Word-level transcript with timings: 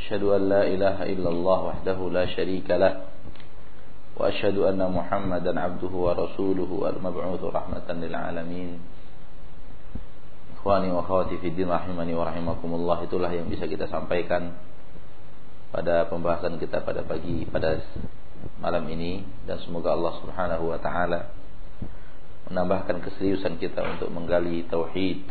أشهد 0.00 0.22
أن 0.22 0.48
لا 0.48 0.62
إله 0.64 0.96
إلا 1.12 1.28
الله 1.28 1.58
وحده 1.64 1.98
لا 2.08 2.24
شريك 2.32 2.70
له 2.70 3.04
وأشهد 4.16 4.56
أن 4.72 4.80
محمدا 4.80 5.52
عبده 5.60 5.92
ورسوله 5.92 6.70
المبعوث 6.96 7.42
رحمة 7.44 7.88
للعالمين. 7.88 8.70
Ikhwani 10.60 10.92
wa 10.92 11.00
khawati 11.00 11.40
fiddin 11.40 11.72
rahimani 11.72 12.12
wa 12.12 12.28
rahimakumullah 12.28 13.00
Itulah 13.08 13.32
yang 13.32 13.48
bisa 13.48 13.64
kita 13.64 13.88
sampaikan 13.88 14.52
Pada 15.72 16.04
pembahasan 16.04 16.60
kita 16.60 16.84
pada 16.84 17.00
pagi 17.00 17.48
Pada 17.48 17.80
malam 18.60 18.84
ini. 18.92 19.24
Dan 19.48 19.56
semoga 19.64 19.96
Allah 19.96 20.20
subhanahu 20.20 20.68
wa 20.68 20.76
ta'ala 20.76 21.32
Menambahkan 22.52 23.00
keseriusan 23.00 23.56
kita 23.56 23.80
Untuk 23.96 24.12
menggali 24.12 24.68
tauhid 24.68 25.24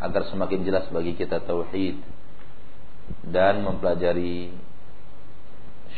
Agar 0.00 0.24
semakin 0.32 0.64
jelas 0.64 0.88
bagi 0.88 1.12
kita 1.12 1.44
tauhid 1.44 2.00
dan 3.26 3.62
mempelajari 3.62 4.54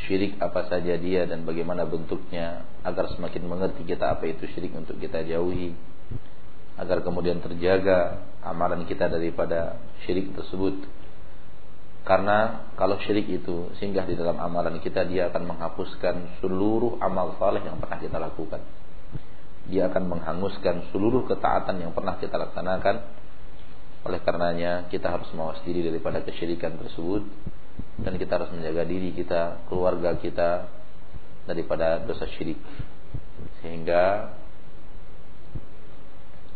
syirik 0.05 0.41
apa 0.43 0.67
saja 0.67 0.99
dia 0.99 1.29
dan 1.29 1.47
bagaimana 1.47 1.87
bentuknya 1.87 2.67
agar 2.83 3.13
semakin 3.15 3.47
mengerti 3.47 3.87
kita 3.87 4.19
apa 4.19 4.27
itu 4.27 4.49
syirik 4.51 4.75
untuk 4.75 4.99
kita 4.99 5.23
jauhi 5.23 5.77
agar 6.81 7.05
kemudian 7.05 7.39
terjaga 7.45 8.25
amalan 8.41 8.89
kita 8.89 9.07
daripada 9.07 9.77
syirik 10.05 10.33
tersebut. 10.33 10.89
Karena 12.03 12.67
kalau 12.75 12.99
syirik 12.99 13.31
itu 13.31 13.71
singgah 13.79 14.03
di 14.03 14.19
dalam 14.19 14.35
amalan 14.43 14.83
kita 14.83 15.07
dia 15.07 15.31
akan 15.31 15.55
menghapuskan 15.55 16.43
seluruh 16.43 16.99
amal 16.99 17.39
saleh 17.39 17.63
yang 17.63 17.79
pernah 17.79 17.99
kita 18.03 18.19
lakukan. 18.19 18.59
Dia 19.71 19.87
akan 19.87 20.11
menghanguskan 20.11 20.91
seluruh 20.91 21.23
ketaatan 21.31 21.79
yang 21.79 21.95
pernah 21.95 22.19
kita 22.19 22.35
laksanakan 22.35 23.22
oleh 24.03 24.19
karenanya 24.27 24.91
kita 24.91 25.15
harus 25.15 25.31
mawas 25.39 25.63
diri 25.63 25.87
daripada 25.87 26.19
kesyirikan 26.27 26.75
tersebut 26.75 27.23
dan 28.03 28.19
kita 28.19 28.33
harus 28.41 28.51
menjaga 28.51 28.83
diri 28.83 29.15
kita, 29.15 29.63
keluarga 29.71 30.19
kita 30.19 30.67
daripada 31.47 32.03
dosa 32.03 32.27
syirik. 32.35 32.59
Sehingga 33.63 34.35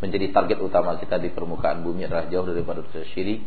menjadi 0.02 0.34
target 0.34 0.58
utama 0.58 0.98
kita 0.98 1.22
di 1.22 1.30
permukaan 1.30 1.86
bumi 1.86 2.04
adalah 2.04 2.26
jauh 2.26 2.46
daripada 2.50 2.82
dosa 2.82 3.06
syirik 3.14 3.46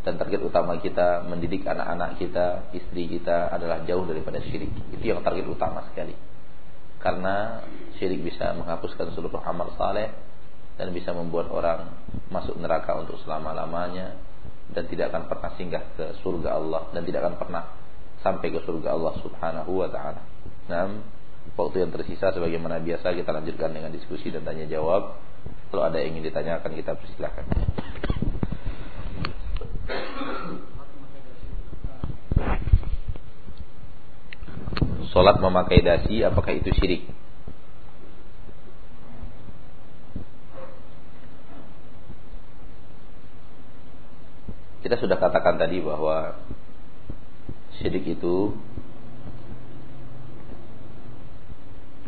dan 0.00 0.16
target 0.16 0.40
utama 0.42 0.80
kita 0.80 1.22
mendidik 1.28 1.62
anak-anak 1.68 2.16
kita, 2.18 2.72
istri 2.72 3.04
kita 3.06 3.52
adalah 3.52 3.84
jauh 3.84 4.02
daripada 4.08 4.42
syirik. 4.42 4.72
Itu 4.96 5.04
yang 5.06 5.22
target 5.22 5.46
utama 5.46 5.86
sekali. 5.92 6.16
Karena 6.98 7.62
syirik 8.00 8.26
bisa 8.26 8.56
menghapuskan 8.58 9.14
seluruh 9.14 9.38
amal 9.44 9.70
saleh 9.78 10.29
dan 10.80 10.96
bisa 10.96 11.12
membuat 11.12 11.52
orang 11.52 11.92
masuk 12.32 12.56
neraka 12.56 12.96
untuk 12.96 13.20
selama-lamanya 13.20 14.16
dan 14.72 14.88
tidak 14.88 15.12
akan 15.12 15.28
pernah 15.28 15.50
singgah 15.60 15.84
ke 15.92 16.16
surga 16.24 16.56
Allah 16.56 16.88
dan 16.96 17.04
tidak 17.04 17.28
akan 17.28 17.36
pernah 17.36 17.64
sampai 18.24 18.48
ke 18.48 18.64
surga 18.64 18.96
Allah 18.96 19.12
Subhanahu 19.20 19.72
wa 19.76 19.88
taala. 19.92 20.24
Nah, 20.72 21.04
waktu 21.52 21.84
yang 21.84 21.92
tersisa 21.92 22.32
sebagaimana 22.32 22.80
biasa 22.80 23.12
kita 23.12 23.28
lanjutkan 23.28 23.76
dengan 23.76 23.92
diskusi 23.92 24.32
dan 24.32 24.40
tanya 24.40 24.64
jawab. 24.64 25.20
Kalau 25.68 25.84
ada 25.84 26.00
yang 26.00 26.16
ingin 26.16 26.32
ditanyakan 26.32 26.72
kita 26.72 26.96
persilahkan. 26.96 27.44
Salat 35.10 35.36
memakai 35.42 35.84
dasi 35.84 36.24
apakah 36.24 36.56
itu 36.56 36.72
syirik? 36.72 37.19
Kita 44.90 45.06
sudah 45.06 45.22
katakan 45.22 45.54
tadi 45.54 45.78
bahwa 45.78 46.34
syirik 47.78 48.10
itu 48.10 48.58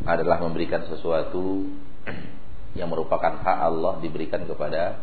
adalah 0.02 0.42
memberikan 0.42 0.90
sesuatu 0.90 1.62
yang 2.74 2.90
merupakan 2.90 3.38
hak 3.38 3.58
Allah 3.62 4.02
diberikan 4.02 4.42
kepada 4.50 4.98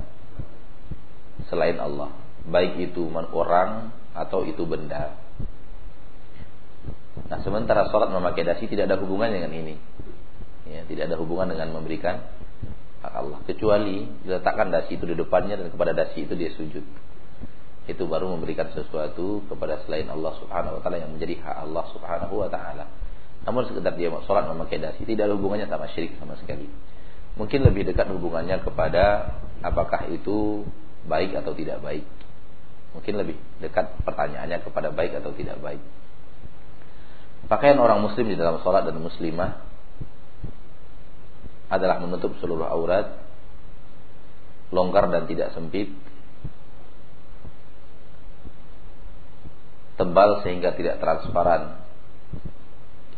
selain 1.47 1.79
Allah, 1.79 2.12
baik 2.51 2.84
itu 2.84 3.07
orang 3.31 3.95
atau 4.12 4.44
itu 4.44 4.68
benda. 4.68 5.16
Nah, 7.31 7.39
sementara 7.47 7.88
sholat 7.88 8.12
memakai 8.12 8.44
dasi 8.44 8.68
tidak 8.68 8.91
ada 8.91 9.00
hubungan 9.00 9.31
dengan 9.31 9.56
ini. 9.56 9.79
Ya, 10.68 10.84
tidak 10.84 11.07
ada 11.07 11.16
hubungan 11.16 11.56
dengan 11.56 11.72
memberikan 11.72 12.28
hak 13.07 13.13
Allah 13.16 13.39
kecuali 13.47 14.03
diletakkan 14.28 14.68
dasi 14.68 15.00
itu 15.00 15.07
di 15.07 15.16
depannya 15.16 15.56
dan 15.56 15.72
kepada 15.72 15.95
dasi 15.95 16.28
itu 16.28 16.35
dia 16.35 16.51
sujud 16.59 16.84
itu 17.89 18.05
baru 18.05 18.29
memberikan 18.38 18.69
sesuatu 18.69 19.41
kepada 19.50 19.81
selain 19.83 20.05
Allah 20.13 20.38
Subhanahu 20.38 20.77
wa 20.77 20.81
taala 20.85 21.01
yang 21.01 21.09
menjadi 21.09 21.41
hak 21.41 21.55
Allah 21.66 21.85
Subhanahu 21.89 22.33
wa 22.38 22.50
taala. 22.53 22.85
Namun 23.50 23.66
sekedar 23.66 23.97
dia 23.97 24.13
sholat 24.29 24.45
memakai 24.45 24.77
dasi 24.77 25.01
tidak 25.09 25.25
ada 25.25 25.33
hubungannya 25.33 25.66
sama 25.66 25.89
syirik 25.89 26.13
sama 26.22 26.38
sekali. 26.38 26.69
Mungkin 27.33 27.66
lebih 27.66 27.89
dekat 27.89 28.05
hubungannya 28.13 28.61
kepada 28.61 29.33
apakah 29.66 30.05
itu 30.13 30.69
baik 31.09 31.33
atau 31.33 31.57
tidak 31.57 31.81
baik. 31.81 32.05
Mungkin 32.94 33.13
lebih 33.17 33.38
dekat 33.57 33.97
pertanyaannya 34.06 34.61
kepada 34.61 34.94
baik 34.94 35.17
atau 35.17 35.33
tidak 35.33 35.57
baik. 35.57 35.81
Pakaian 37.50 37.81
orang 37.81 38.06
muslim 38.06 38.29
di 38.29 38.38
dalam 38.38 38.61
sholat 38.61 38.85
dan 38.85 39.01
muslimah 39.01 39.66
adalah 41.69 42.01
menutup 42.01 42.38
seluruh 42.38 42.66
aurat, 42.66 43.17
longgar 44.69 45.09
dan 45.09 45.25
tidak 45.25 45.53
sempit, 45.57 45.89
tebal 49.99 50.39
sehingga 50.47 50.71
tidak 50.79 51.03
transparan. 51.03 51.83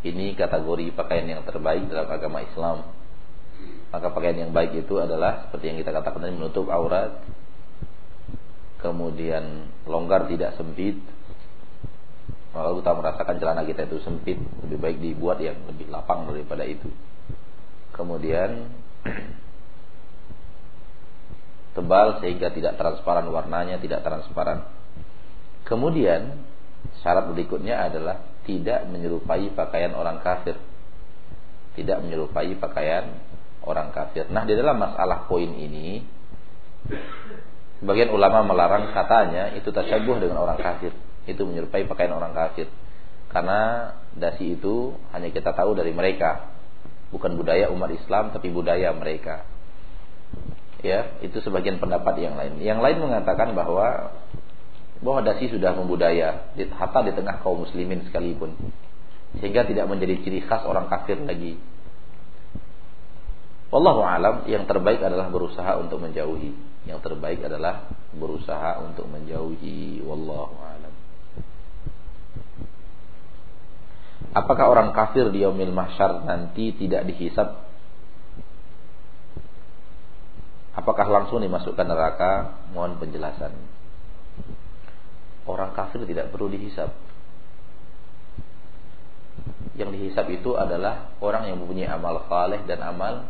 Ini 0.02 0.34
kategori 0.34 0.98
pakaian 0.98 1.30
yang 1.30 1.46
terbaik 1.46 1.86
dalam 1.86 2.10
agama 2.10 2.42
Islam. 2.42 2.90
Maka 3.94 4.10
pakaian 4.10 4.50
yang 4.50 4.50
baik 4.50 4.74
itu 4.74 4.98
adalah 4.98 5.46
seperti 5.46 5.70
yang 5.70 5.78
kita 5.78 5.94
katakan 5.94 6.26
tadi 6.26 6.34
menutup 6.34 6.66
aurat, 6.74 7.22
kemudian 8.82 9.70
longgar 9.86 10.26
tidak 10.26 10.58
sempit. 10.58 10.98
Kalau 12.52 12.82
kita 12.82 12.92
merasakan 12.98 13.36
celana 13.38 13.64
kita 13.64 13.86
itu 13.86 14.02
sempit, 14.02 14.42
lebih 14.66 14.78
baik 14.82 14.98
dibuat 15.00 15.38
yang 15.40 15.56
lebih 15.70 15.88
lapang 15.88 16.26
daripada 16.28 16.66
itu. 16.66 16.90
Kemudian 17.94 18.74
tebal 21.78 22.20
sehingga 22.20 22.50
tidak 22.52 22.76
transparan 22.76 23.30
warnanya, 23.30 23.78
tidak 23.78 24.02
transparan. 24.02 24.66
Kemudian 25.64 26.51
Syarat 27.02 27.34
berikutnya 27.34 27.90
adalah 27.90 28.22
tidak 28.46 28.86
menyerupai 28.90 29.54
pakaian 29.54 29.94
orang 29.98 30.22
kafir. 30.22 30.58
Tidak 31.78 31.98
menyerupai 32.04 32.58
pakaian 32.58 33.18
orang 33.66 33.94
kafir. 33.94 34.30
Nah, 34.30 34.46
di 34.46 34.54
dalam 34.58 34.78
masalah 34.78 35.26
poin 35.26 35.50
ini 35.50 36.02
sebagian 37.82 38.10
ulama 38.14 38.46
melarang 38.46 38.90
katanya 38.94 39.54
itu 39.58 39.70
tasyabuh 39.70 40.18
dengan 40.22 40.42
orang 40.42 40.58
kafir. 40.62 40.94
Itu 41.30 41.46
menyerupai 41.46 41.86
pakaian 41.86 42.14
orang 42.14 42.34
kafir. 42.34 42.70
Karena 43.32 43.94
dasi 44.18 44.60
itu 44.60 44.98
hanya 45.16 45.32
kita 45.32 45.56
tahu 45.56 45.78
dari 45.78 45.96
mereka. 45.96 46.52
Bukan 47.14 47.38
budaya 47.40 47.72
umat 47.72 47.92
Islam 47.94 48.34
tapi 48.36 48.52
budaya 48.52 48.92
mereka. 48.92 49.48
Ya, 50.82 51.14
itu 51.22 51.38
sebagian 51.46 51.78
pendapat 51.78 52.18
yang 52.18 52.34
lain. 52.34 52.58
Yang 52.58 52.80
lain 52.82 52.98
mengatakan 53.06 53.54
bahwa 53.54 54.18
bahwa 55.02 55.26
dasi 55.26 55.50
sudah 55.50 55.74
membudaya 55.74 56.54
hatta 56.54 57.00
di 57.02 57.12
tengah 57.18 57.42
kaum 57.42 57.66
muslimin 57.66 58.06
sekalipun 58.06 58.54
sehingga 59.42 59.66
tidak 59.66 59.90
menjadi 59.90 60.22
ciri 60.22 60.46
khas 60.46 60.62
orang 60.68 60.86
kafir 60.92 61.18
lagi. 61.18 61.58
Wallahu 63.72 64.04
alam 64.04 64.44
yang 64.52 64.68
terbaik 64.68 65.00
adalah 65.00 65.32
berusaha 65.32 65.80
untuk 65.80 66.04
menjauhi. 66.04 66.52
Yang 66.84 67.00
terbaik 67.08 67.40
adalah 67.40 67.88
berusaha 68.12 68.84
untuk 68.84 69.08
menjauhi. 69.08 70.04
Wallahu 70.04 70.60
alam. 70.60 70.94
Apakah 74.36 74.66
orang 74.68 74.92
kafir 74.92 75.32
di 75.32 75.48
yaumil 75.48 75.72
mahsyar 75.72 76.28
nanti 76.28 76.76
tidak 76.76 77.08
dihisap? 77.08 77.64
Apakah 80.76 81.08
langsung 81.08 81.40
dimasukkan 81.40 81.88
neraka? 81.88 82.60
Mohon 82.76 83.00
penjelasan 83.00 83.81
orang 85.46 85.74
kafir 85.74 86.04
tidak 86.06 86.30
perlu 86.30 86.52
dihisap. 86.52 86.92
Yang 89.74 89.90
dihisap 89.98 90.28
itu 90.30 90.54
adalah 90.60 91.16
orang 91.24 91.50
yang 91.50 91.58
mempunyai 91.58 91.90
amal 91.90 92.22
saleh 92.28 92.62
dan 92.68 92.84
amal 92.84 93.26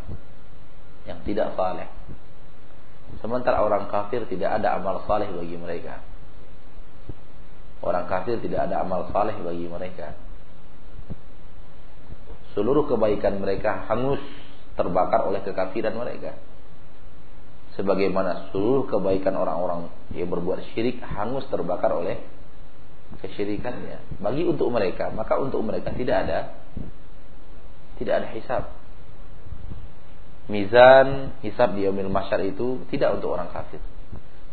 yang 1.07 1.21
tidak 1.23 1.53
saleh. 1.55 1.87
Sementara 3.21 3.61
orang 3.61 3.87
kafir 3.87 4.25
tidak 4.27 4.59
ada 4.59 4.75
amal 4.75 5.03
saleh 5.05 5.29
bagi 5.29 5.55
mereka. 5.55 6.01
Orang 7.81 8.05
kafir 8.05 8.37
tidak 8.41 8.69
ada 8.69 8.81
amal 8.81 9.09
saleh 9.09 9.37
bagi 9.39 9.65
mereka. 9.69 10.13
Seluruh 12.51 12.83
kebaikan 12.89 13.39
mereka 13.39 13.87
hangus 13.87 14.19
terbakar 14.75 15.23
oleh 15.23 15.39
kekafiran 15.39 15.95
mereka 15.95 16.35
sebagaimana 17.79 18.51
seluruh 18.51 18.87
kebaikan 18.91 19.35
orang-orang 19.39 19.87
yang 20.11 20.27
berbuat 20.27 20.75
syirik 20.75 20.99
hangus 20.99 21.47
terbakar 21.47 21.95
oleh 21.95 22.19
kesyirikannya 23.23 24.23
bagi 24.23 24.47
untuk 24.47 24.71
mereka 24.71 25.11
maka 25.11 25.39
untuk 25.39 25.63
mereka 25.63 25.91
tidak 25.95 26.27
ada 26.27 26.39
tidak 28.01 28.13
ada 28.17 28.27
hisab. 28.33 28.63
Mizan 30.49 31.37
hisab 31.45 31.77
di 31.77 31.85
yaumil 31.85 32.09
masyar 32.09 32.41
itu 32.43 32.81
tidak 32.89 33.21
untuk 33.21 33.37
orang 33.37 33.53
kafir. 33.53 33.77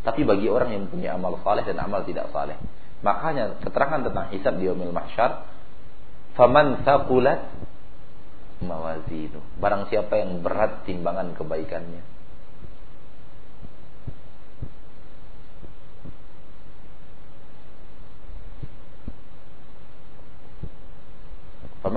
Tapi 0.05 0.21
bagi 0.23 0.47
orang 0.47 0.71
yang 0.71 0.85
punya 0.87 1.17
amal 1.17 1.41
saleh 1.43 1.65
dan 1.65 1.81
amal 1.81 2.05
tidak 2.05 2.29
saleh. 2.29 2.55
Makanya 3.01 3.57
keterangan 3.59 4.05
tentang 4.05 4.29
hisab 4.31 4.53
di 4.61 4.69
yaumil 4.69 4.93
masyar 4.93 5.49
faman 6.37 6.85
thaqulat 6.85 7.51
mawazinu. 8.63 9.41
Barang 9.57 9.89
siapa 9.89 10.13
yang 10.21 10.39
berat 10.45 10.85
timbangan 10.85 11.33
kebaikannya 11.33 12.18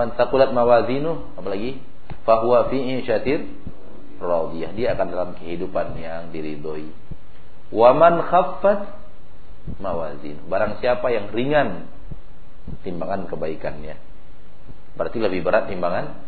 Faman 0.03 0.19
takulat 0.19 0.51
mawazinu 0.51 1.31
apalagi 1.39 1.79
fahuwa 2.27 2.67
fi 2.75 2.99
insyatir 2.99 3.47
radiyah. 4.19 4.75
Dia 4.75 4.99
akan 4.99 5.07
dalam 5.15 5.31
kehidupan 5.39 5.95
yang 5.95 6.35
diridhoi. 6.35 6.91
Waman 7.71 8.27
khaffat 8.27 8.99
mawazin. 9.79 10.43
Barang 10.51 10.83
siapa 10.83 11.07
yang 11.15 11.31
ringan 11.31 11.87
timbangan 12.83 13.31
kebaikannya. 13.31 13.95
Berarti 14.99 15.23
lebih 15.23 15.47
berat 15.47 15.71
timbangan 15.71 16.19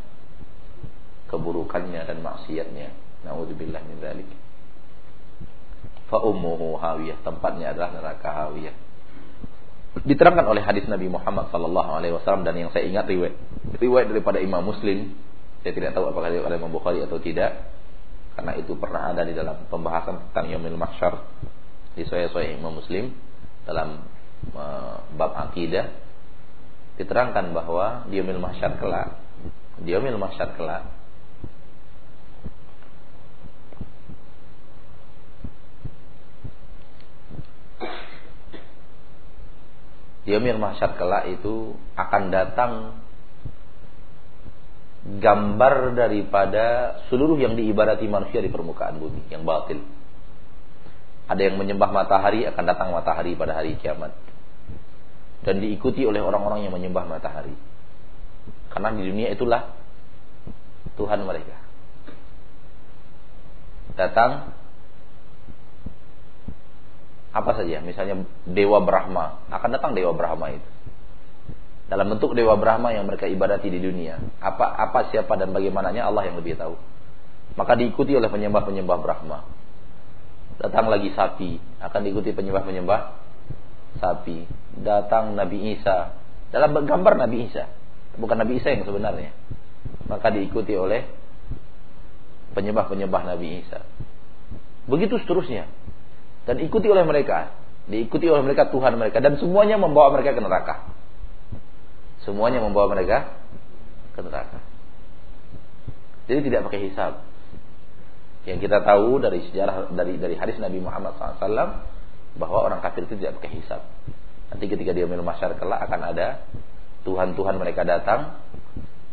keburukannya 1.35 1.99
dan 1.99 2.23
maksiatnya. 2.23 2.95
Nauzubillah 3.27 3.83
min 3.91 3.99
dzalik. 3.99 4.31
Fa 6.15 6.23
ummuhu 6.23 6.79
hawiyah, 6.79 7.19
tempatnya 7.27 7.75
adalah 7.75 7.91
neraka 7.91 8.31
hawiyah 8.31 8.84
diterangkan 10.03 10.51
oleh 10.51 10.63
hadis 10.67 10.91
Nabi 10.91 11.07
Muhammad 11.07 11.55
sallallahu 11.55 11.91
alaihi 11.95 12.19
wasallam 12.19 12.43
dan 12.43 12.59
yang 12.59 12.75
saya 12.75 12.91
ingat 12.91 13.07
riwayat 13.07 13.39
riwayat 13.79 14.11
daripada 14.11 14.43
Imam 14.43 14.67
Muslim 14.67 15.15
saya 15.63 15.71
tidak 15.71 15.95
tahu 15.95 16.11
apakah 16.11 16.35
oleh 16.35 16.57
Imam 16.59 16.75
Bukhari 16.75 16.99
atau 17.07 17.23
tidak 17.23 17.71
karena 18.35 18.59
itu 18.59 18.75
pernah 18.75 19.15
ada 19.15 19.23
di 19.23 19.31
dalam 19.31 19.71
pembahasan 19.71 20.31
tentang 20.31 20.51
Yaumil 20.51 20.75
Mahsyar 20.75 21.23
di 21.95 22.03
sahih 22.11 22.59
Imam 22.59 22.75
Muslim 22.75 23.15
dalam 23.63 24.03
uh, 24.59 24.99
bab 25.15 25.33
akidah 25.49 25.95
diterangkan 26.99 27.55
bahwa 27.55 28.07
di 28.11 28.19
Yaumil 28.19 28.43
Mahsyar 28.43 28.83
kelak 28.83 29.19
di 29.79 29.95
Yaumil 29.95 30.19
Mahsyar 30.19 30.59
kelak 30.59 30.91
Yaumil 40.25 40.57
mahsyar 40.57 40.97
kelak 40.97 41.29
itu 41.29 41.77
akan 42.01 42.23
datang 42.33 42.73
gambar 45.05 45.93
daripada 45.93 46.97
seluruh 47.13 47.37
yang 47.37 47.61
diibadati 47.61 48.09
manusia 48.09 48.41
di 48.41 48.49
permukaan 48.49 48.97
bumi 48.97 49.29
yang 49.29 49.45
batil. 49.45 49.85
Ada 51.29 51.53
yang 51.53 51.61
menyembah 51.61 51.93
matahari 51.93 52.49
akan 52.49 52.65
datang 52.65 52.89
matahari 52.93 53.37
pada 53.37 53.57
hari 53.57 53.77
kiamat. 53.77 54.17
Dan 55.45 55.61
diikuti 55.61 56.09
oleh 56.09 56.25
orang-orang 56.25 56.65
yang 56.65 56.73
menyembah 56.73 57.05
matahari. 57.05 57.53
Karena 58.73 58.97
di 58.97 59.05
dunia 59.05 59.29
itulah 59.29 59.77
Tuhan 60.97 61.21
mereka. 61.21 61.61
Datang 63.93 64.57
apa 67.35 67.51
saja 67.59 67.83
misalnya 67.83 68.23
dewa 68.47 68.79
Brahma. 68.87 69.43
Akan 69.51 69.75
datang 69.75 69.99
dewa 69.99 70.15
Brahma 70.15 70.55
itu. 70.55 70.71
Dalam 71.91 72.07
bentuk 72.15 72.33
dewa 72.39 72.55
Brahma 72.55 72.95
yang 72.95 73.11
mereka 73.11 73.27
ibadati 73.27 73.67
di 73.75 73.83
dunia. 73.83 74.23
Apa 74.39 74.71
apa 74.71 75.11
siapa 75.11 75.35
dan 75.35 75.51
bagaimananya 75.51 76.07
Allah 76.07 76.31
yang 76.31 76.39
lebih 76.39 76.55
tahu. 76.55 76.79
Maka 77.59 77.75
diikuti 77.75 78.15
oleh 78.15 78.31
penyembah-penyembah 78.31 78.99
Brahma. 79.03 79.43
Datang 80.63 80.87
lagi 80.87 81.11
sapi. 81.11 81.59
Akan 81.83 82.07
diikuti 82.07 82.31
penyembah-penyembah 82.31 83.01
sapi. 83.99 84.47
Datang 84.79 85.35
Nabi 85.35 85.75
Isa. 85.75 86.15
Dalam 86.55 86.71
gambar 86.87 87.19
Nabi 87.19 87.51
Isa. 87.51 87.67
Bukan 88.15 88.39
Nabi 88.39 88.63
Isa 88.63 88.71
yang 88.71 88.87
sebenarnya. 88.87 89.35
Maka 90.07 90.31
diikuti 90.31 90.79
oleh 90.79 91.03
penyembah-penyembah 92.55 93.23
Nabi 93.35 93.59
Isa. 93.67 93.83
Begitu 94.87 95.19
seterusnya 95.19 95.67
dan 96.45 96.61
ikuti 96.61 96.87
oleh 96.93 97.05
mereka, 97.09 97.53
diikuti 97.89 98.29
oleh 98.29 98.45
mereka 98.45 98.69
Tuhan 98.69 98.97
mereka 99.01 99.21
dan 99.21 99.41
semuanya 99.41 99.81
membawa 99.81 100.13
mereka 100.13 100.37
ke 100.37 100.41
neraka. 100.45 100.75
Semuanya 102.25 102.61
membawa 102.61 102.89
mereka 102.93 103.37
ke 104.17 104.21
neraka. 104.25 104.59
Jadi 106.25 106.41
tidak 106.49 106.69
pakai 106.69 106.81
hisab. 106.89 107.13
Yang 108.45 108.69
kita 108.69 108.85
tahu 108.85 109.21
dari 109.21 109.41
sejarah 109.49 109.93
dari 109.93 110.21
dari 110.21 110.37
hadis 110.37 110.57
Nabi 110.61 110.81
Muhammad 110.81 111.17
SAW 111.17 111.85
bahwa 112.37 112.59
orang 112.61 112.81
kafir 112.85 113.09
itu 113.09 113.17
tidak 113.21 113.41
pakai 113.41 113.61
hisab. 113.61 113.81
Nanti 114.53 114.65
ketika 114.69 114.93
dia 114.93 115.09
minum 115.09 115.25
masyarakat 115.25 115.61
akan 115.61 116.01
ada 116.01 116.45
Tuhan-Tuhan 117.05 117.57
mereka 117.61 117.85
datang 117.85 118.41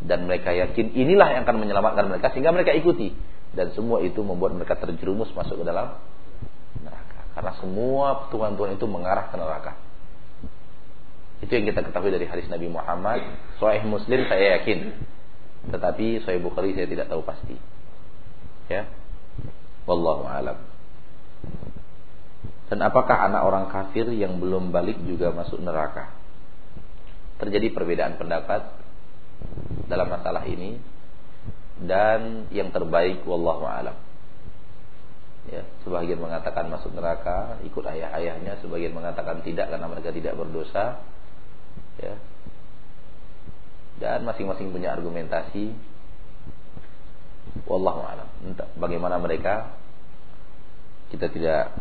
dan 0.03 0.25
mereka 0.25 0.51
yakin 0.51 0.95
inilah 0.95 1.31
yang 1.35 1.41
akan 1.43 1.57
menyelamatkan 1.61 2.07
mereka 2.07 2.31
sehingga 2.33 2.51
mereka 2.55 2.73
ikuti 2.73 3.13
dan 3.51 3.75
semua 3.75 3.99
itu 4.01 4.23
membuat 4.23 4.55
mereka 4.55 4.79
terjerumus 4.79 5.29
masuk 5.35 5.61
ke 5.61 5.65
dalam 5.67 5.99
karena 7.31 7.51
semua 7.59 8.27
tuhan-tuhan 8.27 8.75
itu 8.75 8.85
mengarah 8.87 9.31
ke 9.31 9.35
neraka. 9.39 9.73
Itu 11.41 11.51
yang 11.57 11.65
kita 11.65 11.81
ketahui 11.87 12.11
dari 12.13 12.27
hadis 12.27 12.45
Nabi 12.51 12.67
Muhammad. 12.69 13.23
Sahih 13.57 13.81
Muslim 13.87 14.27
saya 14.29 14.61
yakin. 14.61 14.93
Tetapi 15.73 16.21
Sahih 16.27 16.41
Bukhari 16.43 16.75
saya 16.75 16.85
tidak 16.85 17.09
tahu 17.09 17.23
pasti. 17.25 17.55
Ya. 18.69 18.85
Wallahu 19.89 20.27
alam. 20.27 20.59
Dan 22.69 22.79
apakah 22.85 23.27
anak 23.27 23.41
orang 23.43 23.65
kafir 23.73 24.07
yang 24.13 24.39
belum 24.39 24.69
balik 24.69 25.01
juga 25.03 25.33
masuk 25.33 25.59
neraka? 25.59 26.13
Terjadi 27.41 27.73
perbedaan 27.73 28.15
pendapat 28.21 28.63
dalam 29.89 30.07
masalah 30.07 30.45
ini 30.45 30.77
dan 31.81 32.45
yang 32.53 32.69
terbaik 32.69 33.25
wallahu 33.25 33.65
alam 33.65 33.97
ya 35.49 35.65
sebagian 35.81 36.21
mengatakan 36.21 36.69
masuk 36.69 36.93
neraka 36.93 37.57
ikut 37.65 37.81
ayah-ayahnya 37.81 38.61
sebagian 38.61 38.93
mengatakan 38.93 39.41
tidak 39.41 39.73
karena 39.73 39.87
mereka 39.89 40.13
tidak 40.13 40.37
berdosa. 40.37 41.01
Ya. 41.97 42.15
Dan 44.01 44.25
masing-masing 44.25 44.73
punya 44.73 44.93
argumentasi. 44.93 45.73
Wallahu 47.65 48.01
alam. 48.05 48.29
Bagaimana 48.77 49.17
mereka. 49.21 49.77
Kita 51.13 51.27
tidak 51.27 51.75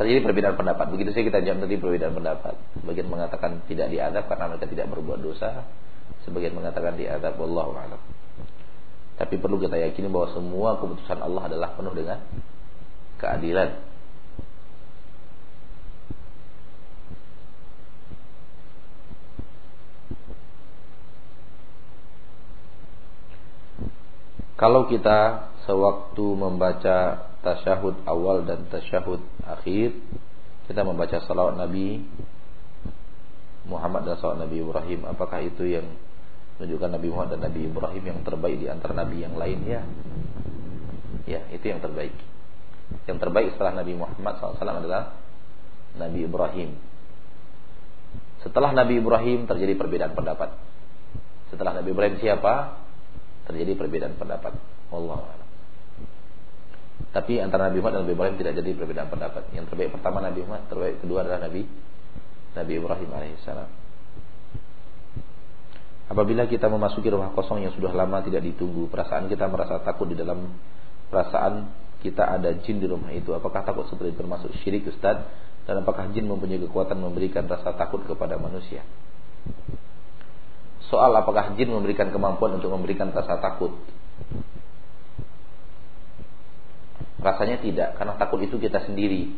terjadi 0.00 0.24
perbedaan 0.24 0.56
pendapat. 0.56 0.88
Begitu 0.90 1.12
saja 1.12 1.24
kita 1.28 1.40
jam 1.44 1.60
tadi 1.62 1.78
perbedaan 1.78 2.16
pendapat. 2.16 2.58
Sebagian 2.80 3.06
mengatakan 3.06 3.62
tidak 3.68 3.92
diadab 3.92 4.24
karena 4.26 4.44
mereka 4.50 4.66
tidak 4.66 4.86
berbuat 4.90 5.20
dosa. 5.20 5.68
Sebagian 6.24 6.56
mengatakan 6.56 6.96
diadab 6.96 7.36
wallahu 7.38 7.76
alam. 7.76 8.00
Tapi 9.20 9.38
perlu 9.38 9.60
kita 9.60 9.76
yakini 9.78 10.08
bahwa 10.08 10.32
semua 10.32 10.80
keputusan 10.80 11.20
Allah 11.20 11.46
adalah 11.46 11.76
penuh 11.76 11.94
dengan 11.94 12.18
keadilan. 13.22 13.70
Kalau 24.58 24.86
kita 24.86 25.50
sewaktu 25.66 26.26
membaca 26.38 27.26
tasyahud 27.42 28.06
awal 28.06 28.46
dan 28.46 28.62
tasyahud 28.70 29.18
akhir, 29.42 29.90
kita 30.70 30.86
membaca 30.86 31.18
salawat 31.26 31.58
Nabi 31.58 32.06
Muhammad 33.66 34.06
dan 34.06 34.22
salawat 34.22 34.46
Nabi 34.46 34.62
Ibrahim, 34.62 35.00
apakah 35.10 35.42
itu 35.42 35.66
yang 35.66 35.86
menunjukkan 36.62 36.90
Nabi 36.94 37.06
Muhammad 37.10 37.30
dan 37.34 37.42
Nabi 37.50 37.60
Ibrahim 37.66 38.04
yang 38.06 38.20
terbaik 38.22 38.56
di 38.62 38.66
antara 38.70 38.94
Nabi 38.94 39.16
yang 39.26 39.34
lainnya? 39.34 39.82
Ya, 41.26 41.42
itu 41.50 41.66
yang 41.66 41.82
terbaik. 41.82 42.14
Yang 43.08 43.18
terbaik 43.18 43.48
setelah 43.56 43.72
Nabi 43.82 43.92
Muhammad 43.96 44.34
SAW 44.38 44.58
adalah 44.60 45.16
Nabi 45.96 46.20
Ibrahim. 46.24 46.70
Setelah 48.42 48.70
Nabi 48.74 48.98
Ibrahim 48.98 49.46
terjadi 49.46 49.74
perbedaan 49.78 50.12
pendapat. 50.16 50.56
Setelah 51.52 51.78
Nabi 51.78 51.94
Ibrahim 51.94 52.16
siapa? 52.18 52.80
Terjadi 53.46 53.72
perbedaan 53.78 54.16
pendapat. 54.18 54.56
Allah 54.92 55.36
Tapi 57.12 57.42
antara 57.42 57.68
Nabi 57.68 57.78
Muhammad 57.80 58.02
dan 58.02 58.02
Nabi 58.08 58.14
Ibrahim 58.16 58.36
tidak 58.40 58.52
jadi 58.58 58.70
perbedaan 58.72 59.08
pendapat. 59.12 59.42
Yang 59.52 59.66
terbaik 59.72 59.90
pertama 59.94 60.24
Nabi 60.24 60.40
Muhammad, 60.42 60.64
terbaik 60.72 60.96
kedua 61.04 61.18
adalah 61.26 61.40
Nabi 61.44 61.62
Nabi 62.52 62.72
Ibrahim 62.76 63.10
alaihissalam. 63.10 63.70
Apabila 66.12 66.44
kita 66.44 66.68
memasuki 66.68 67.08
rumah 67.08 67.32
kosong 67.32 67.64
yang 67.64 67.72
sudah 67.72 67.88
lama 67.96 68.20
tidak 68.20 68.44
ditunggu, 68.44 68.92
perasaan 68.92 69.32
kita 69.32 69.48
merasa 69.48 69.80
takut 69.80 70.12
di 70.12 70.16
dalam 70.16 70.44
perasaan 71.08 71.72
kita 72.02 72.26
ada 72.26 72.50
jin 72.66 72.82
di 72.82 72.90
rumah 72.90 73.14
itu. 73.14 73.30
Apakah 73.30 73.62
takut 73.62 73.86
seperti 73.86 74.12
itu 74.12 74.18
termasuk 74.26 74.50
syirik 74.60 74.90
Ustaz? 74.90 75.22
Dan 75.62 75.86
apakah 75.86 76.10
jin 76.10 76.26
mempunyai 76.26 76.58
kekuatan 76.58 76.98
memberikan 76.98 77.46
rasa 77.46 77.70
takut 77.78 78.02
kepada 78.02 78.34
manusia? 78.34 78.82
Soal 80.90 81.14
apakah 81.14 81.54
jin 81.54 81.70
memberikan 81.70 82.10
kemampuan 82.10 82.58
untuk 82.58 82.74
memberikan 82.74 83.14
rasa 83.14 83.38
takut? 83.38 83.78
Rasanya 87.22 87.62
tidak, 87.62 87.94
karena 87.94 88.18
takut 88.18 88.42
itu 88.42 88.58
kita 88.58 88.82
sendiri. 88.82 89.30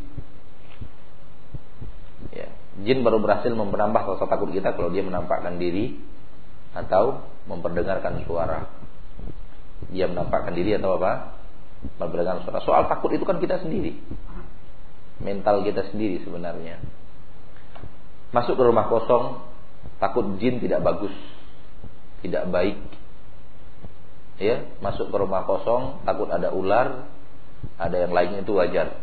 Ya, 2.33 2.49
jin 2.81 3.05
baru 3.05 3.21
berhasil 3.21 3.53
menambah 3.53 4.17
rasa 4.17 4.25
takut 4.25 4.49
kita 4.49 4.73
kalau 4.73 4.89
dia 4.89 5.05
menampakkan 5.05 5.61
diri 5.61 6.01
atau 6.73 7.21
memperdengarkan 7.45 8.25
suara. 8.25 8.67
Dia 9.93 10.09
menampakkan 10.09 10.57
diri 10.57 10.81
atau 10.81 10.97
apa? 10.97 11.44
Memperdengarkan 12.01 12.43
suara. 12.47 12.61
Soal 12.65 12.85
takut 12.89 13.13
itu 13.13 13.23
kan 13.29 13.37
kita 13.39 13.61
sendiri 13.61 13.97
mental 15.23 15.63
kita 15.63 15.89
sendiri 15.93 16.23
sebenarnya. 16.23 16.83
Masuk 18.35 18.59
ke 18.59 18.65
rumah 18.67 18.91
kosong, 18.91 19.41
takut 20.03 20.27
jin 20.43 20.59
tidak 20.59 20.83
bagus, 20.83 21.15
tidak 22.21 22.51
baik. 22.51 22.79
Ya, 24.43 24.67
masuk 24.83 25.15
ke 25.15 25.17
rumah 25.17 25.47
kosong, 25.47 26.03
takut 26.03 26.27
ada 26.27 26.51
ular, 26.51 27.07
ada 27.79 27.97
yang 27.97 28.11
lainnya 28.11 28.43
itu 28.43 28.53
wajar. 28.59 28.99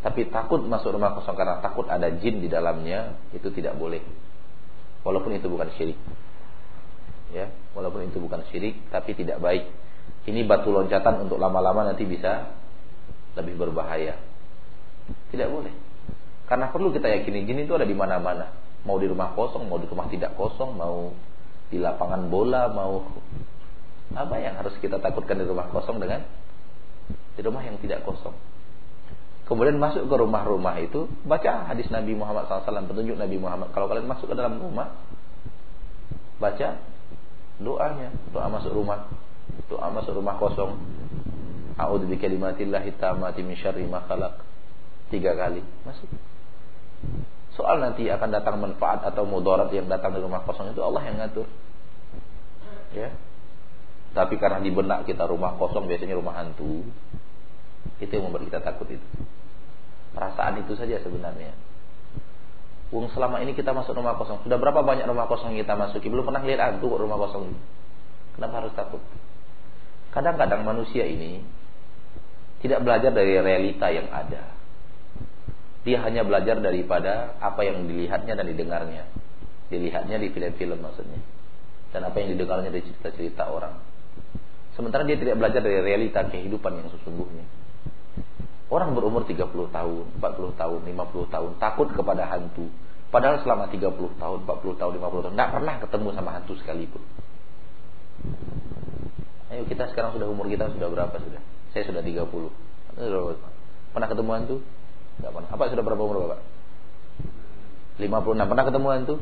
Tapi 0.00 0.32
takut 0.32 0.64
masuk 0.64 0.96
rumah 0.96 1.12
kosong 1.12 1.36
karena 1.36 1.60
takut 1.60 1.84
ada 1.92 2.08
jin 2.08 2.40
di 2.40 2.48
dalamnya, 2.48 3.20
itu 3.36 3.52
tidak 3.52 3.76
boleh. 3.76 4.00
Walaupun 5.04 5.36
itu 5.36 5.52
bukan 5.52 5.68
syirik. 5.76 6.00
Ya, 7.36 7.52
walaupun 7.76 8.08
itu 8.08 8.16
bukan 8.16 8.40
syirik, 8.48 8.88
tapi 8.88 9.12
tidak 9.12 9.36
baik. 9.44 9.68
Ini 10.26 10.42
batu 10.42 10.74
loncatan 10.74 11.22
untuk 11.22 11.38
lama-lama 11.38 11.86
nanti 11.86 12.02
bisa 12.02 12.50
lebih 13.38 13.54
berbahaya. 13.54 14.18
Tidak 15.30 15.48
boleh. 15.48 15.70
Karena 16.50 16.70
perlu 16.70 16.90
kita 16.90 17.06
yakini 17.06 17.46
jin 17.46 17.62
itu 17.62 17.74
ada 17.74 17.86
di 17.86 17.94
mana-mana. 17.94 18.50
Mau 18.86 18.98
di 18.98 19.06
rumah 19.06 19.34
kosong, 19.34 19.66
mau 19.66 19.78
di 19.78 19.86
rumah 19.86 20.06
tidak 20.10 20.34
kosong, 20.34 20.74
mau 20.78 21.14
di 21.70 21.78
lapangan 21.78 22.30
bola, 22.30 22.70
mau 22.70 23.02
apa 24.14 24.34
yang 24.38 24.54
harus 24.58 24.74
kita 24.78 25.02
takutkan 25.02 25.42
di 25.42 25.46
rumah 25.46 25.66
kosong 25.74 25.98
dengan 25.98 26.22
di 27.34 27.40
rumah 27.42 27.62
yang 27.66 27.78
tidak 27.82 28.06
kosong. 28.06 28.34
Kemudian 29.46 29.78
masuk 29.78 30.10
ke 30.10 30.14
rumah-rumah 30.18 30.74
itu, 30.82 31.06
baca 31.22 31.70
hadis 31.70 31.86
Nabi 31.86 32.18
Muhammad 32.18 32.50
SAW, 32.50 32.90
petunjuk 32.90 33.14
Nabi 33.14 33.38
Muhammad. 33.38 33.70
Kalau 33.70 33.86
kalian 33.86 34.10
masuk 34.10 34.26
ke 34.30 34.34
dalam 34.34 34.58
rumah, 34.58 34.90
baca 36.42 36.82
doanya, 37.62 38.10
doa 38.34 38.46
masuk 38.50 38.74
rumah, 38.74 39.06
doa 39.68 39.88
masuk 39.90 40.16
rumah 40.16 40.36
kosong. 40.36 40.76
A'udzu 41.76 42.08
bikalimatillahi 42.08 42.96
tammati 42.96 43.44
min 43.44 43.56
syarri 43.56 43.84
ma 43.84 44.00
khalaq 44.04 44.40
tiga 45.12 45.36
kali 45.36 45.62
masuk. 45.84 46.08
Soal 47.56 47.80
nanti 47.80 48.04
akan 48.08 48.28
datang 48.32 48.60
manfaat 48.60 49.00
atau 49.04 49.24
mudarat 49.24 49.72
yang 49.72 49.88
datang 49.88 50.12
dari 50.12 50.24
rumah 50.24 50.44
kosong 50.44 50.76
itu 50.76 50.80
Allah 50.84 51.02
yang 51.08 51.16
ngatur. 51.20 51.48
Ya. 52.92 53.12
Tapi 54.12 54.40
karena 54.40 54.60
di 54.60 54.72
benak 54.72 55.08
kita 55.08 55.24
rumah 55.28 55.56
kosong 55.56 55.88
biasanya 55.88 56.16
rumah 56.16 56.36
hantu. 56.36 56.84
Itu 57.96 58.12
yang 58.12 58.28
membuat 58.28 58.48
kita 58.48 58.60
takut 58.60 58.88
itu. 58.92 59.08
Perasaan 60.12 60.64
itu 60.64 60.76
saja 60.76 61.00
sebenarnya. 61.00 61.52
Wong 62.92 63.10
selama 63.12 63.40
ini 63.40 63.56
kita 63.56 63.72
masuk 63.72 63.96
rumah 63.96 64.16
kosong. 64.20 64.44
Sudah 64.44 64.60
berapa 64.60 64.84
banyak 64.84 65.08
rumah 65.08 65.28
kosong 65.28 65.56
kita 65.56 65.76
masuki? 65.76 66.08
Belum 66.08 66.28
pernah 66.28 66.44
lihat 66.44 66.60
hantu 66.60 66.92
rumah 66.92 67.16
kosong. 67.18 67.56
Kenapa 68.36 68.64
harus 68.64 68.72
takut? 68.76 69.00
Kadang-kadang 70.16 70.64
manusia 70.64 71.04
ini 71.04 71.44
tidak 72.64 72.80
belajar 72.88 73.12
dari 73.12 73.36
realita 73.36 73.92
yang 73.92 74.08
ada. 74.08 74.48
Dia 75.84 76.00
hanya 76.08 76.24
belajar 76.24 76.56
daripada 76.56 77.36
apa 77.36 77.60
yang 77.68 77.84
dilihatnya 77.84 78.32
dan 78.32 78.48
didengarnya. 78.48 79.04
Dilihatnya 79.68 80.16
di 80.16 80.32
film-film 80.32 80.80
maksudnya. 80.80 81.20
Dan 81.92 82.08
apa 82.08 82.16
yang 82.24 82.32
didengarnya 82.32 82.72
dari 82.72 82.88
cerita-cerita 82.88 83.44
orang. 83.44 83.76
Sementara 84.72 85.04
dia 85.04 85.20
tidak 85.20 85.36
belajar 85.36 85.60
dari 85.60 85.84
realita 85.84 86.24
kehidupan 86.24 86.80
yang 86.80 86.88
sesungguhnya. 86.96 87.44
Orang 88.72 88.96
berumur 88.96 89.28
30 89.28 89.46
tahun, 89.46 90.04
40 90.16 90.56
tahun, 90.56 90.80
50 90.96 91.34
tahun 91.34 91.50
takut 91.60 91.92
kepada 91.92 92.24
hantu. 92.24 92.72
Padahal 93.12 93.44
selama 93.44 93.68
30 93.68 94.16
tahun, 94.16 94.38
40 94.48 94.80
tahun, 94.80 94.92
50 94.96 95.24
tahun 95.28 95.34
tidak 95.36 95.50
pernah 95.60 95.74
ketemu 95.76 96.08
sama 96.16 96.30
hantu 96.40 96.56
sekalipun. 96.56 97.04
Ayo 99.46 99.62
kita 99.70 99.86
sekarang 99.94 100.14
sudah 100.18 100.26
umur 100.26 100.50
kita 100.50 100.66
sudah 100.74 100.88
berapa 100.90 101.14
sudah? 101.22 101.42
Saya 101.70 101.86
sudah 101.86 102.02
30. 102.02 102.26
Pernah 103.94 104.08
ketemu 104.10 104.30
hantu? 104.34 104.56
Enggak 105.22 105.32
pernah. 105.32 105.48
Apa 105.54 105.62
sudah 105.70 105.84
berapa 105.86 106.02
umur 106.02 106.16
Bapak? 106.26 106.40
56. 108.02 108.50
Pernah 108.50 108.64
ketemu 108.66 108.88
hantu? 108.90 109.14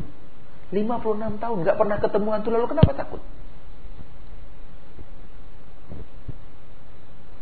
56 0.73 1.39
tahun 1.39 1.57
enggak 1.63 1.77
pernah 1.77 1.97
ketemu 2.01 2.29
hantu 2.35 2.49
lalu 2.51 2.67
kenapa 2.73 2.93
takut? 2.97 3.23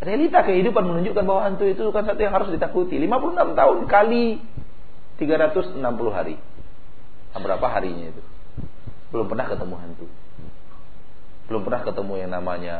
Realita 0.03 0.43
kehidupan 0.43 0.83
menunjukkan 0.83 1.23
bahwa 1.23 1.41
hantu 1.47 1.65
itu 1.71 1.87
bukan 1.87 2.03
satu 2.03 2.19
yang 2.19 2.35
harus 2.35 2.51
ditakuti. 2.51 2.99
56 2.99 3.55
tahun 3.55 3.79
kali 3.87 4.43
360 5.23 5.79
hari. 6.11 6.35
Berapa 7.33 7.67
harinya 7.71 8.11
itu? 8.11 8.23
Belum 9.15 9.31
pernah 9.31 9.47
ketemu 9.47 9.75
hantu. 9.79 10.07
Belum 11.53 11.69
pernah 11.69 11.85
ketemu 11.85 12.15
yang 12.17 12.33
namanya 12.33 12.77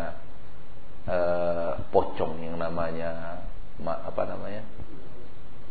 uh, 1.05 1.77
pocong, 1.93 2.41
yang 2.41 2.57
namanya 2.57 3.45
apa 3.85 4.23
namanya? 4.25 4.65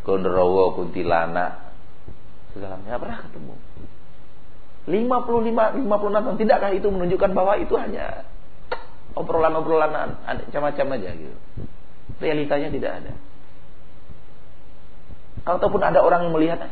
gondrowo, 0.05 0.77
kuntilanak, 0.77 1.73
segala 2.53 2.77
macam. 2.77 3.01
pernah 3.01 3.19
ketemu. 3.25 3.53
55, 4.85 5.81
56 5.81 6.25
tahun. 6.25 6.37
Tidakkah 6.37 6.71
itu 6.77 6.87
menunjukkan 6.93 7.31
bahwa 7.33 7.53
itu 7.57 7.73
hanya 7.77 8.25
obrolan-obrolan 9.17 10.13
macam-macam 10.21 10.85
aja 10.97 11.09
gitu. 11.17 11.37
Realitanya 12.21 12.69
tidak 12.69 12.91
ada. 13.01 13.13
Ataupun 15.41 15.81
ada 15.81 16.05
orang 16.05 16.29
yang 16.29 16.33
melihat, 16.37 16.69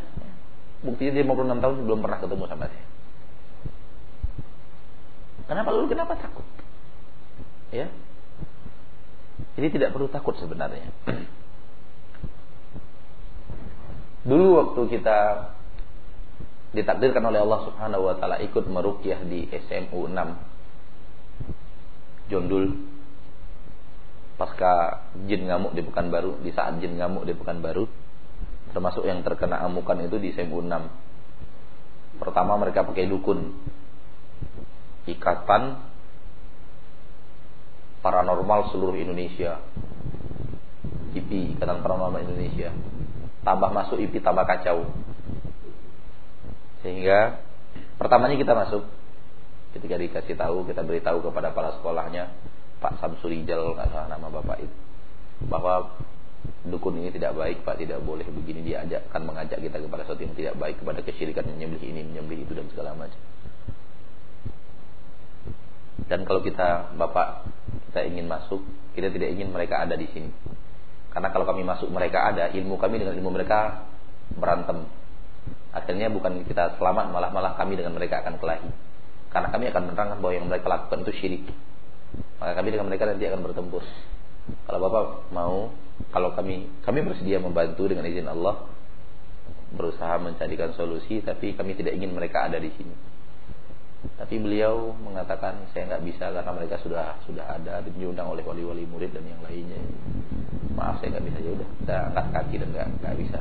buktinya 0.85 1.11
dia 1.17 1.25
56 1.25 1.57
tahun 1.57 1.75
belum 1.89 1.99
pernah 2.05 2.19
ketemu 2.21 2.45
sama 2.45 2.65
saya. 2.69 2.88
Kenapa 5.49 5.73
lalu 5.73 5.89
kenapa 5.89 6.13
takut? 6.13 6.45
Ya. 7.73 7.89
Jadi 9.57 9.67
tidak 9.73 9.97
perlu 9.97 10.05
takut 10.13 10.37
sebenarnya. 10.37 10.93
Dulu 14.29 14.61
waktu 14.61 14.81
kita 14.93 15.49
ditakdirkan 16.77 17.25
oleh 17.25 17.41
Allah 17.41 17.65
Subhanahu 17.65 18.05
wa 18.05 18.13
taala 18.21 18.37
ikut 18.45 18.69
meruqyah 18.69 19.25
di 19.25 19.49
SMU 19.49 20.05
6 20.05 22.29
Jondul 22.29 22.77
pasca 24.37 25.01
jin 25.25 25.49
ngamuk 25.49 25.73
di 25.73 25.81
Pekanbaru, 25.81 26.45
di 26.45 26.53
saat 26.53 26.77
jin 26.77 26.93
ngamuk 26.95 27.25
di 27.25 27.33
Pekanbaru 27.33 27.89
termasuk 28.69 29.01
yang 29.01 29.25
terkena 29.25 29.65
amukan 29.65 29.97
itu 30.05 30.21
di 30.21 30.29
SMU 30.29 30.61
6. 30.61 32.21
Pertama 32.21 32.53
mereka 32.61 32.85
pakai 32.85 33.09
dukun. 33.09 33.49
Ikatan 35.09 35.81
paranormal 38.05 38.69
seluruh 38.69 38.95
Indonesia. 38.95 39.57
IP, 41.09 41.57
Ikatan 41.57 41.81
Paranormal 41.81 42.21
Indonesia 42.21 42.69
tambah 43.43 43.71
masuk 43.71 43.97
IP 43.97 44.21
tambah 44.21 44.45
kacau. 44.45 44.85
Sehingga 46.85 47.41
pertamanya 47.97 48.37
kita 48.39 48.53
masuk 48.55 48.87
ketika 49.75 49.95
dikasih 49.99 50.35
tahu 50.37 50.65
kita 50.65 50.81
beritahu 50.81 51.21
kepada 51.21 51.53
para 51.53 51.75
sekolahnya 51.77 52.33
Pak 52.79 52.97
Samsurijal 53.03 53.75
salah 53.75 54.07
nama 54.09 54.31
bapak 54.31 54.65
itu 54.65 54.77
bahwa 55.45 55.93
dukun 56.65 56.97
ini 56.97 57.13
tidak 57.13 57.37
baik 57.37 57.61
Pak 57.61 57.77
tidak 57.77 58.01
boleh 58.01 58.25
begini 58.25 58.65
dia 58.65 58.81
akan 58.81 59.21
mengajak 59.29 59.59
kita 59.61 59.77
kepada 59.77 60.07
sesuatu 60.07 60.23
yang 60.25 60.33
tidak 60.33 60.55
baik 60.57 60.79
kepada 60.81 61.05
kesyirikan 61.05 61.45
menyembelih 61.53 61.85
ini 61.85 62.01
menyembelih 62.01 62.47
itu 62.47 62.53
dan 62.55 62.65
segala 62.71 62.97
macam 62.97 63.19
dan 66.09 66.25
kalau 66.25 66.41
kita 66.41 66.97
bapak 66.97 67.45
kita 67.89 68.01
ingin 68.09 68.25
masuk 68.25 68.65
kita 68.97 69.13
tidak 69.13 69.29
ingin 69.31 69.53
mereka 69.53 69.85
ada 69.85 69.93
di 69.93 70.09
sini 70.09 70.29
karena 71.09 71.33
kalau 71.33 71.45
kami 71.49 71.65
masuk 71.65 71.89
mereka 71.89 72.29
ada, 72.29 72.53
ilmu 72.53 72.77
kami 72.77 73.01
dengan 73.01 73.17
ilmu 73.17 73.33
mereka 73.33 73.89
berantem. 74.37 74.85
Akhirnya 75.73 76.09
bukan 76.09 76.45
kita 76.45 76.77
selamat, 76.77 77.09
malah 77.09 77.33
malah 77.33 77.53
kami 77.57 77.77
dengan 77.77 77.97
mereka 77.97 78.21
akan 78.21 78.37
kelahi. 78.37 78.69
Karena 79.29 79.49
kami 79.53 79.69
akan 79.69 79.81
menerangkan 79.89 80.17
bahwa 80.21 80.33
yang 80.33 80.45
mereka 80.49 80.65
lakukan 80.69 81.05
itu 81.05 81.13
syirik. 81.21 81.43
Maka 82.41 82.57
kami 82.57 82.69
dengan 82.73 82.89
mereka 82.89 83.09
nanti 83.09 83.25
akan 83.25 83.41
bertempur. 83.45 83.83
Kalau 84.65 84.79
Bapak 84.81 85.05
mau, 85.29 85.69
kalau 86.09 86.33
kami 86.33 86.69
kami 86.81 87.05
bersedia 87.05 87.37
membantu 87.37 87.85
dengan 87.85 88.05
izin 88.09 88.25
Allah 88.25 88.65
berusaha 89.69 90.17
mencarikan 90.17 90.73
solusi, 90.73 91.21
tapi 91.21 91.53
kami 91.53 91.77
tidak 91.77 91.93
ingin 91.93 92.13
mereka 92.13 92.49
ada 92.49 92.57
di 92.57 92.73
sini. 92.73 92.93
Tapi 93.99 94.35
beliau 94.39 94.95
mengatakan 94.99 95.67
saya 95.75 95.95
nggak 95.95 96.03
bisa 96.07 96.31
karena 96.31 96.51
mereka 96.55 96.79
sudah 96.79 97.19
sudah 97.27 97.43
ada 97.51 97.83
dan 97.83 97.93
diundang 97.99 98.31
oleh 98.31 98.43
wali-wali 98.47 98.87
murid 98.87 99.11
dan 99.11 99.27
yang 99.27 99.39
lainnya. 99.43 99.79
Maaf 100.75 101.03
saya 101.03 101.19
nggak 101.19 101.25
bisa 101.27 101.37
ya 101.43 101.51
udah 101.55 101.69
kita 101.83 101.95
angkat 102.11 102.25
kaki 102.31 102.55
dan 102.63 102.67
nggak 102.71 102.87
nggak 103.03 103.15
bisa. 103.19 103.39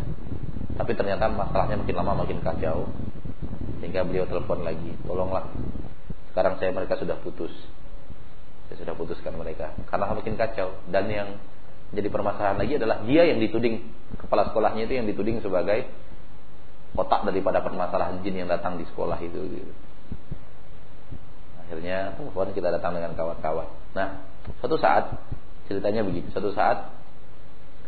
Tapi 0.79 0.93
ternyata 0.95 1.31
masalahnya 1.31 1.77
makin 1.79 1.97
lama 1.99 2.13
makin 2.27 2.39
kacau. 2.43 2.91
Sehingga 3.79 4.03
beliau 4.03 4.27
telepon 4.27 4.67
lagi, 4.67 4.91
tolonglah. 5.07 5.47
Sekarang 6.35 6.59
saya 6.59 6.75
mereka 6.75 6.99
sudah 6.99 7.15
putus. 7.23 7.55
Saya 8.67 8.83
sudah 8.83 8.95
putuskan 8.99 9.39
mereka 9.39 9.75
karena 9.87 10.11
makin 10.11 10.35
kacau 10.35 10.75
dan 10.91 11.07
yang 11.07 11.39
jadi 11.89 12.13
permasalahan 12.13 12.61
lagi 12.61 12.77
adalah 12.77 13.01
dia 13.07 13.25
yang 13.25 13.41
dituding 13.41 13.81
kepala 14.21 14.53
sekolahnya 14.53 14.85
itu 14.85 14.95
yang 14.99 15.07
dituding 15.09 15.41
sebagai 15.41 15.89
otak 16.93 17.25
daripada 17.25 17.65
permasalahan 17.65 18.21
jin 18.21 18.45
yang 18.45 18.51
datang 18.51 18.77
di 18.77 18.85
sekolah 18.85 19.17
itu. 19.25 19.41
Gitu. 19.41 19.73
Akhirnya 21.69 22.17
telepon 22.17 22.57
kita 22.57 22.73
datang 22.73 22.97
dengan 22.97 23.13
kawan-kawan. 23.13 23.69
Nah, 23.93 24.25
suatu 24.65 24.81
saat 24.81 25.21
ceritanya 25.69 26.01
begini. 26.01 26.33
Suatu 26.33 26.49
saat 26.57 26.89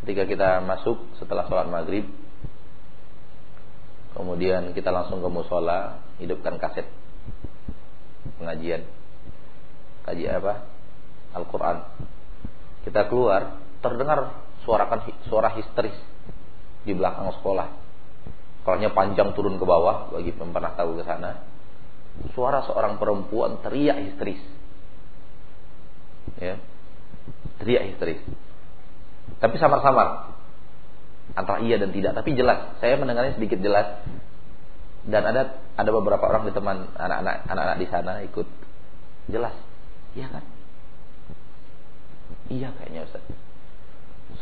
ketika 0.05 0.29
kita 0.29 0.61
masuk 0.69 1.01
setelah 1.17 1.49
sholat 1.49 1.65
maghrib, 1.73 2.05
kemudian 4.13 4.77
kita 4.77 4.93
langsung 4.93 5.25
ke 5.25 5.29
musola, 5.33 5.97
hidupkan 6.21 6.61
kaset 6.61 6.85
pengajian. 8.37 8.85
Kaji 10.05 10.29
apa? 10.29 10.69
Al-Quran. 11.41 11.81
Kita 12.85 13.09
keluar 13.09 13.65
terdengar 13.81 14.45
suarakan 14.69 15.09
suara 15.25 15.57
histeris 15.57 15.97
di 16.85 16.93
belakang 16.93 17.33
sekolah. 17.41 17.69
Sekolahnya 18.61 18.93
panjang 18.93 19.33
turun 19.33 19.57
ke 19.57 19.65
bawah 19.65 20.13
bagi 20.13 20.37
yang 20.37 20.53
pernah 20.53 20.77
tahu 20.77 21.01
ke 21.01 21.05
sana 21.09 21.50
suara 22.37 22.63
seorang 22.65 23.01
perempuan 23.01 23.61
teriak 23.65 23.97
histeris. 24.01 24.41
Ya. 26.39 26.61
Teriak 27.61 27.95
histeris. 27.95 28.21
Tapi 29.41 29.57
samar-samar. 29.57 30.37
Antara 31.39 31.63
iya 31.63 31.79
dan 31.79 31.95
tidak. 31.95 32.13
Tapi 32.19 32.35
jelas. 32.37 32.77
Saya 32.83 32.99
mendengarnya 33.01 33.39
sedikit 33.39 33.63
jelas. 33.63 34.03
Dan 35.01 35.25
ada 35.25 35.65
ada 35.81 35.91
beberapa 35.97 36.21
orang 36.29 36.45
di 36.45 36.53
teman 36.53 36.93
anak-anak 36.93 37.49
anak-anak 37.49 37.77
di 37.81 37.87
sana 37.89 38.13
ikut. 38.27 38.47
Jelas. 39.33 39.55
Iya 40.13 40.29
kan? 40.29 40.45
Iya 42.51 42.69
kayaknya 42.77 43.07
Ustaz. 43.09 43.25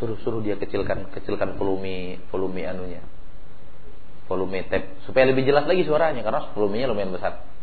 Suruh-suruh 0.03 0.43
dia 0.43 0.59
kecilkan 0.59 1.15
kecilkan 1.15 1.55
volume 1.61 2.19
volume 2.33 2.63
anunya. 2.67 3.03
Volume 4.27 4.67
tape. 4.67 4.99
Supaya 5.07 5.31
lebih 5.31 5.47
jelas 5.47 5.69
lagi 5.69 5.87
suaranya. 5.87 6.27
Karena 6.27 6.51
volumenya 6.57 6.91
lumayan 6.91 7.15
besar 7.15 7.58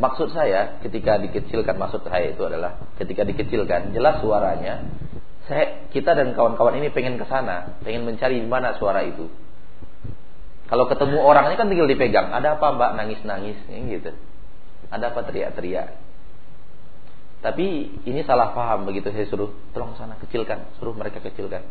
maksud 0.00 0.32
saya 0.32 0.80
ketika 0.80 1.20
dikecilkan 1.20 1.76
maksud 1.76 2.02
saya 2.08 2.32
itu 2.32 2.42
adalah 2.42 2.80
ketika 2.96 3.22
dikecilkan 3.28 3.92
jelas 3.92 4.24
suaranya 4.24 4.88
saya 5.46 5.86
kita 5.92 6.16
dan 6.16 6.32
kawan-kawan 6.32 6.80
ini 6.80 6.88
pengen 6.88 7.20
ke 7.20 7.28
sana 7.28 7.76
pengen 7.84 8.08
mencari 8.08 8.40
di 8.40 8.48
mana 8.48 8.74
suara 8.80 9.04
itu 9.04 9.28
kalau 10.70 10.86
ketemu 10.86 11.18
orangnya 11.18 11.58
kan 11.58 11.66
tinggal 11.66 11.90
dipegang. 11.90 12.30
Ada 12.30 12.54
apa 12.54 12.78
mbak 12.78 12.94
nangis-nangis 12.94 13.58
gitu. 13.66 14.14
Ada 14.94 15.10
apa 15.10 15.26
teriak-teriak. 15.26 15.98
Tapi 17.42 17.66
ini 18.06 18.22
salah 18.22 18.54
paham 18.54 18.86
begitu 18.86 19.10
saya 19.10 19.26
suruh 19.26 19.50
tolong 19.74 19.98
sana 19.98 20.14
kecilkan, 20.22 20.78
suruh 20.78 20.94
mereka 20.94 21.18
kecilkan. 21.18 21.66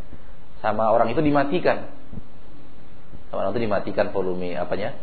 Sama 0.60 0.92
orang 0.92 1.16
itu 1.16 1.24
dimatikan. 1.24 1.88
Sama 3.32 3.48
orang 3.48 3.56
itu 3.56 3.64
dimatikan 3.72 4.12
volume 4.12 4.60
apanya? 4.60 5.00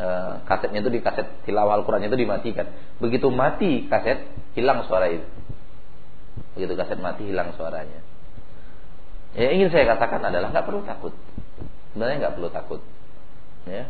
E, 0.00 0.08
kasetnya 0.48 0.80
itu 0.80 0.90
di 0.92 1.00
kaset 1.04 1.28
tilawah 1.44 1.80
Al-Qur'annya 1.80 2.08
itu 2.08 2.20
dimatikan. 2.20 2.66
Begitu 3.00 3.28
mati 3.28 3.88
kaset, 3.88 4.24
hilang 4.56 4.84
suara 4.88 5.12
itu. 5.12 5.28
Begitu 6.56 6.72
kaset 6.76 6.98
mati 7.00 7.28
hilang 7.28 7.52
suaranya. 7.56 8.00
Ya 9.32 9.48
ingin 9.52 9.72
saya 9.72 9.96
katakan 9.96 10.20
adalah 10.28 10.52
nggak 10.52 10.66
perlu 10.68 10.84
takut. 10.84 11.14
Sebenarnya 11.92 12.28
nggak 12.28 12.34
perlu 12.36 12.48
takut 12.52 12.80
ya. 13.68 13.88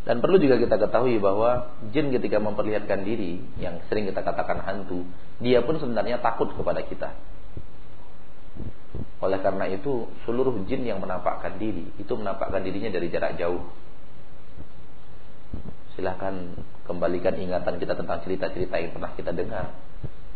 Dan 0.00 0.24
perlu 0.24 0.40
juga 0.40 0.56
kita 0.56 0.80
ketahui 0.80 1.20
bahwa 1.20 1.76
jin 1.92 2.08
ketika 2.08 2.40
memperlihatkan 2.40 3.04
diri 3.04 3.44
yang 3.60 3.84
sering 3.92 4.08
kita 4.08 4.24
katakan 4.24 4.64
hantu, 4.64 5.04
dia 5.44 5.60
pun 5.60 5.76
sebenarnya 5.76 6.24
takut 6.24 6.48
kepada 6.56 6.80
kita. 6.80 7.12
Oleh 9.20 9.38
karena 9.44 9.68
itu, 9.68 10.08
seluruh 10.24 10.64
jin 10.64 10.88
yang 10.88 11.04
menampakkan 11.04 11.60
diri 11.60 11.92
itu 12.00 12.12
menampakkan 12.16 12.64
dirinya 12.64 12.88
dari 12.88 13.12
jarak 13.12 13.36
jauh. 13.36 13.60
Silahkan 16.00 16.56
kembalikan 16.88 17.36
ingatan 17.36 17.76
kita 17.76 17.92
tentang 17.92 18.24
cerita-cerita 18.24 18.80
yang 18.80 18.96
pernah 18.96 19.12
kita 19.12 19.36
dengar. 19.36 19.76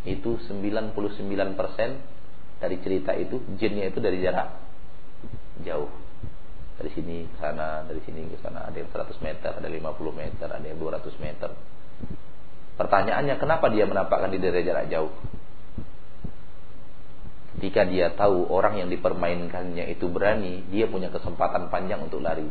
Itu 0.05 0.37
99% 0.45 0.93
dari 2.61 2.77
cerita 2.85 3.17
itu 3.17 3.41
jinnya 3.57 3.89
itu 3.89 3.99
dari 4.05 4.21
jarak 4.21 4.61
jauh 5.65 5.89
dari 6.75 6.91
sini 6.91 7.31
ke 7.31 7.37
sana, 7.39 7.87
dari 7.87 8.03
sini 8.03 8.27
ke 8.27 8.39
sana, 8.43 8.67
ada 8.67 8.75
yang 8.75 8.91
100 8.91 9.15
meter, 9.23 9.51
ada 9.55 9.69
50 9.71 10.11
meter, 10.11 10.49
ada 10.51 10.67
yang 10.67 10.79
200 10.83 11.07
meter. 11.23 11.51
Pertanyaannya 12.75 13.39
kenapa 13.39 13.71
dia 13.71 13.87
menampakkan 13.87 14.35
di 14.35 14.43
dari 14.43 14.67
jarak 14.67 14.91
jauh? 14.91 15.15
Ketika 17.55 17.87
dia 17.87 18.11
tahu 18.13 18.51
orang 18.51 18.83
yang 18.83 18.89
dipermainkannya 18.91 19.95
itu 19.95 20.11
berani, 20.11 20.67
dia 20.69 20.91
punya 20.91 21.09
kesempatan 21.15 21.71
panjang 21.71 22.03
untuk 22.03 22.19
lari. 22.19 22.51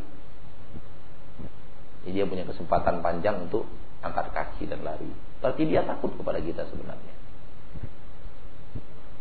Jadi 2.04 2.12
dia 2.20 2.26
punya 2.28 2.44
kesempatan 2.44 3.00
panjang 3.00 3.48
untuk 3.48 3.64
angkat 4.04 4.36
kaki 4.36 4.68
dan 4.68 4.84
lari. 4.84 5.08
Berarti 5.40 5.64
dia 5.64 5.88
takut 5.88 6.12
kepada 6.16 6.44
kita 6.44 6.68
sebenarnya. 6.68 7.16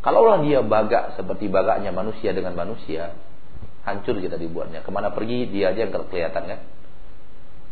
Kalaulah 0.02 0.42
dia 0.42 0.66
bagak 0.66 1.14
seperti 1.14 1.46
bagaknya 1.46 1.94
manusia 1.94 2.34
dengan 2.34 2.58
manusia, 2.58 3.14
hancur 3.86 4.18
kita 4.18 4.34
dibuatnya. 4.34 4.82
Ke 4.82 4.90
mana 4.90 5.14
pergi 5.14 5.46
dia 5.46 5.70
aja 5.70 5.86
yang 5.86 5.94
kelihatan 5.94 6.42
kan. 6.42 6.60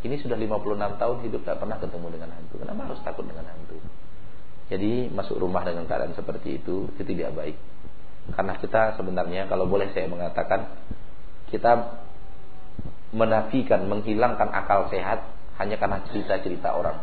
Ini 0.00 0.16
sudah 0.22 0.38
56 0.38 0.96
tahun 0.96 1.16
hidup 1.26 1.42
tak 1.44 1.60
pernah 1.60 1.76
ketemu 1.76 2.06
dengan 2.14 2.30
hantu. 2.32 2.54
Kenapa 2.62 2.80
harus 2.88 3.02
takut 3.04 3.26
dengan 3.26 3.44
hantu? 3.50 3.76
Jadi 4.70 5.10
masuk 5.10 5.42
rumah 5.42 5.66
dengan 5.66 5.84
keadaan 5.84 6.14
seperti 6.14 6.62
itu 6.62 6.88
itu 6.94 7.02
tidak 7.02 7.34
baik. 7.34 7.58
Karena 8.30 8.54
kita 8.62 8.94
sebenarnya 8.94 9.50
kalau 9.50 9.66
boleh 9.66 9.90
saya 9.90 10.06
mengatakan 10.06 10.70
kita 11.50 12.00
menafikan, 13.10 13.86
menghilangkan 13.90 14.48
akal 14.50 14.86
sehat 14.90 15.26
hanya 15.58 15.76
karena 15.76 16.02
cerita-cerita 16.08 16.72
orang. 16.72 17.02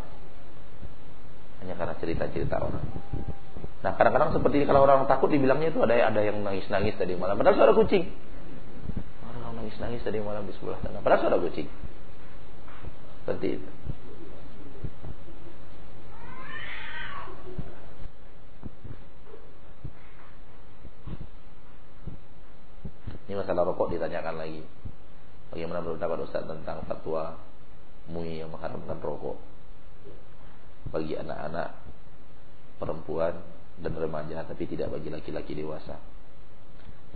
Hanya 1.64 1.76
karena 1.76 1.94
cerita-cerita 2.00 2.56
orang. 2.58 2.86
Nah 3.84 3.94
kadang-kadang 3.94 4.34
seperti 4.34 4.64
ini 4.64 4.66
kalau 4.66 4.84
orang 4.88 5.06
takut 5.06 5.30
dibilangnya 5.30 5.70
itu 5.70 5.80
ada 5.86 6.10
ada 6.10 6.22
yang 6.24 6.42
nangis-nangis 6.42 6.98
tadi 6.98 7.14
malam. 7.14 7.38
Padahal 7.38 7.56
suara 7.56 7.74
kucing 7.78 8.10
nangis-nangis 9.68 10.00
tadi 10.00 10.24
malam 10.24 10.48
di 10.48 10.56
sebelah 10.56 10.80
sana. 10.80 11.04
Padahal 11.04 11.28
suara 11.28 11.38
kucing. 11.44 11.68
Seperti 13.20 13.48
itu. 13.60 13.70
Ini 23.28 23.36
masalah 23.36 23.68
rokok 23.68 23.92
ditanyakan 23.92 24.40
lagi. 24.40 24.64
Bagaimana 25.52 25.80
pendapat 25.80 26.18
Ustaz 26.28 26.44
tentang 26.44 26.84
fatwa 26.86 27.40
MUI 28.12 28.44
yang 28.44 28.52
mengharamkan 28.52 29.00
rokok 29.00 29.38
bagi 30.88 31.20
anak-anak 31.20 31.76
perempuan 32.80 33.36
dan 33.78 33.94
remaja 33.94 34.48
tapi 34.48 34.64
tidak 34.66 34.92
bagi 34.96 35.12
laki-laki 35.12 35.54
dewasa. 35.54 36.00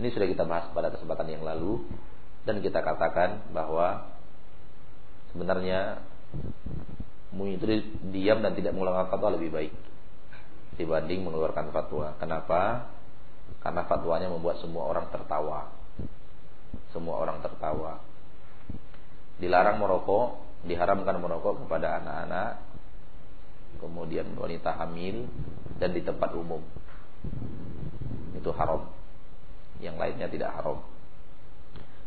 Ini 0.00 0.08
sudah 0.12 0.28
kita 0.28 0.44
bahas 0.44 0.68
pada 0.72 0.92
kesempatan 0.92 1.28
yang 1.28 1.44
lalu 1.44 1.84
dan 2.48 2.60
kita 2.60 2.80
katakan 2.80 3.52
bahwa 3.54 4.12
sebenarnya 5.32 6.02
mu 7.32 7.48
itu 7.48 7.64
diam 8.12 8.44
dan 8.44 8.52
tidak 8.52 8.76
mengeluarkan 8.76 9.08
fatwa 9.08 9.28
lebih 9.36 9.50
baik 9.52 9.72
dibanding 10.76 11.24
mengeluarkan 11.24 11.72
fatwa. 11.72 12.16
Kenapa? 12.16 12.88
Karena 13.60 13.84
fatwanya 13.84 14.28
membuat 14.32 14.60
semua 14.60 14.88
orang 14.88 15.08
tertawa. 15.12 15.68
Semua 16.92 17.20
orang 17.20 17.40
tertawa. 17.44 18.00
Dilarang 19.40 19.80
merokok, 19.80 20.40
diharamkan 20.66 21.16
merokok 21.18 21.64
kepada 21.66 22.02
anak-anak, 22.02 22.50
kemudian 23.80 24.28
wanita 24.36 24.76
hamil 24.76 25.26
dan 25.80 25.90
di 25.94 26.02
tempat 26.04 26.30
umum. 26.36 26.62
Itu 28.36 28.50
haram. 28.54 28.90
Yang 29.82 29.96
lainnya 29.98 30.28
tidak 30.30 30.50
haram. 30.54 30.78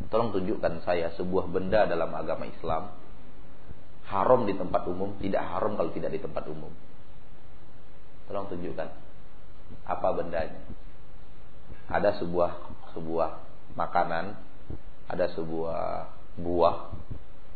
Tolong 0.08 0.32
tunjukkan 0.32 0.86
saya 0.86 1.12
sebuah 1.18 1.50
benda 1.50 1.90
dalam 1.90 2.14
agama 2.14 2.48
Islam 2.48 2.94
haram 4.06 4.46
di 4.46 4.54
tempat 4.54 4.86
umum, 4.86 5.18
tidak 5.18 5.42
haram 5.50 5.74
kalau 5.74 5.90
tidak 5.90 6.14
di 6.14 6.22
tempat 6.22 6.46
umum. 6.46 6.70
Tolong 8.30 8.48
tunjukkan 8.54 8.90
apa 9.86 10.08
bendanya. 10.14 10.62
Ada 11.90 12.22
sebuah 12.22 12.52
sebuah 12.94 13.30
makanan, 13.74 14.38
ada 15.10 15.26
sebuah 15.34 16.10
buah, 16.40 16.92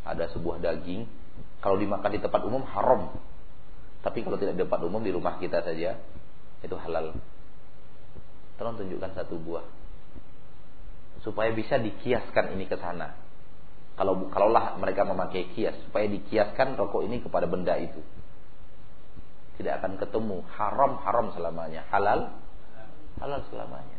ada 0.07 0.27
sebuah 0.31 0.63
daging. 0.63 1.05
Kalau 1.59 1.75
dimakan 1.75 2.11
di 2.11 2.19
tempat 2.23 2.41
umum 2.47 2.63
haram. 2.63 3.11
Tapi 3.99 4.23
kalau 4.23 4.39
tidak 4.39 4.55
di 4.55 4.63
tempat 4.63 4.79
umum 4.87 5.03
di 5.03 5.11
rumah 5.11 5.35
kita 5.39 5.59
saja 5.59 5.99
itu 6.63 6.75
halal. 6.79 7.15
Tolong 8.55 8.75
tunjukkan 8.79 9.11
satu 9.15 9.35
buah 9.39 9.79
supaya 11.23 11.51
bisa 11.51 11.75
dikiaskan 11.79 12.55
ini 12.55 12.65
ke 12.67 12.79
sana. 12.79 13.15
Kalau 13.99 14.31
kalaulah 14.31 14.79
mereka 14.79 15.03
memakai 15.03 15.51
kias 15.51 15.75
supaya 15.83 16.07
dikiaskan 16.07 16.79
rokok 16.79 17.03
ini 17.03 17.19
kepada 17.19 17.43
benda 17.51 17.75
itu. 17.75 17.99
Tidak 19.59 19.73
akan 19.83 19.99
ketemu 19.99 20.39
haram 20.55 21.03
haram 21.03 21.35
selamanya, 21.35 21.83
halal 21.91 22.31
halal 23.19 23.43
selamanya. 23.51 23.98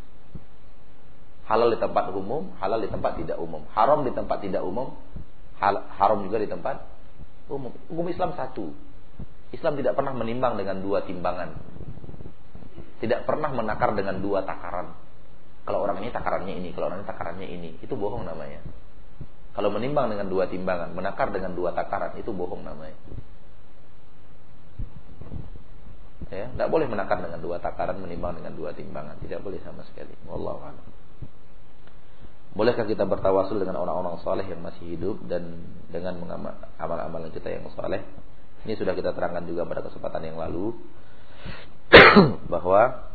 Halal 1.47 1.75
di 1.75 1.79
tempat 1.79 2.13
umum, 2.13 2.53
halal 2.59 2.81
di 2.83 2.91
tempat 2.91 3.17
tidak 3.21 3.39
umum. 3.41 3.65
Haram 3.73 4.03
di 4.07 4.13
tempat 4.15 4.39
tidak 4.43 4.63
umum, 4.63 4.95
hal, 5.61 5.87
haram 5.97 6.25
juga 6.25 6.41
di 6.41 6.49
tempat 6.49 6.83
umum. 7.51 7.75
Hukum 7.91 8.07
Islam 8.09 8.33
satu. 8.35 8.71
Islam 9.51 9.75
tidak 9.75 9.99
pernah 9.99 10.15
menimbang 10.15 10.55
dengan 10.55 10.79
dua 10.79 11.03
timbangan. 11.03 11.59
Tidak 13.03 13.27
pernah 13.27 13.51
menakar 13.51 13.97
dengan 13.99 14.23
dua 14.23 14.47
takaran. 14.47 14.95
Kalau 15.67 15.85
orang 15.85 16.01
ini 16.01 16.11
takarannya 16.15 16.55
ini, 16.57 16.69
kalau 16.73 16.89
orang 16.89 17.03
ini 17.03 17.09
takarannya 17.09 17.49
ini, 17.49 17.71
itu 17.83 17.95
bohong 17.95 18.25
namanya. 18.25 18.63
Kalau 19.51 19.69
menimbang 19.75 20.09
dengan 20.09 20.31
dua 20.31 20.47
timbangan, 20.47 20.95
menakar 20.95 21.35
dengan 21.35 21.53
dua 21.53 21.75
takaran, 21.75 22.15
itu 22.17 22.31
bohong 22.31 22.63
namanya. 22.63 22.97
Ya, 26.31 26.47
tidak 26.47 26.71
boleh 26.71 26.87
menakar 26.87 27.19
dengan 27.19 27.43
dua 27.43 27.59
takaran, 27.59 27.99
menimbang 27.99 28.39
dengan 28.39 28.55
dua 28.55 28.71
timbangan, 28.71 29.19
tidak 29.19 29.43
boleh 29.43 29.59
sama 29.67 29.83
sekali. 29.91 30.15
Wallahu. 30.31 30.71
Bolehkah 32.51 32.83
kita 32.83 33.07
bertawasul 33.07 33.63
dengan 33.63 33.79
orang-orang 33.79 34.19
soleh 34.27 34.43
yang 34.43 34.59
masih 34.59 34.99
hidup 34.99 35.23
dan 35.31 35.71
dengan 35.87 36.19
amal-amalan 36.83 37.31
kita 37.31 37.47
yang 37.47 37.71
soleh? 37.71 38.03
Ini 38.67 38.75
sudah 38.75 38.93
kita 38.93 39.15
terangkan 39.15 39.47
juga 39.47 39.63
pada 39.65 39.87
kesempatan 39.87 40.27
yang 40.27 40.37
lalu 40.37 40.75
bahwa 42.53 43.11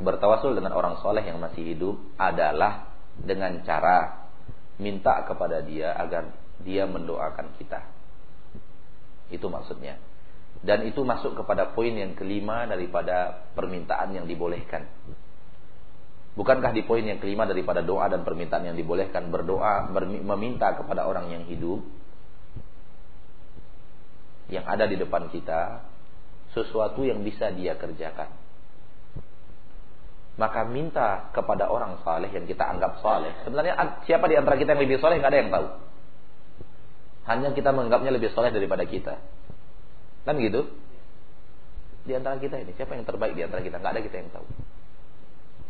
bertawasul 0.00 0.56
dengan 0.56 0.72
orang 0.72 0.96
soleh 1.04 1.20
yang 1.20 1.36
masih 1.38 1.76
hidup 1.76 2.00
adalah 2.16 2.88
dengan 3.20 3.60
cara 3.68 4.26
minta 4.80 5.28
kepada 5.28 5.60
dia 5.60 5.92
agar 6.00 6.32
dia 6.64 6.88
mendoakan 6.88 7.52
kita. 7.60 7.84
Itu 9.28 9.52
maksudnya. 9.52 10.00
Dan 10.60 10.88
itu 10.88 11.04
masuk 11.04 11.36
kepada 11.36 11.72
poin 11.72 11.92
yang 11.92 12.16
kelima 12.16 12.64
daripada 12.64 13.44
permintaan 13.52 14.16
yang 14.16 14.24
dibolehkan. 14.24 14.88
Bukankah 16.38 16.70
di 16.70 16.86
poin 16.86 17.02
yang 17.02 17.18
kelima 17.18 17.42
daripada 17.44 17.82
doa 17.82 18.06
dan 18.06 18.22
permintaan 18.22 18.70
yang 18.70 18.76
dibolehkan 18.78 19.34
berdoa, 19.34 19.90
meminta 20.22 20.72
kepada 20.78 21.04
orang 21.04 21.30
yang 21.30 21.42
hidup 21.50 21.82
yang 24.50 24.66
ada 24.66 24.86
di 24.86 24.98
depan 24.98 25.30
kita 25.30 25.86
sesuatu 26.50 27.06
yang 27.06 27.22
bisa 27.22 27.54
dia 27.54 27.78
kerjakan 27.78 28.30
maka 30.40 30.64
minta 30.64 31.28
kepada 31.36 31.68
orang 31.68 32.00
saleh 32.00 32.32
yang 32.32 32.48
kita 32.48 32.64
anggap 32.64 33.04
saleh. 33.04 33.28
Sebenarnya 33.44 34.00
siapa 34.08 34.24
di 34.24 34.40
antara 34.40 34.56
kita 34.56 34.72
yang 34.72 34.88
lebih 34.88 34.96
saleh 34.96 35.20
nggak 35.20 35.32
ada 35.36 35.40
yang 35.44 35.52
tahu. 35.52 35.66
Hanya 37.28 37.48
kita 37.52 37.76
menganggapnya 37.76 38.16
lebih 38.16 38.32
saleh 38.32 38.48
daripada 38.48 38.88
kita. 38.88 39.20
Kan 40.24 40.40
gitu? 40.40 40.72
Di 42.08 42.16
antara 42.16 42.40
kita 42.40 42.56
ini 42.56 42.72
siapa 42.72 42.96
yang 42.96 43.04
terbaik 43.04 43.36
di 43.36 43.44
antara 43.44 43.60
kita? 43.60 43.76
Nggak 43.84 43.92
ada 43.92 44.00
kita 44.00 44.16
yang 44.16 44.30
tahu. 44.32 44.46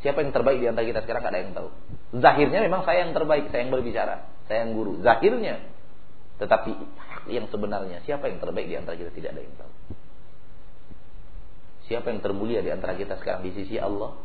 Siapa 0.00 0.24
yang 0.24 0.32
terbaik 0.32 0.58
di 0.64 0.66
antara 0.68 0.86
kita 0.88 1.00
sekarang 1.04 1.20
nggak 1.20 1.34
ada 1.34 1.40
yang 1.44 1.52
tahu. 1.52 1.68
Zahirnya 2.16 2.60
memang 2.64 2.82
saya 2.88 3.04
yang 3.04 3.12
terbaik, 3.12 3.52
saya 3.52 3.68
yang 3.68 3.72
berbicara, 3.72 4.14
saya 4.48 4.58
yang 4.64 4.72
guru. 4.72 4.92
Zahirnya, 5.04 5.60
tetapi 6.40 6.72
yang 7.28 7.46
sebenarnya 7.52 8.00
siapa 8.08 8.32
yang 8.32 8.40
terbaik 8.40 8.64
di 8.64 8.76
antara 8.80 8.96
kita 8.96 9.12
tidak 9.12 9.36
ada 9.36 9.42
yang 9.44 9.56
tahu. 9.60 9.72
Siapa 11.92 12.06
yang 12.08 12.20
termulia 12.24 12.64
di 12.64 12.70
antara 12.72 12.96
kita 12.96 13.20
sekarang 13.20 13.44
di 13.44 13.52
sisi 13.52 13.76
Allah? 13.76 14.16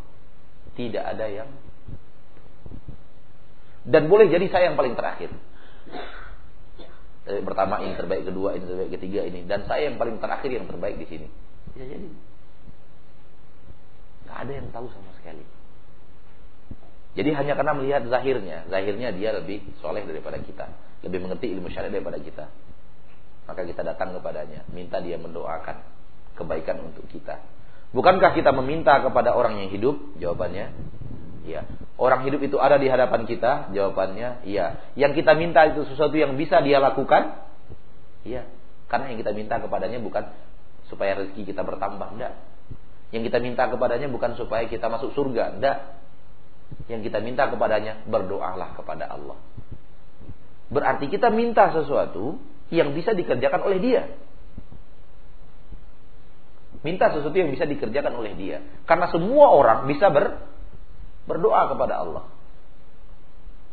Tidak 0.79 1.03
ada 1.03 1.27
yang 1.27 1.49
dan 3.85 4.09
boleh 4.09 4.33
jadi 4.33 4.49
saya 4.49 4.73
yang 4.73 4.77
paling 4.81 4.97
terakhir. 4.97 5.29
Eh, 7.25 7.41
pertama 7.41 7.81
ini 7.85 7.93
terbaik, 7.97 8.25
kedua 8.25 8.57
ini 8.57 8.65
terbaik, 8.65 8.91
ketiga 8.97 9.21
ini 9.25 9.45
dan 9.45 9.65
saya 9.69 9.89
yang 9.89 9.97
paling 10.01 10.17
terakhir 10.17 10.49
yang 10.49 10.65
terbaik 10.65 10.97
di 10.97 11.05
sini. 11.05 11.27
Bisa 11.73 11.85
jadi. 11.85 12.09
Gak 14.25 14.37
ada 14.45 14.51
yang 14.57 14.67
tahu 14.73 14.89
sama 14.89 15.11
sekali. 15.21 15.54
Jadi 17.15 17.31
hanya 17.31 17.55
karena 17.55 17.71
melihat 17.71 18.03
zahirnya, 18.11 18.67
zahirnya 18.67 19.15
dia 19.15 19.31
lebih 19.31 19.63
soleh 19.79 20.03
daripada 20.03 20.35
kita, 20.35 20.67
lebih 21.07 21.23
mengerti 21.23 21.47
ilmu 21.55 21.71
syariat 21.71 21.95
daripada 21.95 22.19
kita. 22.19 22.51
Maka 23.47 23.61
kita 23.63 23.87
datang 23.87 24.11
kepadanya, 24.19 24.67
minta 24.75 24.99
dia 24.99 25.15
mendoakan 25.15 25.79
kebaikan 26.35 26.83
untuk 26.83 27.07
kita. 27.07 27.39
Bukankah 27.95 28.35
kita 28.35 28.51
meminta 28.51 28.99
kepada 28.99 29.31
orang 29.31 29.63
yang 29.63 29.71
hidup? 29.71 29.95
Jawabannya, 30.19 30.75
iya. 31.47 31.63
Orang 31.95 32.27
hidup 32.27 32.43
itu 32.43 32.59
ada 32.59 32.75
di 32.75 32.91
hadapan 32.91 33.23
kita? 33.23 33.71
Jawabannya, 33.71 34.43
iya. 34.43 34.91
Yang 34.99 35.23
kita 35.23 35.39
minta 35.39 35.63
itu 35.71 35.87
sesuatu 35.87 36.19
yang 36.19 36.35
bisa 36.35 36.59
dia 36.59 36.83
lakukan? 36.83 37.47
Iya. 38.27 38.43
Karena 38.91 39.15
yang 39.15 39.23
kita 39.23 39.31
minta 39.31 39.55
kepadanya 39.63 40.03
bukan 40.03 40.35
supaya 40.91 41.15
rezeki 41.15 41.55
kita 41.55 41.63
bertambah, 41.63 42.19
enggak. 42.19 42.33
Yang 43.15 43.31
kita 43.31 43.37
minta 43.39 43.63
kepadanya 43.71 44.11
bukan 44.11 44.35
supaya 44.35 44.67
kita 44.67 44.91
masuk 44.91 45.15
surga, 45.15 45.55
enggak. 45.55 45.77
Yang 46.85 47.09
kita 47.09 47.19
minta 47.21 47.49
kepadanya, 47.49 48.05
berdoalah 48.05 48.77
kepada 48.77 49.09
Allah. 49.09 49.37
Berarti 50.69 51.09
kita 51.09 51.29
minta 51.29 51.69
sesuatu 51.73 52.37
yang 52.73 52.93
bisa 52.93 53.13
dikerjakan 53.13 53.61
oleh 53.65 53.79
dia. 53.81 54.03
Minta 56.81 57.09
sesuatu 57.09 57.33
yang 57.33 57.49
bisa 57.49 57.65
dikerjakan 57.65 58.13
oleh 58.13 58.37
dia. 58.37 58.61
Karena 58.85 59.09
semua 59.09 59.49
orang 59.53 59.89
bisa 59.89 60.09
ber, 60.13 60.45
berdoa 61.25 61.73
kepada 61.73 62.01
Allah. 62.01 62.25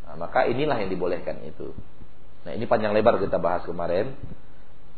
Nah, 0.09 0.17
maka 0.17 0.49
inilah 0.49 0.81
yang 0.81 0.89
dibolehkan 0.93 1.41
itu. 1.45 1.77
Nah 2.43 2.53
ini 2.53 2.67
panjang 2.67 2.93
lebar 2.93 3.21
kita 3.23 3.39
bahas 3.39 3.63
kemarin. 3.65 4.17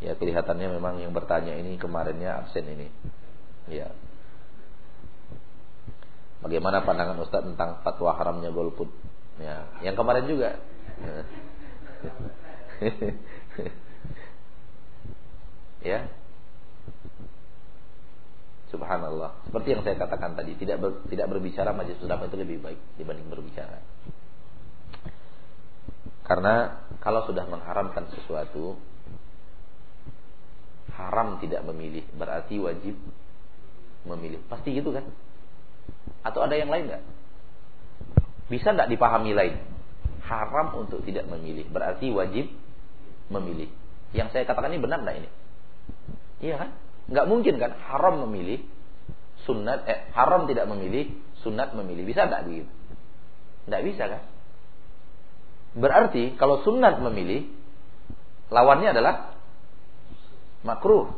Ya 0.02 0.18
kelihatannya 0.18 0.68
memang 0.74 1.00
yang 1.00 1.14
bertanya 1.14 1.54
ini 1.54 1.78
kemarinnya 1.78 2.44
absen 2.44 2.64
ini. 2.66 2.88
Ya. 3.70 3.92
Bagaimana 6.44 6.84
pandangan 6.84 7.16
Ustaz 7.24 7.40
tentang 7.40 7.80
fatwa 7.80 8.12
haramnya 8.20 8.52
golput? 8.52 8.92
Ya, 9.40 9.64
yang 9.80 9.96
kemarin 9.96 10.28
juga. 10.28 10.60
ya. 15.88 16.04
Subhanallah. 18.68 19.40
Seperti 19.48 19.72
yang 19.72 19.80
saya 19.88 19.96
katakan 19.96 20.36
tadi, 20.36 20.52
tidak 20.60 20.84
ber, 20.84 21.00
tidak 21.08 21.32
berbicara 21.32 21.72
majelis 21.72 22.04
ulama 22.04 22.28
itu 22.28 22.36
lebih 22.36 22.60
baik 22.60 22.80
dibanding 23.00 23.32
berbicara. 23.32 23.80
Karena 26.28 26.84
kalau 27.00 27.24
sudah 27.24 27.48
mengharamkan 27.48 28.04
sesuatu, 28.12 28.76
haram 30.92 31.40
tidak 31.40 31.64
memilih, 31.64 32.04
berarti 32.20 32.60
wajib 32.60 33.00
memilih. 34.04 34.44
Pasti 34.50 34.76
gitu 34.76 34.92
kan? 34.92 35.08
Atau 36.24 36.40
ada 36.44 36.56
yang 36.56 36.72
lain 36.72 36.88
nggak? 36.88 37.02
Bisa 38.48 38.72
nggak 38.72 38.88
dipahami 38.92 39.32
lain? 39.36 39.60
Haram 40.24 40.72
untuk 40.80 41.04
tidak 41.04 41.28
memilih, 41.28 41.68
berarti 41.68 42.08
wajib 42.08 42.48
memilih. 43.28 43.68
Yang 44.16 44.32
saya 44.32 44.44
katakan 44.48 44.72
ini 44.72 44.80
benar 44.80 45.04
nggak 45.04 45.16
ini? 45.20 45.28
Iya 46.40 46.54
kan? 46.60 46.70
Nggak 47.12 47.26
mungkin 47.28 47.54
kan 47.60 47.76
haram 47.76 48.24
memilih 48.24 48.64
sunat 49.44 49.84
eh 49.84 50.08
haram 50.16 50.48
tidak 50.48 50.64
memilih 50.72 51.12
sunat 51.44 51.76
memilih 51.76 52.08
bisa 52.08 52.24
nggak 52.24 52.48
begitu? 52.48 52.70
Nggak 53.68 53.82
bisa 53.84 54.04
kan? 54.08 54.22
Berarti 55.76 56.38
kalau 56.40 56.64
sunat 56.64 57.02
memilih 57.04 57.50
lawannya 58.48 58.96
adalah 58.96 59.36
makruh. 60.64 61.12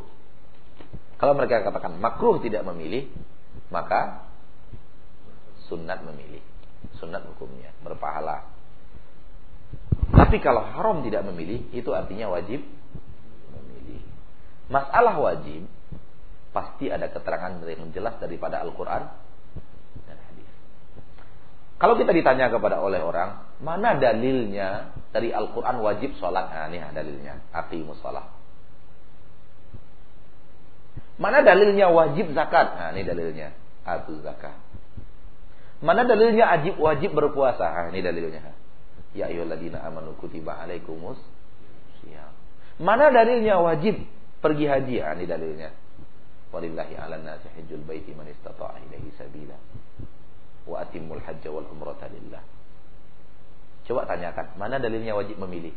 Kalau 1.17 1.33
mereka 1.33 1.65
katakan 1.65 1.97
makruh 1.97 2.37
tidak 2.43 2.61
memilih, 2.67 3.09
maka 3.73 4.26
sunat 5.67 6.03
memilih. 6.03 6.43
Sunat 6.99 7.23
hukumnya 7.27 7.71
berpahala. 7.83 8.47
Tapi 10.07 10.39
kalau 10.39 10.63
haram 10.63 11.03
tidak 11.03 11.27
memilih, 11.27 11.67
itu 11.75 11.91
artinya 11.91 12.31
wajib 12.31 12.63
memilih. 13.51 14.01
Masalah 14.71 15.19
wajib 15.19 15.67
pasti 16.55 16.89
ada 16.89 17.11
keterangan 17.11 17.59
yang 17.67 17.91
jelas 17.91 18.15
daripada 18.17 18.63
Al-Quran 18.63 19.03
dan 20.07 20.17
hadis. 20.31 20.49
Kalau 21.77 21.99
kita 21.99 22.15
ditanya 22.15 22.49
kepada 22.49 22.81
oleh 22.81 23.03
orang, 23.03 23.45
mana 23.61 23.99
dalilnya 23.99 24.95
dari 25.11 25.29
Al-Quran 25.35 25.83
wajib 25.83 26.15
sholat? 26.17 26.49
Nah, 26.49 26.65
ini 26.71 26.81
dalilnya. 26.81 27.43
Aqimus 27.53 27.99
sholat. 28.01 28.25
Mana 31.17 31.41
dalilnya 31.41 31.89
wajib 31.89 32.33
zakat? 32.37 32.77
Nah, 32.77 32.89
ini 32.93 33.01
dalilnya. 33.01 33.49
Atu 33.85 34.21
zakat. 34.21 34.66
Mana 35.77 36.01
dalilnya 36.09 36.49
wajib 36.57 36.75
wajib 36.81 37.11
berpuasa? 37.13 37.69
Nah, 37.69 37.87
ini 37.93 38.01
dalilnya. 38.01 38.41
Ya 39.13 39.29
ayyuhalladzina 39.29 39.81
amanu 39.85 40.17
kutiba 40.17 40.57
alaikumus 40.57 41.17
Mana 42.77 43.09
dalilnya 43.09 43.57
wajib 43.57 43.97
pergi 44.41 44.65
haji? 44.69 44.95
Nah, 45.01 45.13
ini 45.17 45.25
dalilnya. 45.25 45.69
Walillahi 46.53 46.93
'alan 46.95 47.25
nasi 47.27 47.49
hajjul 47.57 47.83
baiti 47.83 48.13
man 48.13 48.29
istata'a 48.29 48.79
ilaihi 48.87 49.09
sabila. 49.17 49.57
Wa 50.69 50.85
atimmul 50.85 51.21
hajja 51.21 51.49
wal 51.49 51.65
umrata 51.67 52.07
lillah. 52.07 52.41
Coba 53.89 54.03
tanyakan, 54.05 54.55
mana 54.59 54.77
dalilnya 54.77 55.15
wajib 55.15 55.39
memilih? 55.39 55.73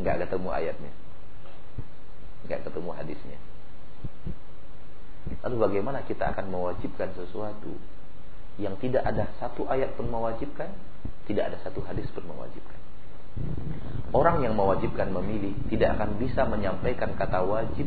Enggak 0.00 0.16
ketemu 0.26 0.48
ayatnya. 0.50 0.92
Enggak 2.50 2.66
ketemu 2.66 2.90
hadisnya. 2.98 3.38
Lalu 5.46 5.56
bagaimana 5.70 6.02
kita 6.02 6.34
akan 6.34 6.50
mewajibkan 6.50 7.14
sesuatu 7.14 7.78
yang 8.58 8.74
tidak 8.82 9.06
ada 9.06 9.30
satu 9.38 9.70
ayat 9.70 9.94
pun 9.94 10.10
mewajibkan, 10.10 10.66
tidak 11.30 11.54
ada 11.54 11.62
satu 11.62 11.78
hadis 11.86 12.10
pun 12.10 12.26
mewajibkan. 12.26 12.74
Orang 14.10 14.42
yang 14.42 14.58
mewajibkan 14.58 15.14
memilih 15.14 15.54
tidak 15.70 15.94
akan 15.94 16.18
bisa 16.18 16.42
menyampaikan 16.42 17.14
kata 17.14 17.38
wajib 17.46 17.86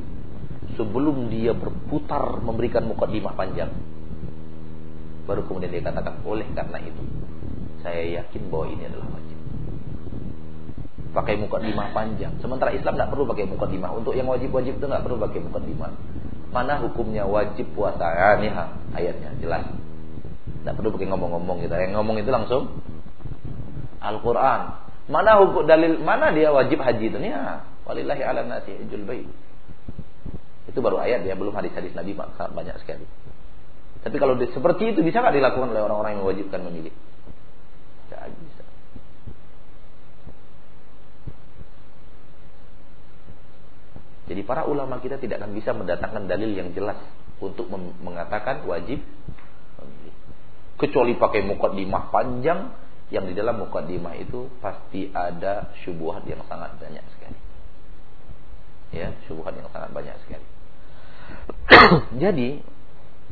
sebelum 0.80 1.28
dia 1.28 1.52
berputar 1.52 2.39
memberikan 2.39 2.88
mukadimah 2.88 3.36
panjang. 3.36 3.67
Baru 5.28 5.43
kemudian 5.43 5.76
dia 5.76 5.84
katakan 5.84 6.23
oleh 6.23 6.47
karena 6.56 6.80
itu 6.80 7.04
saya 7.84 8.23
yakin 8.23 8.47
bahwa 8.47 8.71
ini 8.71 8.88
adalah 8.88 9.12
wajib. 9.12 9.33
Pakai 11.13 11.38
mukadimah 11.38 11.93
panjang. 11.93 12.34
Sementara 12.41 12.73
Islam 12.73 12.97
tidak 12.97 13.13
perlu 13.13 13.30
pakai 13.30 13.45
mukadimah. 13.45 13.93
Untuk 13.93 14.17
yang 14.17 14.26
wajib-wajib 14.26 14.82
itu 14.82 14.86
tidak 14.89 15.06
perlu 15.06 15.21
pakai 15.21 15.39
mukadimah. 15.45 15.93
Mana 16.49 16.82
hukumnya 16.82 17.26
wajib 17.30 17.69
puasa? 17.78 18.02
Ya, 18.02 18.30
ini 18.41 18.49
ayatnya 18.97 19.30
jelas. 19.38 19.65
Tidak 20.62 20.73
perlu 20.73 20.89
pakai 20.97 21.08
ngomong-ngomong 21.13 21.62
gitu. 21.62 21.73
Yang 21.78 21.93
ngomong 22.02 22.17
itu 22.17 22.30
langsung 22.34 22.82
Al-Quran. 24.02 24.62
Mana 25.04 25.38
hukum 25.43 25.67
dalil 25.67 25.99
mana 25.99 26.32
dia 26.32 26.49
wajib 26.49 26.82
haji 26.82 27.12
itu? 27.12 27.17
Ya, 27.21 27.67
walillahi 27.86 28.23
ala 28.23 28.41
nasi 28.47 28.73
bait. 29.06 29.28
Itu 30.65 30.80
baru 30.80 30.97
ayat 30.97 31.28
ya, 31.28 31.38
belum 31.38 31.54
hadis-hadis 31.54 31.93
Nabi 31.93 32.17
banyak 32.17 32.80
sekali. 32.82 33.06
Tapi 34.04 34.15
kalau 34.19 34.36
seperti 34.36 34.95
itu 34.95 34.99
bisa 34.99 35.23
nggak 35.23 35.36
dilakukan 35.36 35.71
oleh 35.71 35.84
orang-orang 35.84 36.17
yang 36.17 36.21
mewajibkan 36.28 36.60
memilih? 36.65 36.91
Tidak 38.10 38.32
bisa. 38.36 38.63
Jadi 44.24 44.42
para 44.48 44.64
ulama 44.64 45.04
kita 45.04 45.20
tidak 45.20 45.44
akan 45.44 45.52
bisa 45.52 45.76
mendatangkan 45.76 46.24
dalil 46.32 46.52
yang 46.56 46.72
jelas 46.72 46.96
untuk 47.44 47.68
mengatakan 48.00 48.64
wajib. 48.64 49.04
Kecuali 50.80 51.16
pakai 51.16 51.44
mukaddimah 51.48 52.12
panjang 52.12 52.72
yang 53.14 53.30
di 53.30 53.38
dalam 53.38 53.62
mukadimah 53.62 54.18
itu 54.18 54.50
pasti 54.58 55.12
ada 55.14 55.70
syubhat 55.84 56.26
yang 56.26 56.42
sangat 56.50 56.74
banyak 56.82 57.06
sekali. 57.14 57.40
Ya, 58.96 59.14
syubhat 59.30 59.54
yang 59.54 59.70
sangat 59.70 59.94
banyak 59.94 60.16
sekali. 60.26 60.48
Jadi 62.24 62.50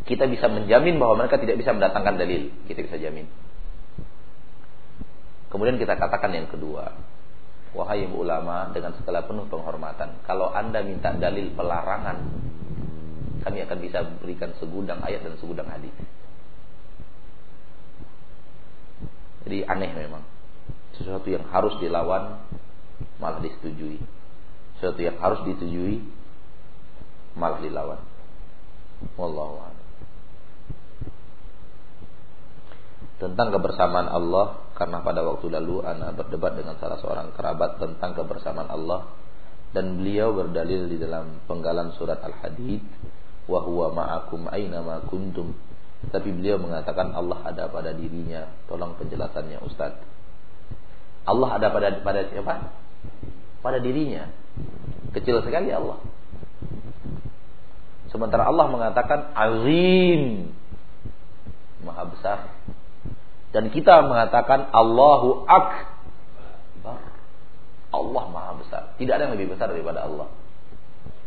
kita 0.06 0.26
bisa 0.30 0.50
menjamin 0.50 1.02
bahwa 1.02 1.24
mereka 1.24 1.42
tidak 1.42 1.58
bisa 1.62 1.74
mendatangkan 1.74 2.16
dalil, 2.20 2.54
kita 2.70 2.86
bisa 2.86 2.98
jamin. 3.02 3.26
Kemudian 5.52 5.76
kita 5.76 6.00
katakan 6.00 6.32
yang 6.32 6.48
kedua, 6.48 6.96
wahai 7.72 8.04
ulama 8.08 8.72
dengan 8.76 8.92
segala 9.00 9.24
penuh 9.24 9.48
penghormatan, 9.48 10.20
kalau 10.28 10.52
anda 10.52 10.84
minta 10.84 11.16
dalil 11.16 11.56
pelarangan, 11.56 12.18
kami 13.42 13.64
akan 13.66 13.78
bisa 13.82 14.06
berikan 14.22 14.54
segudang 14.60 15.02
ayat 15.02 15.24
dan 15.24 15.40
segudang 15.40 15.66
hadis. 15.72 15.94
Jadi 19.48 19.66
aneh 19.66 19.92
memang. 19.98 20.24
Sesuatu 20.96 21.26
yang 21.32 21.48
harus 21.50 21.74
dilawan 21.82 22.46
malah 23.18 23.42
disetujui. 23.42 23.98
Sesuatu 24.78 25.02
yang 25.02 25.18
harus 25.18 25.42
disetujui 25.50 26.06
malah 27.34 27.58
dilawan. 27.58 28.00
Wallahu 29.18 29.58
a'lam. 29.66 29.88
Tentang 33.18 33.48
kebersamaan 33.54 34.10
Allah 34.10 34.62
karena 34.82 34.98
pada 35.06 35.22
waktu 35.22 35.46
lalu 35.54 35.86
anak 35.86 36.18
berdebat 36.18 36.58
dengan 36.58 36.74
salah 36.82 36.98
seorang 36.98 37.38
kerabat 37.38 37.78
tentang 37.78 38.18
kebersamaan 38.18 38.66
Allah 38.66 39.14
dan 39.78 40.02
beliau 40.02 40.34
berdalil 40.34 40.90
di 40.90 40.98
dalam 40.98 41.46
penggalan 41.46 41.94
surat 42.02 42.18
Al-Hadid 42.26 42.82
wa 43.46 43.62
ma'akum 43.94 44.50
aina 44.50 44.82
ma 44.82 45.06
kuntum 45.06 45.54
tapi 46.10 46.34
beliau 46.34 46.58
mengatakan 46.58 47.14
Allah 47.14 47.46
ada 47.46 47.70
pada 47.70 47.94
dirinya. 47.94 48.50
Tolong 48.66 48.98
penjelasannya 48.98 49.62
Ustaz. 49.62 49.94
Allah 51.30 51.62
ada 51.62 51.70
pada 51.70 52.02
pada 52.02 52.26
siapa? 52.26 52.74
Pada 53.62 53.78
dirinya. 53.78 54.26
Kecil 55.14 55.46
sekali 55.46 55.70
Allah. 55.70 56.02
Sementara 58.10 58.50
Allah 58.50 58.66
mengatakan 58.66 59.30
azim. 59.38 60.50
Maha 61.86 62.10
besar. 62.10 62.50
Dan 63.52 63.68
kita 63.72 64.04
mengatakan 64.08 64.72
Allahu 64.72 65.44
akbar. 65.48 67.00
Allah 67.92 68.24
maha 68.32 68.52
besar. 68.56 68.96
Tidak 68.96 69.12
ada 69.12 69.28
yang 69.28 69.36
lebih 69.36 69.52
besar 69.52 69.68
daripada 69.68 70.08
Allah. 70.08 70.32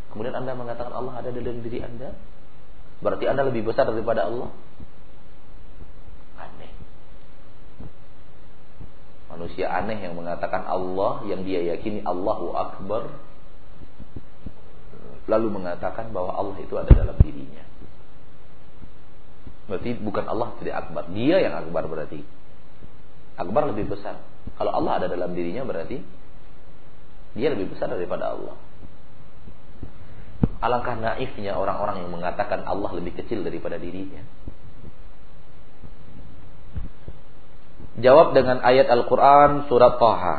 Kemudian 0.08 0.32
Anda 0.32 0.56
mengatakan 0.56 0.96
Allah 0.96 1.20
ada 1.20 1.28
dalam 1.28 1.60
diri 1.60 1.84
Anda. 1.84 2.16
Berarti 3.04 3.28
Anda 3.28 3.44
lebih 3.44 3.68
besar 3.68 3.84
daripada 3.84 4.24
Allah? 4.24 4.48
Aneh. 6.40 6.72
Manusia 9.28 9.68
aneh 9.68 10.00
yang 10.00 10.16
mengatakan 10.16 10.64
Allah 10.64 11.20
yang 11.28 11.44
dia 11.44 11.60
yakini 11.76 12.00
Allahu 12.00 12.56
Akbar 12.56 13.12
lalu 15.24 15.48
mengatakan 15.56 16.12
bahwa 16.12 16.36
Allah 16.36 16.56
itu 16.60 16.74
ada 16.76 16.90
dalam 16.92 17.16
dirinya. 17.20 17.64
Berarti 19.64 19.96
bukan 19.96 20.24
Allah 20.28 20.52
tidak 20.60 20.74
akbar, 20.86 21.08
dia 21.12 21.40
yang 21.40 21.56
akbar 21.56 21.88
berarti. 21.88 22.20
Akbar 23.40 23.72
lebih 23.72 23.96
besar. 23.96 24.20
Kalau 24.60 24.70
Allah 24.70 25.02
ada 25.02 25.06
dalam 25.08 25.32
dirinya 25.32 25.64
berarti 25.64 25.98
dia 27.34 27.50
lebih 27.50 27.74
besar 27.74 27.90
daripada 27.90 28.30
Allah. 28.30 28.54
Alangkah 30.62 30.96
naifnya 30.96 31.58
orang-orang 31.58 32.06
yang 32.06 32.10
mengatakan 32.14 32.64
Allah 32.64 32.94
lebih 32.96 33.18
kecil 33.20 33.42
daripada 33.42 33.76
dirinya. 33.76 34.22
Jawab 38.00 38.34
dengan 38.34 38.62
ayat 38.62 38.90
Al-Quran 38.90 39.70
surat 39.70 39.98
Taha. 39.98 40.36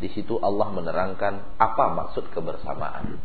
Di 0.00 0.08
situ 0.16 0.40
Allah 0.40 0.72
menerangkan 0.72 1.60
apa 1.60 1.84
maksud 1.92 2.32
kebersamaan. 2.32 3.20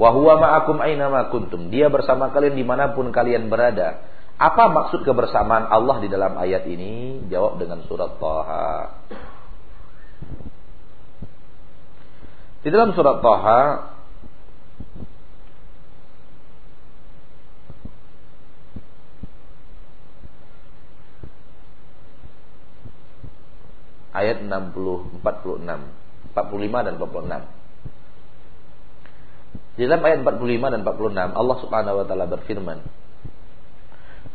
Wahuwa 0.00 0.40
ma'akum 0.40 0.80
aina 0.80 1.12
ma 1.12 1.28
kuntum. 1.28 1.68
Dia 1.68 1.92
bersama 1.92 2.32
kalian 2.32 2.56
di 2.56 2.64
mana 2.64 2.96
pun 2.96 3.12
kalian 3.12 3.52
berada. 3.52 4.00
Apa 4.40 4.72
maksud 4.72 5.04
kebersamaan 5.04 5.68
Allah 5.68 6.00
di 6.00 6.08
dalam 6.08 6.40
ayat 6.40 6.64
ini? 6.64 7.20
Jawab 7.28 7.60
dengan 7.60 7.84
surat 7.84 8.16
Taha. 8.16 9.04
Di 12.64 12.68
dalam 12.72 12.96
surat 12.96 13.20
Taha 13.20 13.60
ayat 24.16 24.44
60 24.44 25.20
46 25.20 26.34
45 26.36 26.86
dan 26.86 26.94
46 27.00 27.59
di 29.80 29.88
dalam 29.88 30.04
ayat 30.04 30.20
45 30.20 30.76
dan 30.76 30.80
46 30.84 31.40
Allah 31.40 31.56
Subhanahu 31.64 31.96
wa 31.96 32.04
taala 32.04 32.28
berfirman 32.28 32.84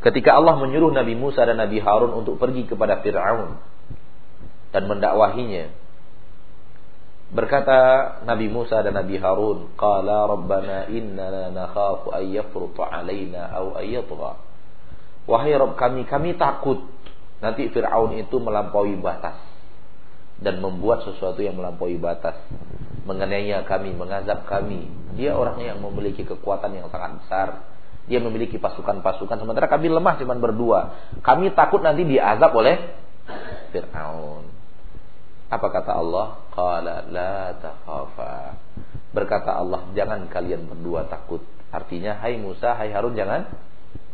Ketika 0.01 0.33
Allah 0.33 0.57
menyuruh 0.57 0.89
Nabi 0.89 1.13
Musa 1.13 1.45
dan 1.45 1.61
Nabi 1.61 1.77
Harun 1.77 2.17
untuk 2.17 2.41
pergi 2.41 2.65
kepada 2.65 3.05
Firaun 3.05 3.61
dan 4.73 4.89
mendakwahinya 4.89 5.85
Berkata 7.29 7.77
Nabi 8.21 8.47
Musa 8.53 8.85
dan 8.85 8.93
Nabi 8.93 9.17
Harun, 9.17 9.73
"Qala 9.73 10.29
Rabbana 10.29 10.87
inna 10.93 11.49
nakhafu 11.49 12.13
ay 12.13 12.37
yafruta 12.37 12.85
alaina 12.85 13.49
aw 13.49 13.81
ay 13.81 13.97
yatgha." 13.97 14.37
Wahai 15.25 15.57
Rabb 15.57 15.73
kami, 15.73 16.05
kami 16.05 16.37
takut 16.37 16.85
nanti 17.41 17.65
Firaun 17.73 18.13
itu 18.21 18.37
melampaui 18.37 18.93
batas 19.01 19.41
dan 20.37 20.61
membuat 20.61 21.01
sesuatu 21.01 21.41
yang 21.41 21.57
melampaui 21.57 21.97
batas 21.97 22.37
mengenainya 23.05 23.63
kami, 23.69 23.93
mengazab 23.93 24.49
kami. 24.49 24.89
Dia 25.15 25.37
orangnya 25.37 25.77
yang 25.77 25.79
memiliki 25.85 26.25
kekuatan 26.25 26.73
yang 26.73 26.89
sangat 26.89 27.21
besar. 27.21 27.47
Dia 28.05 28.21
memiliki 28.21 28.61
pasukan-pasukan 28.61 29.41
sementara 29.41 29.65
kami 29.65 29.89
lemah 29.89 30.17
cuma 30.21 30.37
berdua. 30.37 30.93
Kami 31.21 31.53
takut 31.53 31.81
nanti 31.81 32.05
diazab 32.05 32.53
oleh 32.53 32.75
Firaun. 33.73 34.45
Apa 35.49 35.67
kata 35.69 35.93
Allah? 35.93 36.27
Qala 36.53 37.05
la 37.09 37.53
takhafa. 37.61 38.57
Berkata 39.13 39.55
Allah, 39.55 39.87
jangan 39.93 40.25
kalian 40.27 40.67
berdua 40.69 41.05
takut. 41.07 41.41
Artinya, 41.69 42.17
hai 42.19 42.37
Musa, 42.41 42.73
hai 42.77 42.91
Harun 42.91 43.15
jangan 43.15 43.47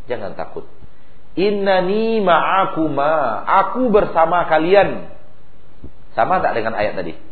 jangan 0.06 0.36
takut. 0.36 0.68
Innani 1.32 2.20
ma'akuma. 2.20 3.44
Aku 3.66 3.88
bersama 3.88 4.44
kalian. 4.48 5.08
Sama 6.12 6.44
tak 6.44 6.60
dengan 6.60 6.76
ayat 6.76 6.92
tadi? 7.00 7.31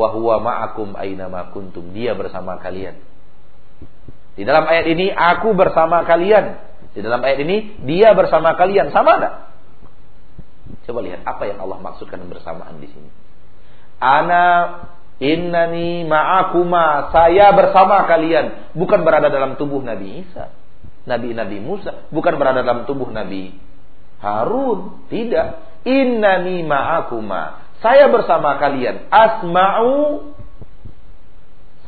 Wa 0.00 0.08
huwa 0.16 0.40
ma'akum 0.40 0.96
aina 0.96 1.28
kuntum. 1.52 1.92
Dia 1.92 2.16
bersama 2.16 2.56
kalian. 2.56 2.96
Di 4.32 4.48
dalam 4.48 4.64
ayat 4.64 4.88
ini 4.88 5.12
aku 5.12 5.52
bersama 5.52 6.08
kalian. 6.08 6.56
Di 6.96 7.04
dalam 7.04 7.20
ayat 7.20 7.44
ini 7.44 7.84
dia 7.84 8.16
bersama 8.16 8.56
kalian. 8.56 8.88
Sama 8.96 9.20
enggak? 9.20 9.34
Coba 10.88 11.04
lihat 11.04 11.20
apa 11.28 11.44
yang 11.44 11.60
Allah 11.60 11.76
maksudkan 11.84 12.24
bersamaan 12.24 12.80
di 12.80 12.88
sini. 12.88 13.12
Ana 14.00 14.44
innani 15.20 16.08
ma'akuma. 16.08 17.12
Saya 17.12 17.52
bersama 17.52 18.08
kalian. 18.08 18.72
Bukan 18.72 19.04
berada 19.04 19.28
dalam 19.28 19.60
tubuh 19.60 19.84
Nabi 19.84 20.24
Isa. 20.24 20.48
Nabi-Nabi 21.04 21.60
Musa. 21.60 22.08
Bukan 22.08 22.40
berada 22.40 22.64
dalam 22.64 22.88
tubuh 22.88 23.12
Nabi 23.12 23.52
Harun. 24.24 25.04
Tidak. 25.12 25.46
Innani 25.84 26.64
ma'akuma. 26.64 27.69
Saya 27.80 28.12
bersama 28.12 28.60
kalian. 28.60 29.08
Asma'u 29.08 30.30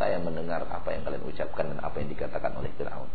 saya 0.02 0.18
mendengar 0.18 0.66
apa 0.66 0.88
yang 0.90 1.06
kalian 1.06 1.22
ucapkan 1.30 1.70
dan 1.70 1.78
apa 1.78 2.02
yang 2.02 2.10
dikatakan 2.10 2.52
oleh 2.58 2.74
Firaun. 2.74 3.06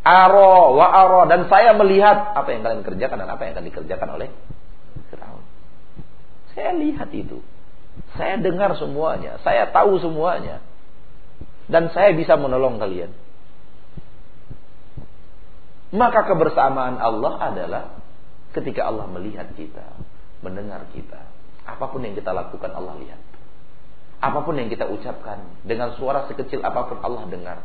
Aro 0.00 0.72
wa 0.72 0.88
aro 0.88 1.28
dan 1.28 1.44
saya 1.52 1.76
melihat 1.76 2.32
apa 2.32 2.48
yang 2.56 2.64
kalian 2.64 2.80
kerjakan 2.80 3.20
dan 3.20 3.28
apa 3.28 3.42
yang 3.44 3.52
akan 3.58 3.66
dikerjakan 3.68 4.08
oleh 4.16 4.28
Firaun. 5.12 5.44
Saya 6.56 6.72
lihat 6.72 7.12
itu. 7.12 7.44
Saya 8.16 8.40
dengar 8.40 8.80
semuanya, 8.80 9.38
saya 9.44 9.68
tahu 9.68 10.00
semuanya. 10.00 10.64
Dan 11.70 11.92
saya 11.94 12.16
bisa 12.16 12.34
menolong 12.34 12.82
kalian. 12.82 13.12
Maka 15.94 16.26
kebersamaan 16.26 16.98
Allah 16.98 17.34
adalah 17.38 17.84
ketika 18.56 18.88
Allah 18.88 19.06
melihat 19.10 19.52
kita, 19.54 19.94
mendengar 20.42 20.86
kita. 20.90 21.29
Apa 21.66 21.90
pun 21.90 22.04
yang 22.04 22.16
kita 22.16 22.32
lakukan 22.32 22.72
Allah 22.72 22.96
lihat. 23.00 23.20
Apa 24.20 24.44
pun 24.44 24.56
yang 24.60 24.68
kita 24.68 24.84
ucapkan 24.84 25.60
dengan 25.64 25.96
suara 25.96 26.28
sekecil 26.28 26.60
apa 26.60 26.88
pun 26.88 27.00
Allah 27.00 27.24
dengar. 27.28 27.58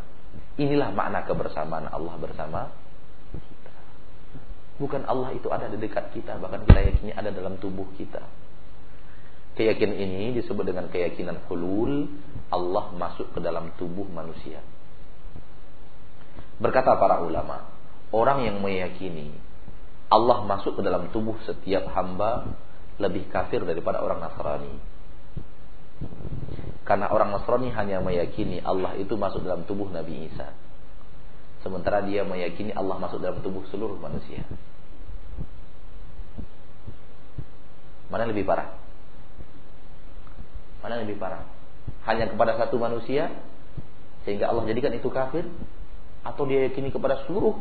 Inilah 0.56 0.92
makna 0.96 1.28
kebersamaan 1.28 1.92
Allah 1.92 2.16
bersama 2.16 2.72
kita. 3.32 3.76
Bukan 4.80 5.04
Allah 5.04 5.36
itu 5.36 5.52
ada 5.52 5.68
di 5.68 5.76
dekat 5.80 6.16
kita, 6.16 6.40
bahkan 6.40 6.64
kita 6.64 6.80
yakini 6.80 7.12
ada 7.12 7.32
dalam 7.32 7.60
tubuh 7.60 7.88
kita. 8.00 8.24
Keyakinan 9.56 9.96
ini 9.96 10.24
disebut 10.36 10.68
dengan 10.68 10.92
keyakinan 10.92 11.48
hulul, 11.48 12.12
Allah 12.52 12.92
masuk 12.92 13.32
ke 13.32 13.40
dalam 13.40 13.72
tubuh 13.80 14.04
manusia. 14.12 14.60
Berkata 16.60 16.96
para 17.00 17.24
ulama, 17.24 17.68
orang 18.16 18.48
yang 18.48 18.60
meyakini 18.60 19.32
Allah 20.08 20.44
masuk 20.48 20.80
ke 20.80 20.82
dalam 20.84 21.12
tubuh 21.12 21.36
setiap 21.44 21.88
hamba 21.92 22.48
lebih 23.02 23.28
kafir 23.28 23.64
daripada 23.64 24.00
orang 24.00 24.24
Nasrani. 24.24 24.74
Karena 26.86 27.10
orang 27.12 27.34
Nasrani 27.36 27.74
hanya 27.74 28.00
meyakini 28.00 28.62
Allah 28.62 28.96
itu 28.96 29.18
masuk 29.20 29.44
dalam 29.44 29.68
tubuh 29.68 29.90
Nabi 29.92 30.32
Isa. 30.32 30.54
Sementara 31.66 32.06
dia 32.06 32.22
meyakini 32.22 32.72
Allah 32.72 33.02
masuk 33.02 33.18
dalam 33.20 33.42
tubuh 33.42 33.66
seluruh 33.74 33.98
manusia. 33.98 34.46
Mana 38.14 38.30
lebih 38.30 38.46
parah? 38.46 38.78
Mana 40.86 41.02
lebih 41.02 41.18
parah? 41.18 41.42
Hanya 42.06 42.30
kepada 42.30 42.54
satu 42.62 42.78
manusia 42.78 43.34
sehingga 44.24 44.54
Allah 44.54 44.70
jadikan 44.70 44.94
itu 44.94 45.10
kafir 45.10 45.50
atau 46.22 46.46
dia 46.46 46.70
yakini 46.70 46.94
kepada 46.94 47.26
seluruh 47.26 47.58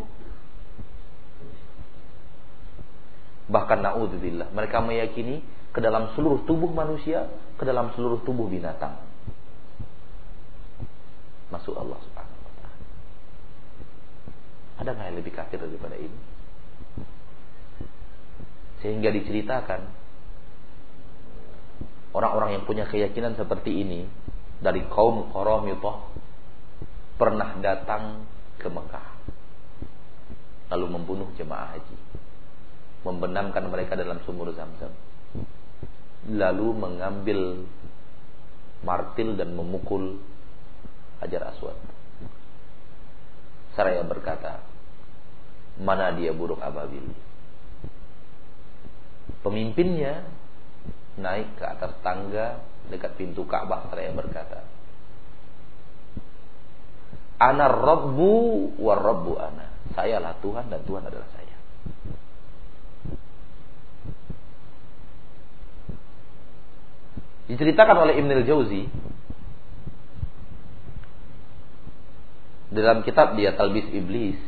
bahkan 3.51 3.85
naudzubillah 3.85 4.51
mereka 4.57 4.81
meyakini 4.81 5.45
ke 5.75 5.83
dalam 5.83 6.15
seluruh 6.15 6.47
tubuh 6.47 6.71
manusia, 6.71 7.27
ke 7.59 7.67
dalam 7.67 7.91
seluruh 7.99 8.23
tubuh 8.23 8.47
binatang 8.47 8.95
masuk 11.51 11.75
Allah 11.79 11.99
Subhanahu 12.03 12.41
wa 12.43 12.53
taala. 12.59 12.79
Ada 14.83 14.91
nggak 14.91 15.07
yang 15.07 15.19
lebih 15.23 15.33
kafir 15.35 15.59
daripada 15.63 15.95
ini? 15.95 16.19
Sehingga 18.83 19.15
diceritakan 19.15 19.81
orang-orang 22.15 22.59
yang 22.59 22.65
punya 22.67 22.87
keyakinan 22.87 23.35
seperti 23.35 23.83
ini 23.83 24.07
dari 24.63 24.87
kaum 24.91 25.31
Qaramithah 25.31 25.99
pernah 27.19 27.55
datang 27.63 28.27
ke 28.59 28.67
Mekah 28.71 29.09
lalu 30.75 30.87
membunuh 30.91 31.29
jemaah 31.39 31.75
haji 31.77 31.97
membenamkan 33.05 33.69
mereka 33.69 33.95
dalam 33.95 34.19
sumur 34.25 34.51
zam-zam 34.57 34.91
lalu 36.31 36.73
mengambil 36.73 37.41
martil 38.85 39.37
dan 39.37 39.53
memukul 39.53 40.21
Hajar 41.21 41.53
Aswad. 41.53 41.77
Saraya 43.77 44.05
berkata, 44.05 44.61
mana 45.81 46.13
dia 46.15 46.33
buruk 46.37 46.61
ababil. 46.61 47.05
Pemimpinnya 49.41 50.25
naik 51.21 51.61
ke 51.61 51.65
atas 51.65 51.97
tangga 52.01 52.61
dekat 52.89 53.17
pintu 53.17 53.45
Ka'bah 53.45 53.89
Saraya 53.89 54.13
berkata, 54.13 54.65
Ana 57.41 57.67
Rabbu 57.69 58.33
wa 58.79 58.95
Rabbu 58.95 59.33
ana. 59.37 59.67
Sayalah 59.93 60.39
Tuhan 60.41 60.71
dan 60.71 60.81
Tuhan 60.87 61.03
adalah 61.05 61.29
saya. 61.35 61.57
Diceritakan 67.45 68.09
oleh 68.09 68.15
Ibn 68.25 68.31
al-Jauzi 68.41 68.89
dalam 72.75 73.07
kitab 73.07 73.39
dia 73.39 73.55
Talbis 73.55 73.87
Iblis 73.93 74.41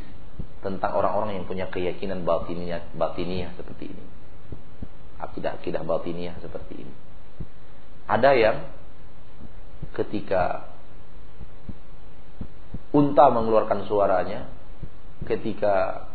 tentang 0.64 0.98
orang-orang 0.98 1.38
yang 1.38 1.46
punya 1.46 1.70
keyakinan 1.70 2.26
batiniah, 2.26 2.82
batiniah 2.96 3.54
seperti 3.54 3.94
ini. 3.94 4.04
Akidah-akidah 5.22 5.82
batiniah 5.86 6.34
seperti 6.42 6.74
ini. 6.82 6.94
Ada 8.10 8.30
yang 8.34 8.56
ketika 9.94 10.66
unta 12.90 13.28
mengeluarkan 13.30 13.86
suaranya, 13.86 14.50
ketika 15.28 16.08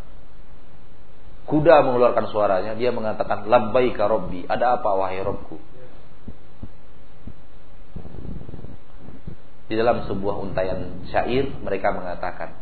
kuda 1.47 1.85
mengeluarkan 1.85 2.27
suaranya, 2.27 2.73
dia 2.75 2.91
mengatakan 2.91 3.47
labbaika 3.47 4.09
rabbi, 4.09 4.43
ada 4.49 4.81
apa 4.81 4.89
wahai 4.97 5.21
Rabbku? 5.23 5.70
Di 9.71 9.79
dalam 9.79 10.03
sebuah 10.03 10.35
untayan 10.43 11.07
syair 11.07 11.47
mereka 11.63 11.95
mengatakan 11.95 12.59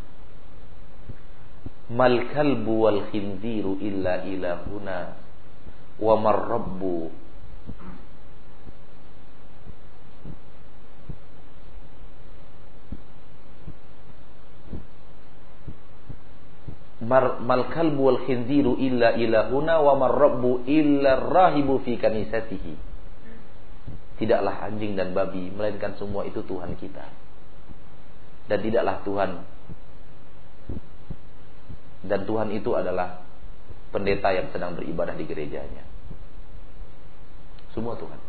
Mal 1.90 2.30
kalbu 2.30 2.86
wal 2.86 3.02
khinziru 3.10 3.82
illa 3.82 4.22
ilahuna 4.30 5.18
wa 5.98 6.14
marrabbu 6.22 7.10
mal 17.10 17.74
kalbu 17.74 18.02
wal 18.06 18.22
khinziru 18.30 18.78
illa 18.78 19.18
ilahuna 19.18 19.82
wa 19.82 19.98
marrabbu 19.98 20.70
illa 20.70 21.18
rahibu 21.26 21.82
fi 21.82 21.98
kanisatihi 21.98 22.89
Tidaklah 24.20 24.68
anjing 24.68 25.00
dan 25.00 25.16
babi, 25.16 25.48
melainkan 25.48 25.96
semua 25.96 26.28
itu 26.28 26.44
Tuhan 26.44 26.76
kita. 26.76 27.08
Dan 28.52 28.60
tidaklah 28.60 29.00
Tuhan 29.08 29.32
dan 32.00 32.24
Tuhan 32.24 32.50
itu 32.56 32.72
adalah 32.76 33.22
pendeta 33.92 34.32
yang 34.32 34.48
sedang 34.52 34.76
beribadah 34.76 35.16
di 35.16 35.26
gerejanya. 35.28 35.84
Semua 37.76 37.96
Tuhan. 38.00 38.20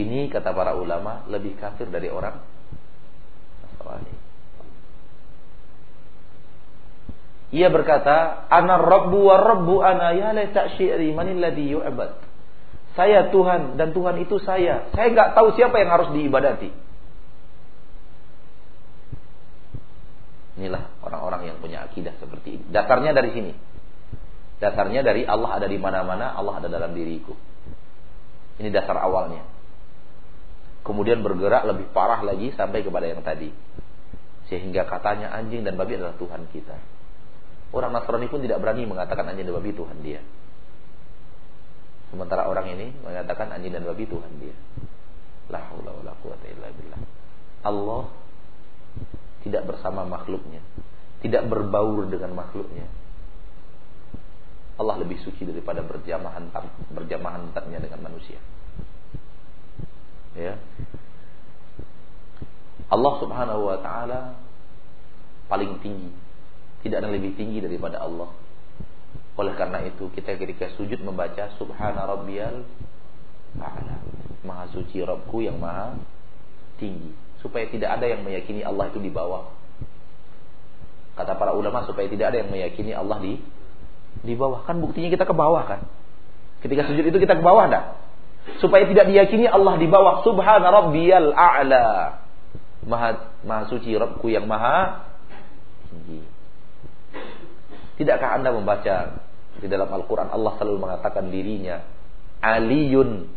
Ini 0.00 0.30
kata 0.30 0.54
para 0.54 0.78
ulama 0.78 1.26
lebih 1.28 1.58
kafir 1.58 1.90
dari 1.90 2.08
orang 2.08 2.40
Nasrani. 3.66 4.29
Ia 7.50 7.66
berkata, 7.66 8.46
"Ana 8.46 8.78
Rabbu 8.78 9.18
wa 9.26 9.36
Rabbu 9.42 9.74
ana 9.82 10.14
ya 10.14 10.30
la 10.30 10.46
ta'syiri 10.46 11.10
man 11.10 11.26
alladhi 11.26 11.74
yu'bad." 11.74 12.30
Saya 12.94 13.30
Tuhan 13.30 13.78
dan 13.78 13.90
Tuhan 13.90 14.18
itu 14.22 14.38
saya. 14.42 14.90
Saya 14.94 15.10
nggak 15.10 15.34
tahu 15.34 15.54
siapa 15.58 15.78
yang 15.78 15.90
harus 15.90 16.10
diibadati. 16.14 16.70
Inilah 20.60 20.92
orang-orang 21.02 21.54
yang 21.54 21.56
punya 21.62 21.86
akidah 21.86 22.14
seperti 22.20 22.60
ini. 22.60 22.64
Dasarnya 22.68 23.14
dari 23.16 23.30
sini. 23.32 23.52
Dasarnya 24.60 25.00
dari 25.00 25.24
Allah 25.24 25.56
ada 25.56 25.66
di 25.70 25.80
mana-mana, 25.80 26.36
Allah 26.36 26.60
ada 26.60 26.68
dalam 26.68 26.92
diriku. 26.92 27.32
Ini 28.60 28.68
dasar 28.68 29.00
awalnya. 29.00 29.40
Kemudian 30.84 31.24
bergerak 31.24 31.64
lebih 31.64 31.88
parah 31.96 32.20
lagi 32.20 32.52
sampai 32.52 32.84
kepada 32.84 33.08
yang 33.08 33.24
tadi. 33.24 33.48
Sehingga 34.52 34.84
katanya 34.84 35.32
anjing 35.32 35.64
dan 35.64 35.80
babi 35.80 35.96
adalah 35.96 36.12
Tuhan 36.20 36.44
kita. 36.52 36.99
Orang 37.70 37.94
Nasrani 37.94 38.26
pun 38.26 38.42
tidak 38.42 38.58
berani 38.58 38.82
mengatakan 38.82 39.30
anjing 39.30 39.46
dan 39.46 39.54
babi 39.54 39.70
Tuhan 39.70 39.98
dia. 40.02 40.20
Sementara 42.10 42.50
orang 42.50 42.66
ini 42.74 42.90
mengatakan 43.06 43.54
anjing 43.54 43.70
dan 43.70 43.86
babi 43.86 44.04
Tuhan 44.10 44.32
dia. 44.42 44.54
La 45.50 45.62
haula 45.70 45.94
wala 45.94 46.12
quwata 46.18 46.46
illa 46.50 46.66
billah. 46.74 47.00
Allah 47.62 48.10
tidak 49.46 49.62
bersama 49.70 50.02
makhluknya, 50.02 50.58
tidak 51.22 51.46
berbaur 51.46 52.10
dengan 52.10 52.34
makhluknya. 52.34 52.86
Allah 54.80 54.96
lebih 55.04 55.20
suci 55.20 55.44
daripada 55.44 55.84
berjamahan 55.84 56.48
berjamahan 56.90 57.52
dengan 57.54 58.00
manusia. 58.00 58.40
Ya. 60.34 60.56
Allah 62.90 63.12
Subhanahu 63.22 63.70
wa 63.70 63.78
taala 63.78 64.20
paling 65.46 65.78
tinggi. 65.84 66.29
Tidak 66.80 66.96
ada 66.96 67.08
lebih 67.12 67.36
tinggi 67.36 67.60
daripada 67.60 68.00
Allah. 68.00 68.32
Oleh 69.36 69.54
karena 69.56 69.84
itu 69.84 70.08
kita 70.12 70.36
ketika 70.36 70.72
sujud 70.76 71.00
membaca 71.00 71.52
subhana 71.56 72.04
rabbiyal 72.08 72.64
a'la. 73.56 73.96
Maha 74.40 74.64
suci 74.72 75.04
Rabbku 75.04 75.44
yang 75.44 75.60
maha 75.60 75.96
tinggi. 76.80 77.12
Supaya 77.44 77.68
tidak 77.68 78.00
ada 78.00 78.08
yang 78.08 78.24
meyakini 78.24 78.64
Allah 78.64 78.88
itu 78.88 79.00
di 79.00 79.12
bawah. 79.12 79.52
Kata 81.16 81.36
para 81.36 81.52
ulama 81.52 81.84
supaya 81.84 82.08
tidak 82.08 82.32
ada 82.32 82.40
yang 82.40 82.50
meyakini 82.52 82.96
Allah 82.96 83.20
di 83.20 83.36
di 84.20 84.34
bawah 84.36 84.64
kan 84.64 84.80
buktinya 84.80 85.12
kita 85.12 85.24
ke 85.28 85.34
bawah 85.36 85.64
kan. 85.68 85.84
Ketika 86.60 86.88
sujud 86.88 87.04
itu 87.04 87.18
kita 87.20 87.36
ke 87.36 87.44
bawah 87.44 87.68
enggak? 87.68 87.96
Supaya 88.60 88.88
tidak 88.88 89.08
diyakini 89.08 89.48
Allah 89.48 89.76
di 89.76 89.88
bawah. 89.88 90.24
Subhana 90.24 90.68
rabbiyal 90.68 91.32
a'la. 91.32 92.20
Maha, 92.88 93.36
maha 93.44 93.68
suci 93.68 93.92
Rabbku 93.92 94.32
yang 94.32 94.48
maha 94.48 95.04
tinggi. 95.92 96.39
Tidakkah 98.00 98.40
Anda 98.40 98.48
membaca 98.48 99.20
di 99.60 99.68
dalam 99.68 99.92
Al-Quran 99.92 100.32
Allah 100.32 100.56
selalu 100.56 100.88
mengatakan 100.88 101.28
dirinya 101.28 101.84
Aliyun. 102.40 103.28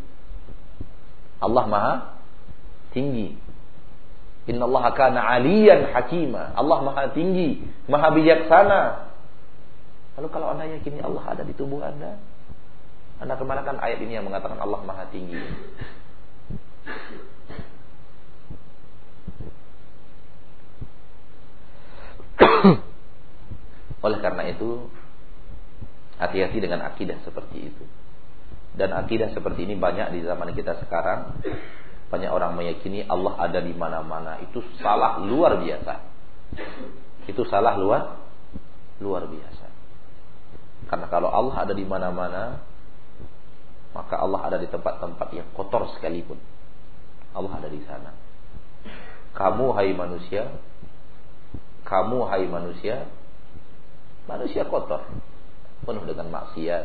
Allah 1.44 1.64
maha 1.68 1.94
tinggi. 2.96 3.36
Inna 4.48 4.64
Allah 4.64 4.88
kana 4.96 5.20
aliyan 5.36 5.92
hakima. 5.92 6.56
Allah 6.56 6.80
maha 6.80 7.12
tinggi, 7.12 7.60
maha 7.84 8.08
bijaksana. 8.16 9.12
Lalu 10.16 10.28
kalau 10.32 10.56
anda 10.56 10.64
yakini 10.64 11.04
Allah 11.04 11.36
ada 11.36 11.44
di 11.44 11.52
tubuh 11.52 11.84
anda, 11.84 12.16
anda 13.20 13.36
kemanakan 13.36 13.76
ayat 13.84 14.00
ini 14.00 14.16
yang 14.16 14.24
mengatakan 14.24 14.56
Allah 14.56 14.80
maha 14.80 15.04
tinggi? 15.12 15.44
Oleh 24.04 24.20
karena 24.20 24.44
itu, 24.52 24.92
hati-hati 26.20 26.60
dengan 26.60 26.84
akidah 26.84 27.24
seperti 27.24 27.72
itu. 27.72 27.84
Dan 28.76 28.92
akidah 28.92 29.32
seperti 29.32 29.64
ini 29.64 29.80
banyak 29.80 30.12
di 30.12 30.20
zaman 30.26 30.52
kita 30.52 30.76
sekarang. 30.84 31.40
Banyak 32.12 32.28
orang 32.28 32.52
meyakini 32.52 33.08
Allah 33.08 33.38
ada 33.40 33.64
di 33.64 33.72
mana-mana. 33.72 34.44
Itu 34.44 34.60
salah 34.82 35.24
luar 35.24 35.56
biasa. 35.56 35.94
Itu 37.24 37.48
salah 37.48 37.80
luar 37.80 38.20
luar 39.00 39.24
biasa. 39.26 39.66
Karena 40.90 41.06
kalau 41.08 41.32
Allah 41.32 41.64
ada 41.64 41.72
di 41.72 41.86
mana-mana, 41.86 42.60
maka 43.96 44.20
Allah 44.20 44.40
ada 44.44 44.58
di 44.60 44.68
tempat-tempat 44.68 45.28
yang 45.32 45.48
kotor 45.56 45.88
sekalipun. 45.96 46.36
Allah 47.32 47.62
ada 47.62 47.70
di 47.70 47.80
sana. 47.88 48.12
Kamu 49.34 49.74
hai 49.74 49.90
manusia, 49.96 50.50
kamu 51.82 52.26
hai 52.30 52.44
manusia, 52.46 53.10
manusia 54.24 54.64
kotor, 54.68 55.04
penuh 55.84 56.04
dengan 56.04 56.28
maksiat. 56.32 56.84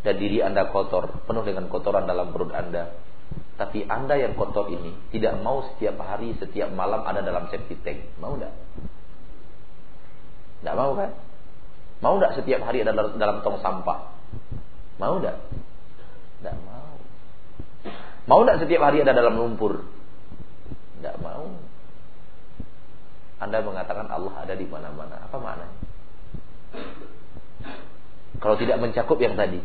Dan 0.00 0.14
diri 0.16 0.40
Anda 0.40 0.72
kotor, 0.72 1.24
penuh 1.28 1.44
dengan 1.44 1.68
kotoran 1.68 2.08
dalam 2.08 2.32
perut 2.32 2.56
Anda. 2.56 2.96
Tapi 3.60 3.84
Anda 3.84 4.16
yang 4.16 4.32
kotor 4.32 4.72
ini 4.72 4.96
tidak 5.12 5.36
mau 5.44 5.60
setiap 5.68 6.00
hari, 6.00 6.32
setiap 6.40 6.72
malam 6.72 7.04
ada 7.04 7.20
dalam 7.20 7.52
septic 7.52 7.84
tank. 7.84 8.00
Mau 8.16 8.40
enggak? 8.40 8.56
Enggak 10.64 10.76
mau 10.80 10.92
kan? 10.96 11.10
Mau 12.00 12.14
enggak 12.16 12.40
setiap 12.40 12.64
hari 12.64 12.80
ada 12.80 12.96
dalam 12.96 13.44
tong 13.44 13.60
sampah? 13.60 14.16
Mau 14.96 15.20
enggak? 15.20 15.36
Enggak 16.40 16.56
mau. 16.64 16.96
Mau 18.24 18.40
enggak 18.40 18.64
setiap 18.64 18.80
hari 18.88 19.04
ada 19.04 19.12
dalam 19.12 19.36
lumpur? 19.36 19.84
Enggak 20.96 21.20
mau. 21.20 21.44
Anda 23.40 23.60
mengatakan 23.60 24.08
Allah 24.08 24.32
ada 24.40 24.56
di 24.56 24.64
mana-mana. 24.64 25.28
Apa 25.28 25.36
maknanya? 25.36 25.89
Kalau 28.40 28.56
tidak 28.56 28.80
mencakup 28.80 29.20
yang 29.20 29.36
tadi. 29.36 29.60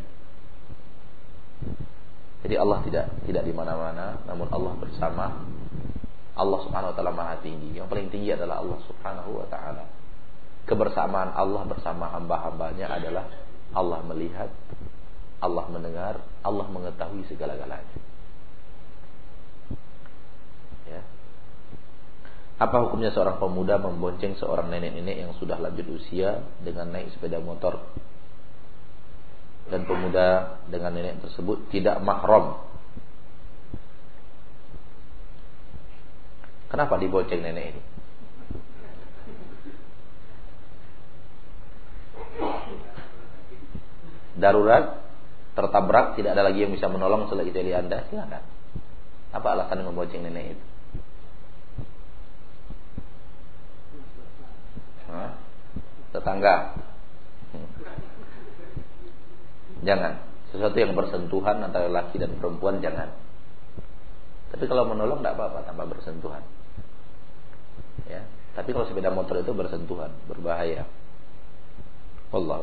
Jadi 2.45 2.55
Allah 2.61 2.79
tidak 2.85 3.05
tidak 3.25 3.43
di 3.47 3.53
mana-mana, 3.55 4.21
namun 4.29 4.45
Allah 4.53 4.73
bersama. 4.77 5.25
Allah 6.35 6.59
Subhanahu 6.67 6.91
wa 6.91 6.95
taala 6.99 7.15
Maha 7.15 7.35
tinggi. 7.39 7.79
Yang 7.79 7.87
paling 7.87 8.11
tinggi 8.11 8.35
adalah 8.35 8.59
Allah 8.59 8.79
Subhanahu 8.83 9.39
wa 9.39 9.47
taala. 9.47 9.87
Kebersamaan 10.67 11.31
Allah 11.31 11.63
bersama 11.63 12.11
hamba-hambanya 12.11 12.91
adalah 12.91 13.25
Allah 13.71 13.99
melihat, 14.03 14.51
Allah 15.39 15.65
mendengar, 15.71 16.19
Allah 16.43 16.67
mengetahui 16.67 17.23
segala-galanya. 17.31 17.97
Ya. 20.85 21.01
Apa 22.55 22.87
hukumnya 22.87 23.11
seorang 23.11 23.35
pemuda 23.35 23.75
membonceng 23.75 24.39
seorang 24.39 24.71
nenek-nenek 24.71 25.27
yang 25.27 25.31
sudah 25.35 25.59
lanjut 25.59 25.91
usia 25.91 26.39
dengan 26.63 26.87
naik 26.87 27.11
sepeda 27.11 27.43
motor 27.43 27.83
dan 29.65 29.81
pemuda 29.89 30.61
dengan 30.69 30.93
nenek 30.93 31.25
tersebut 31.25 31.73
tidak 31.73 31.97
mahram. 32.05 32.61
Kenapa 36.69 36.95
dibonceng 37.01 37.41
nenek 37.41 37.73
ini? 37.73 37.81
Darurat, 44.35 44.99
tertabrak, 45.55 46.19
tidak 46.19 46.35
ada 46.35 46.43
lagi 46.43 46.67
yang 46.67 46.75
bisa 46.75 46.91
menolong 46.91 47.31
selain 47.31 47.55
dari 47.55 47.71
Anda, 47.71 48.03
silakan. 48.11 48.43
Apa 49.31 49.47
alasan 49.55 49.87
membonceng 49.87 50.27
nenek 50.27 50.59
itu? 50.59 50.74
Tetangga. 56.15 56.79
Jangan. 59.83 60.13
Sesuatu 60.53 60.77
yang 60.79 60.95
bersentuhan 60.95 61.59
antara 61.59 61.91
laki 61.91 62.15
dan 62.15 62.31
perempuan 62.39 62.79
jangan. 62.79 63.11
Tapi 64.55 64.71
kalau 64.71 64.87
menolong 64.87 65.19
tidak 65.19 65.35
apa-apa 65.35 65.67
tanpa 65.67 65.83
bersentuhan. 65.83 66.43
Ya. 68.07 68.23
Tapi 68.55 68.71
kalau 68.71 68.87
sepeda 68.87 69.11
motor 69.11 69.43
itu 69.43 69.51
bersentuhan, 69.51 70.15
berbahaya. 70.31 70.87
Allah 72.31 72.59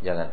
Jangan. 0.00 0.28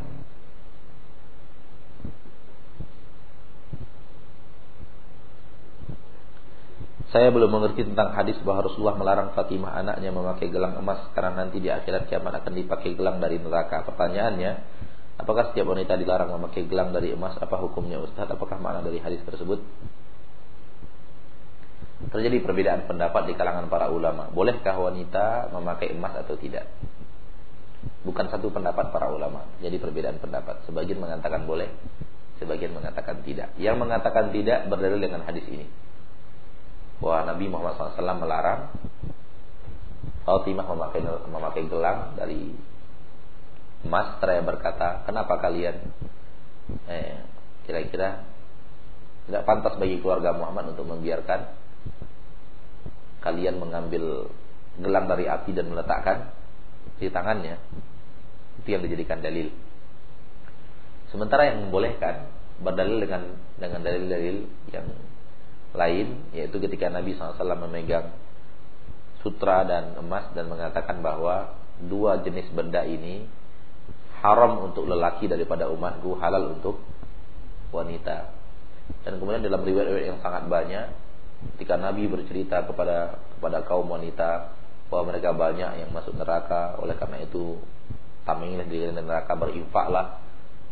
Saya 7.14 7.30
belum 7.30 7.46
mengerti 7.46 7.86
tentang 7.86 8.10
hadis 8.18 8.34
bahwa 8.42 8.66
Rasulullah 8.66 8.98
melarang 8.98 9.30
Fatimah 9.30 9.78
anaknya 9.78 10.10
memakai 10.10 10.50
gelang 10.50 10.74
emas 10.74 11.06
karena 11.14 11.46
nanti 11.46 11.62
di 11.62 11.70
akhirat 11.70 12.10
kiamat 12.10 12.42
akan 12.42 12.52
dipakai 12.58 12.98
gelang 12.98 13.22
dari 13.22 13.38
neraka. 13.38 13.86
Pertanyaannya, 13.86 14.52
apakah 15.22 15.54
setiap 15.54 15.70
wanita 15.70 15.94
dilarang 15.94 16.34
memakai 16.34 16.66
gelang 16.66 16.90
dari 16.90 17.14
emas? 17.14 17.38
Apa 17.38 17.62
hukumnya 17.62 18.02
Ustaz? 18.02 18.26
Apakah 18.26 18.58
makna 18.58 18.82
dari 18.82 18.98
hadis 18.98 19.22
tersebut? 19.22 19.62
Terjadi 22.10 22.42
perbedaan 22.42 22.90
pendapat 22.90 23.30
di 23.30 23.38
kalangan 23.38 23.70
para 23.70 23.86
ulama. 23.86 24.26
Bolehkah 24.34 24.74
wanita 24.74 25.54
memakai 25.54 25.94
emas 25.94 26.26
atau 26.26 26.34
tidak? 26.34 26.66
Bukan 28.02 28.26
satu 28.34 28.50
pendapat 28.50 28.90
para 28.90 29.14
ulama. 29.14 29.46
Jadi 29.62 29.78
perbedaan 29.78 30.18
pendapat. 30.18 30.66
Sebagian 30.66 30.98
mengatakan 30.98 31.46
boleh, 31.46 31.70
sebagian 32.42 32.74
mengatakan 32.74 33.22
tidak. 33.22 33.54
Yang 33.62 33.78
mengatakan 33.78 34.34
tidak 34.34 34.66
berdalil 34.66 34.98
dengan 34.98 35.22
hadis 35.22 35.46
ini 35.46 35.85
bahwa 37.00 37.34
Nabi 37.34 37.44
Muhammad 37.50 37.76
SAW 37.76 38.22
melarang 38.22 38.72
Fatimah 40.26 40.66
memakai 40.66 41.00
memakai 41.06 41.62
gelang 41.70 42.18
dari 42.18 42.50
emas. 43.86 44.18
Seraya 44.18 44.42
berkata, 44.42 45.06
kenapa 45.06 45.38
kalian 45.38 45.76
eh, 46.90 47.22
kira-kira 47.62 48.26
tidak 49.30 49.42
pantas 49.46 49.78
bagi 49.78 50.02
keluarga 50.02 50.34
Muhammad 50.34 50.74
untuk 50.74 50.86
membiarkan 50.90 51.54
kalian 53.22 53.58
mengambil 53.58 54.30
gelang 54.82 55.06
dari 55.06 55.30
api 55.30 55.50
dan 55.54 55.70
meletakkan 55.70 56.34
di 56.98 57.06
tangannya. 57.06 57.58
Itu 58.62 58.68
yang 58.74 58.82
dijadikan 58.82 59.22
dalil. 59.22 59.54
Sementara 61.14 61.54
yang 61.54 61.70
membolehkan 61.70 62.34
berdalil 62.62 62.98
dengan 62.98 63.22
dengan 63.62 63.80
dalil-dalil 63.82 64.36
yang 64.74 64.86
lain 65.76 66.32
yaitu 66.32 66.56
ketika 66.58 66.88
Nabi 66.88 67.14
SAW 67.14 67.36
memegang 67.68 68.10
sutra 69.20 69.62
dan 69.68 69.98
emas 70.00 70.32
dan 70.32 70.48
mengatakan 70.48 71.04
bahwa 71.04 71.56
dua 71.82 72.22
jenis 72.24 72.48
benda 72.54 72.82
ini 72.86 73.28
haram 74.24 74.64
untuk 74.64 74.88
lelaki 74.88 75.28
daripada 75.28 75.68
umatku 75.68 76.16
halal 76.16 76.56
untuk 76.56 76.80
wanita. 77.70 78.32
Dan 79.02 79.18
kemudian 79.18 79.42
dalam 79.42 79.66
riwayat-riwayat 79.66 80.06
yang 80.14 80.20
sangat 80.22 80.46
banyak 80.46 80.86
ketika 81.56 81.76
Nabi 81.76 82.08
bercerita 82.08 82.64
kepada 82.64 83.20
kepada 83.36 83.60
kaum 83.66 83.86
wanita 83.90 84.56
bahwa 84.88 85.12
mereka 85.12 85.34
banyak 85.34 85.84
yang 85.84 85.90
masuk 85.90 86.14
neraka 86.14 86.78
oleh 86.78 86.94
karena 86.94 87.26
itu 87.26 87.58
taminglah 88.22 88.66
di 88.66 88.86
neraka 88.94 89.34
berinfaklah. 89.34 90.22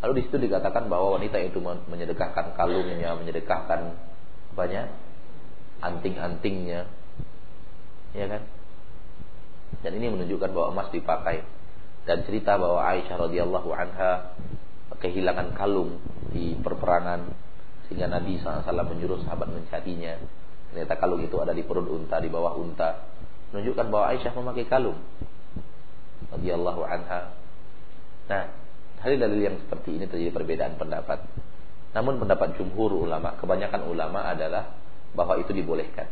Lalu 0.02 0.20
di 0.20 0.22
situ 0.28 0.36
dikatakan 0.46 0.86
bahwa 0.86 1.18
wanita 1.18 1.42
itu 1.42 1.58
menyedekahkan 1.62 2.54
kalungnya 2.54 3.18
menyedekahkan 3.18 4.13
banyak 4.54 4.86
anting-antingnya. 5.82 6.88
Ya 8.14 8.26
kan? 8.30 8.42
Dan 9.82 9.98
ini 9.98 10.14
menunjukkan 10.14 10.50
bahwa 10.54 10.68
emas 10.72 10.88
dipakai. 10.94 11.42
Dan 12.04 12.22
cerita 12.24 12.56
bahwa 12.56 12.84
Aisyah 12.84 13.16
radhiyallahu 13.16 13.70
anha 13.74 14.36
kehilangan 14.94 15.56
kalung 15.58 15.98
di 16.30 16.54
perperangan 16.56 17.28
sehingga 17.88 18.08
Nabi 18.08 18.40
SAW 18.40 18.64
menyuruh 18.64 19.20
sahabat 19.26 19.50
mencarinya. 19.52 20.16
Ternyata 20.72 20.94
kalung 20.96 21.20
itu 21.24 21.36
ada 21.40 21.52
di 21.52 21.64
perut 21.64 21.88
unta 21.88 22.20
di 22.20 22.28
bawah 22.32 22.56
unta. 22.56 23.08
Menunjukkan 23.52 23.86
bahwa 23.92 24.06
Aisyah 24.14 24.32
memakai 24.36 24.66
kalung 24.68 25.00
radhiyallahu 26.32 26.82
anha. 26.84 27.36
Nah 28.30 28.42
dalil-dalil 29.04 29.40
yang 29.52 29.56
seperti 29.60 30.00
ini 30.00 30.08
terjadi 30.08 30.32
perbedaan 30.32 30.80
pendapat 30.80 31.20
namun 31.94 32.18
pendapat 32.18 32.58
jumhur 32.58 32.90
ulama 32.90 33.38
kebanyakan 33.38 33.86
ulama 33.86 34.26
adalah 34.26 34.74
bahwa 35.14 35.38
itu 35.38 35.54
dibolehkan. 35.54 36.10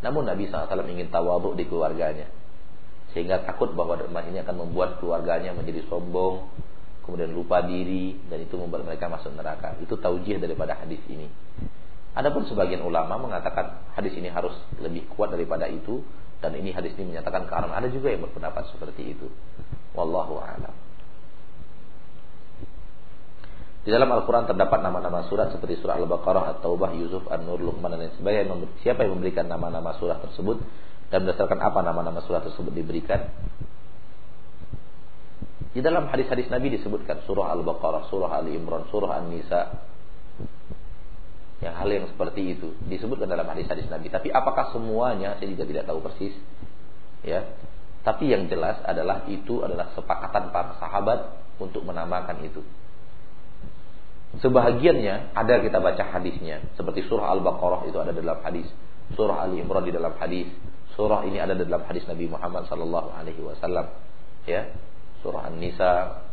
Namun 0.00 0.24
Nabi 0.24 0.48
SAW 0.48 0.88
ingin 0.88 1.12
tawaduk 1.12 1.52
di 1.58 1.68
keluarganya. 1.68 2.32
Sehingga 3.12 3.44
takut 3.44 3.76
bahwa 3.76 4.00
emas 4.00 4.24
ini 4.28 4.40
akan 4.40 4.68
membuat 4.68 5.00
keluarganya 5.00 5.52
menjadi 5.52 5.84
sombong 5.88 6.48
kemudian 7.04 7.32
lupa 7.32 7.64
diri 7.64 8.20
dan 8.28 8.44
itu 8.44 8.56
membuat 8.60 8.84
mereka 8.84 9.08
masuk 9.08 9.32
neraka. 9.32 9.76
Itu 9.80 9.96
taujih 9.96 10.40
daripada 10.40 10.76
hadis 10.76 11.00
ini. 11.08 11.28
Adapun 12.12 12.44
sebagian 12.44 12.84
ulama 12.84 13.16
mengatakan 13.16 13.84
hadis 13.96 14.12
ini 14.16 14.28
harus 14.28 14.52
lebih 14.80 15.08
kuat 15.12 15.32
daripada 15.32 15.68
itu 15.68 16.04
dan 16.38 16.54
ini 16.54 16.70
hadis 16.70 16.94
ini 16.94 17.16
menyatakan 17.16 17.50
karena 17.50 17.74
ada 17.74 17.88
juga 17.90 18.14
yang 18.14 18.22
berpendapat 18.22 18.70
seperti 18.70 19.18
itu 19.18 19.26
wallahu 19.94 20.38
a'lam 20.38 20.70
di 23.88 23.96
dalam 23.96 24.12
Al-Quran 24.12 24.44
terdapat 24.44 24.84
nama-nama 24.84 25.24
surat 25.32 25.48
seperti 25.48 25.80
surah 25.80 25.96
Al-Baqarah, 25.96 26.60
At-Taubah, 26.60 26.92
Yusuf, 26.92 27.24
An-Nur, 27.32 27.56
Luqman 27.56 27.88
dan 27.96 28.04
lain 28.04 28.12
sebagainya. 28.20 28.52
Siapa 28.84 29.00
yang 29.08 29.16
memberikan 29.16 29.48
nama-nama 29.48 29.96
surah 29.96 30.20
tersebut 30.28 30.60
dan 31.08 31.24
berdasarkan 31.24 31.56
apa 31.56 31.80
nama-nama 31.80 32.20
surah 32.20 32.44
tersebut 32.44 32.68
diberikan? 32.68 33.32
Di 35.72 35.80
dalam 35.80 36.04
hadis-hadis 36.12 36.52
Nabi 36.52 36.76
disebutkan 36.76 37.24
surah 37.24 37.48
Al-Baqarah, 37.56 38.12
surah 38.12 38.28
Ali 38.36 38.60
Imran, 38.60 38.84
surah 38.92 39.24
An-Nisa. 39.24 39.80
Yang 41.64 41.74
hal 41.80 41.88
yang 41.88 42.06
seperti 42.12 42.60
itu 42.60 42.76
disebutkan 42.92 43.24
dalam 43.24 43.48
hadis-hadis 43.48 43.88
Nabi. 43.88 44.12
Tapi 44.12 44.28
apakah 44.28 44.68
semuanya 44.68 45.40
saya 45.40 45.48
juga 45.48 45.64
tidak 45.64 45.88
tahu 45.88 46.04
persis. 46.04 46.36
Ya. 47.24 47.56
Tapi 48.04 48.36
yang 48.36 48.52
jelas 48.52 48.84
adalah 48.84 49.24
itu 49.32 49.64
adalah 49.64 49.96
sepakatan 49.96 50.52
para 50.52 50.76
sahabat 50.76 51.40
untuk 51.56 51.88
menamakan 51.88 52.44
itu. 52.44 52.60
Sebahagiannya 54.28 55.32
ada 55.32 55.54
kita 55.64 55.80
baca 55.80 56.04
hadisnya 56.04 56.60
seperti 56.76 57.08
surah 57.08 57.32
Al-Baqarah 57.40 57.88
itu 57.88 57.96
ada 57.96 58.12
dalam 58.12 58.36
hadis, 58.44 58.68
surah 59.16 59.48
Ali 59.48 59.64
Imran 59.64 59.88
di 59.88 59.92
dalam 59.96 60.12
hadis, 60.20 60.52
surah 60.92 61.24
ini 61.24 61.40
ada 61.40 61.56
dalam 61.56 61.80
hadis 61.88 62.04
Nabi 62.04 62.28
Muhammad 62.28 62.68
sallallahu 62.68 63.08
alaihi 63.16 63.40
wasallam. 63.40 63.88
Ya, 64.44 64.68
surah 65.24 65.48
An-Nisa 65.48 66.24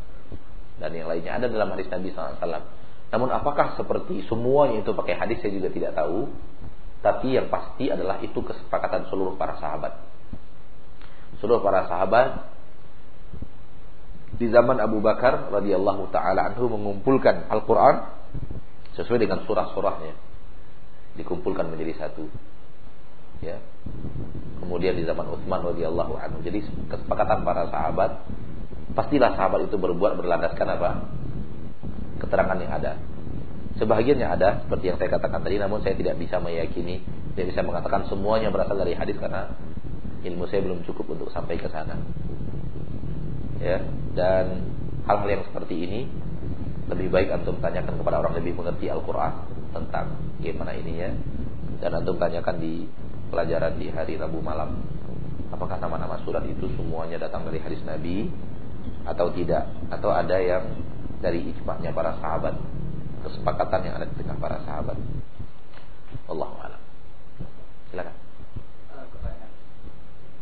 dan 0.75 0.91
yang 0.91 1.07
lainnya 1.07 1.39
ada 1.39 1.47
dalam 1.47 1.71
hadis 1.71 1.87
Nabi 1.87 2.11
sallallahu 2.11 2.35
alaihi 2.35 2.43
wasallam. 2.43 2.65
Namun 3.15 3.29
apakah 3.31 3.79
seperti 3.79 4.27
semuanya 4.27 4.83
itu 4.83 4.91
pakai 4.91 5.15
hadis 5.15 5.39
saya 5.39 5.55
juga 5.55 5.71
tidak 5.71 5.95
tahu. 5.95 6.27
Tapi 6.99 7.37
yang 7.37 7.47
pasti 7.53 7.87
adalah 7.87 8.19
itu 8.19 8.41
kesepakatan 8.41 9.07
seluruh 9.07 9.39
para 9.39 9.55
sahabat. 9.61 9.93
Seluruh 11.39 11.61
para 11.63 11.85
sahabat 11.87 12.54
di 14.35 14.51
zaman 14.51 14.83
Abu 14.83 14.99
Bakar 14.99 15.47
radhiyallahu 15.47 16.11
taala 16.11 16.51
anhu 16.51 16.67
mengumpulkan 16.67 17.47
Al-Qur'an 17.47 18.11
sesuai 18.99 19.19
dengan 19.23 19.43
surah-surahnya. 19.47 20.11
Dikumpulkan 21.15 21.71
menjadi 21.71 21.95
satu. 21.95 22.27
Ya. 23.39 23.63
Kemudian 24.59 24.99
di 24.99 25.07
zaman 25.07 25.27
Utsman 25.31 25.63
radhiyallahu 25.63 26.19
anhu. 26.19 26.43
Jadi 26.43 26.67
kesepakatan 26.91 27.47
para 27.47 27.71
sahabat 27.71 28.27
pastilah 28.95 29.35
sahabat 29.35 29.67
itu 29.67 29.75
berbuat 29.75 30.19
berlandaskan 30.19 30.67
apa? 30.67 30.91
keterangan 32.15 32.55
yang 32.59 32.71
ada. 32.71 32.95
Sebahagian 33.75 34.15
yang 34.15 34.39
ada 34.39 34.63
seperti 34.63 34.87
yang 34.87 34.97
saya 34.99 35.11
katakan 35.19 35.43
tadi 35.43 35.59
namun 35.59 35.83
saya 35.83 35.99
tidak 35.99 36.15
bisa 36.15 36.39
meyakini, 36.39 37.03
tidak 37.35 37.51
bisa 37.51 37.59
mengatakan 37.59 38.07
semuanya 38.07 38.47
berasal 38.47 38.79
dari 38.79 38.95
hadis 38.95 39.19
karena 39.19 39.51
ilmu 40.23 40.47
saya 40.47 40.63
belum 40.63 40.87
cukup 40.87 41.11
untuk 41.11 41.27
sampai 41.35 41.59
ke 41.59 41.67
sana 41.67 41.99
ya 43.59 43.79
dan 44.15 44.65
hal-hal 45.05 45.29
yang 45.29 45.43
seperti 45.47 45.75
ini 45.87 45.99
lebih 46.85 47.09
baik 47.09 47.33
antum 47.33 47.57
tanyakan 47.57 47.97
kepada 47.97 48.21
orang 48.21 48.37
lebih 48.37 48.53
mengerti 48.57 48.91
Al-Qur'an 48.91 49.47
tentang 49.73 50.21
gimana 50.39 50.75
ininya 50.77 51.11
dan 51.81 51.97
antum 51.97 52.15
tanyakan 52.21 52.61
di 52.61 52.85
pelajaran 53.33 53.75
di 53.81 53.89
hari 53.89 54.15
Rabu 54.21 54.39
malam 54.39 54.85
apakah 55.51 55.79
nama-nama 55.79 56.19
surat 56.27 56.43
itu 56.45 56.67
semuanya 56.75 57.15
datang 57.21 57.47
dari 57.47 57.63
hadis 57.63 57.81
Nabi 57.87 58.29
atau 59.05 59.31
tidak? 59.33 59.69
Atau 59.89 60.09
ada 60.11 60.37
yang 60.41 60.65
dari 61.21 61.53
ijma'nya 61.53 61.95
para 61.95 62.17
sahabat 62.21 62.57
kesepakatan 63.25 63.81
yang 63.87 63.95
ada 63.97 64.05
di 64.05 64.15
tengah 64.19 64.37
para 64.37 64.61
sahabat? 64.65 64.97
Allah 66.25 66.51
a'lam. 66.65 66.81
Silakan 67.89 68.15
uh, 68.93 69.05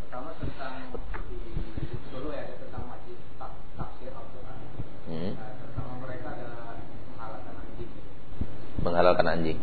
pertama 0.07 0.29
tentang 0.39 1.03
menghalalkan 8.83 9.25
anjing. 9.25 9.59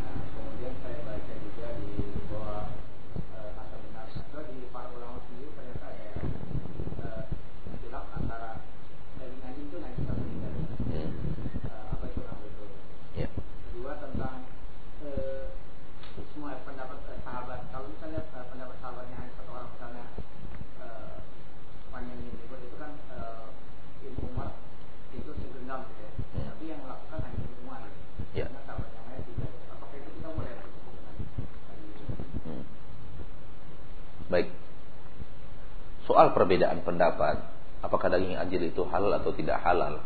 Soal 36.21 36.37
perbedaan 36.37 36.85
pendapat, 36.85 37.41
apakah 37.81 38.13
daging 38.13 38.37
anjing 38.37 38.61
itu 38.61 38.85
halal 38.93 39.09
atau 39.17 39.33
tidak 39.33 39.57
halal? 39.65 40.05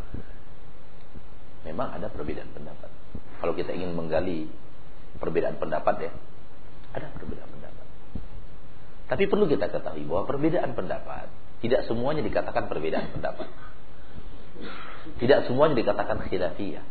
Memang 1.66 1.90
ada 1.90 2.06
perbedaan 2.06 2.54
pendapat. 2.54 2.86
Kalau 3.42 3.50
kita 3.58 3.74
ingin 3.74 3.98
menggali 3.98 4.46
perbedaan 5.18 5.58
pendapat 5.58 6.06
ya, 6.06 6.12
ada 6.94 7.10
perbedaan 7.18 7.50
pendapat. 7.50 7.86
Tapi 9.10 9.26
perlu 9.26 9.50
kita 9.50 9.66
ketahui 9.74 10.06
bahwa 10.06 10.22
perbedaan 10.30 10.70
pendapat 10.78 11.26
tidak 11.66 11.82
semuanya 11.90 12.22
dikatakan 12.22 12.70
perbedaan 12.70 13.10
pendapat. 13.10 13.50
Tidak 15.18 15.50
semuanya 15.50 15.74
dikatakan 15.82 16.30
khilafiyah. 16.30 16.86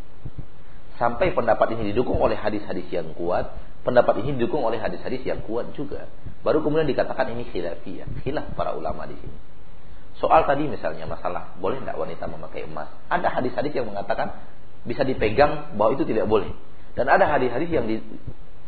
Sampai 1.00 1.32
pendapat 1.32 1.80
ini 1.80 1.96
didukung 1.96 2.20
oleh 2.20 2.36
hadis-hadis 2.36 2.92
yang 2.92 3.16
kuat, 3.16 3.56
pendapat 3.84 4.24
ini 4.24 4.40
didukung 4.40 4.64
oleh 4.64 4.80
hadis-hadis 4.80 5.22
yang 5.28 5.44
kuat 5.44 5.76
juga. 5.76 6.08
Baru 6.42 6.64
kemudian 6.64 6.88
dikatakan 6.88 7.32
ini 7.36 7.48
khilafiyah, 7.52 8.24
khilaf 8.24 8.56
para 8.56 8.74
ulama 8.74 9.04
di 9.08 9.20
sini. 9.20 9.38
Soal 10.18 10.48
tadi 10.48 10.72
misalnya 10.72 11.04
masalah 11.04 11.56
boleh 11.60 11.84
tidak 11.84 12.00
wanita 12.00 12.24
memakai 12.32 12.64
emas? 12.64 12.88
Ada 13.12 13.28
hadis-hadis 13.28 13.76
yang 13.76 13.92
mengatakan 13.92 14.40
bisa 14.88 15.04
dipegang 15.04 15.76
bahwa 15.76 16.00
itu 16.00 16.08
tidak 16.08 16.32
boleh. 16.32 16.52
Dan 16.96 17.12
ada 17.12 17.28
hadis-hadis 17.28 17.70
yang 17.72 17.86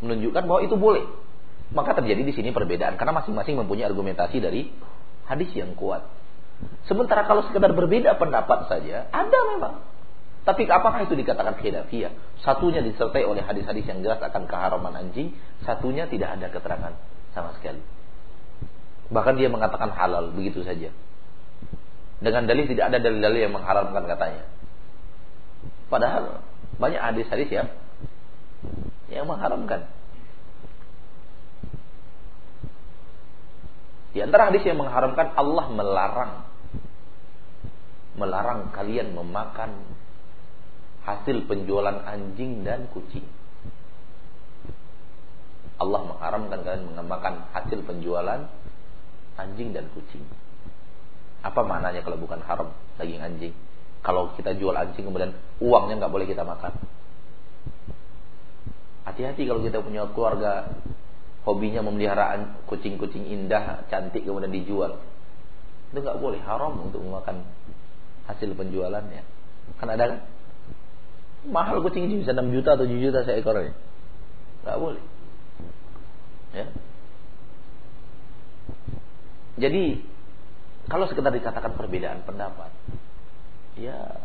menunjukkan 0.03 0.43
bahwa 0.43 0.61
itu 0.68 0.76
boleh. 0.76 1.07
Maka 1.72 1.95
terjadi 1.97 2.22
di 2.28 2.34
sini 2.36 2.51
perbedaan 2.51 2.99
karena 2.99 3.16
masing-masing 3.16 3.55
mempunyai 3.55 3.88
argumentasi 3.88 4.38
dari 4.43 4.70
hadis 5.32 5.49
yang 5.55 5.74
kuat. 5.80 6.03
Sementara 6.88 7.24
kalau 7.28 7.47
sekedar 7.47 7.72
berbeda 7.74 8.16
pendapat 8.16 8.68
saja, 8.72 9.07
ada 9.11 9.39
memang 9.55 9.82
tapi 10.45 10.69
apakah 10.69 11.09
itu 11.09 11.17
dikatakan 11.17 11.57
khilafiyah? 11.57 12.13
Satunya 12.45 12.85
disertai 12.85 13.25
oleh 13.25 13.41
hadis-hadis 13.41 13.81
yang 13.89 14.05
jelas 14.05 14.21
akan 14.21 14.45
keharaman 14.45 14.93
anjing, 14.93 15.33
satunya 15.65 16.05
tidak 16.05 16.37
ada 16.37 16.53
keterangan 16.53 16.93
sama 17.33 17.57
sekali. 17.57 17.81
Bahkan 19.09 19.41
dia 19.41 19.49
mengatakan 19.49 19.89
halal 19.97 20.29
begitu 20.37 20.61
saja. 20.61 20.93
Dengan 22.21 22.45
dalil 22.45 22.69
tidak 22.69 22.93
ada 22.93 23.01
dalil-dalil 23.01 23.41
yang 23.49 23.53
mengharamkan 23.57 24.05
katanya. 24.05 24.45
Padahal 25.89 26.45
banyak 26.77 27.01
hadis-hadis 27.01 27.49
ya 27.49 27.65
yang 29.09 29.25
mengharamkan. 29.25 29.89
Di 34.13 34.21
antara 34.21 34.53
hadis 34.53 34.61
yang 34.61 34.77
mengharamkan 34.77 35.33
Allah 35.33 35.65
melarang 35.73 36.33
melarang 38.15 38.71
kalian 38.71 39.11
memakan 39.11 39.75
hasil 41.06 41.45
penjualan 41.45 42.01
anjing 42.03 42.66
dan 42.66 42.89
kucing. 42.89 43.24
Allah 45.78 46.01
mengharamkan 46.08 46.60
kalian 46.66 46.97
memakan 46.97 47.45
hasil 47.53 47.80
penjualan 47.86 48.49
anjing 49.38 49.70
dan 49.76 49.86
kucing. 49.93 50.26
Apa 51.45 51.62
maknanya 51.62 52.01
kalau 52.01 52.18
bukan 52.18 52.41
haram 52.41 52.74
daging 52.97 53.22
anjing? 53.22 53.53
Kalau 54.01 54.34
kita 54.34 54.58
jual 54.58 54.74
anjing 54.74 55.06
kemudian 55.06 55.38
uangnya 55.62 56.01
nggak 56.01 56.14
boleh 56.14 56.26
kita 56.26 56.41
makan. 56.41 56.74
Hati-hati 59.06 59.45
kalau 59.45 59.62
kita 59.62 59.86
punya 59.86 60.10
keluarga 60.10 60.74
hobinya 61.45 61.86
memelihara 61.86 62.58
kucing-kucing 62.66 63.30
indah, 63.30 63.86
cantik 63.93 64.26
kemudian 64.26 64.49
dijual. 64.49 64.97
Itu 65.93 66.01
nggak 66.01 66.18
boleh, 66.18 66.41
haram 66.41 66.74
untuk 66.82 67.06
memakan 67.06 67.45
hasil 68.26 68.49
penjualannya. 68.58 69.22
Kan 69.78 69.88
ada 69.93 70.03
kan? 70.10 70.20
Mahal 71.45 71.81
kucing 71.85 72.09
ini 72.09 72.25
bisa 72.25 72.33
6 72.33 72.49
juta 72.49 72.73
atau 72.73 72.85
7 72.89 72.97
juta 72.97 73.21
seekornya. 73.21 73.73
Nggak 74.65 74.77
boleh. 74.81 75.03
Ya. 76.55 76.65
Jadi 79.55 79.83
kalau 80.85 81.05
sekedar 81.09 81.31
dikatakan 81.33 81.73
perbedaan 81.77 82.21
pendapat, 82.25 82.69
ya 83.77 84.21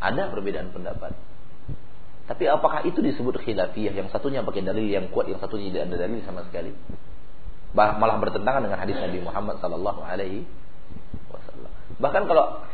ada 0.00 0.22
perbedaan 0.30 0.70
pendapat. 0.70 1.16
Tapi 2.24 2.44
apakah 2.48 2.88
itu 2.88 3.04
disebut 3.04 3.36
khilafiyah? 3.36 3.92
Yang 3.92 4.08
satunya 4.16 4.40
pakai 4.40 4.64
dalil 4.64 4.88
yang 4.88 5.12
kuat, 5.12 5.28
yang 5.28 5.40
satunya 5.40 5.68
tidak 5.68 5.92
ada 5.92 5.96
dalil 6.08 6.20
sama 6.24 6.40
sekali. 6.48 6.72
Bah, 7.76 8.00
malah 8.00 8.16
bertentangan 8.22 8.64
dengan 8.64 8.78
hadis 8.80 8.96
Nabi 8.96 9.20
Muhammad 9.20 9.60
sallallahu 9.60 10.00
alaihi 10.00 10.46
wasallam. 11.28 11.72
Bahkan 12.00 12.22
kalau 12.24 12.64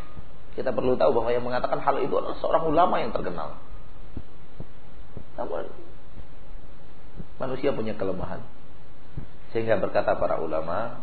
kita 0.59 0.75
perlu 0.75 0.99
tahu 0.99 1.15
bahwa 1.15 1.31
yang 1.31 1.45
mengatakan 1.47 1.79
hal 1.79 1.97
itu 2.03 2.15
adalah 2.19 2.37
seorang 2.43 2.65
ulama 2.67 2.99
yang 2.99 3.15
terkenal. 3.15 3.59
Namun 5.39 5.71
manusia 7.41 7.71
punya 7.73 7.95
kelemahan. 7.97 8.43
Sehingga 9.51 9.79
berkata 9.83 10.15
para 10.19 10.39
ulama, 10.39 11.03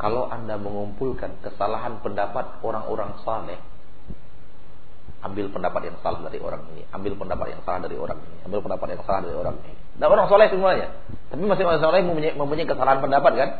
kalau 0.00 0.28
Anda 0.28 0.56
mengumpulkan 0.56 1.40
kesalahan 1.44 2.00
pendapat 2.00 2.60
orang-orang 2.64 3.20
saleh, 3.24 3.60
ambil 5.20 5.52
pendapat 5.52 5.92
yang 5.92 5.96
salah 6.00 6.24
dari 6.24 6.40
orang 6.40 6.64
ini, 6.72 6.82
ambil 6.96 7.12
pendapat 7.16 7.52
yang 7.52 7.62
salah 7.64 7.80
dari 7.84 7.96
orang 7.96 8.18
ini, 8.24 8.36
ambil 8.48 8.60
pendapat 8.64 8.88
yang 8.96 9.02
salah 9.04 9.20
dari 9.20 9.36
orang 9.36 9.56
ini. 9.64 9.76
Dan 10.00 10.08
orang 10.08 10.26
soleh 10.32 10.48
semuanya. 10.48 10.88
Tapi 11.28 11.44
masing-masing 11.44 11.84
soleh 11.84 12.00
mempunyai, 12.00 12.32
mempunyai 12.32 12.64
kesalahan 12.64 13.00
pendapat 13.04 13.32
kan? 13.36 13.50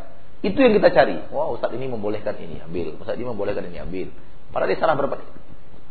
Itu 0.40 0.56
yang 0.56 0.72
kita 0.72 0.88
cari. 0.96 1.20
Wah, 1.28 1.52
Ustaz 1.52 1.68
ini 1.76 1.84
membolehkan 1.84 2.32
ini, 2.40 2.64
ambil. 2.64 2.96
Ustaz 2.96 3.20
ini 3.20 3.28
membolehkan 3.28 3.64
ini, 3.68 3.76
ambil. 3.76 4.08
Padahal 4.48 4.72
dia 4.72 4.80
salah 4.80 4.96
berpendapat. 4.96 5.28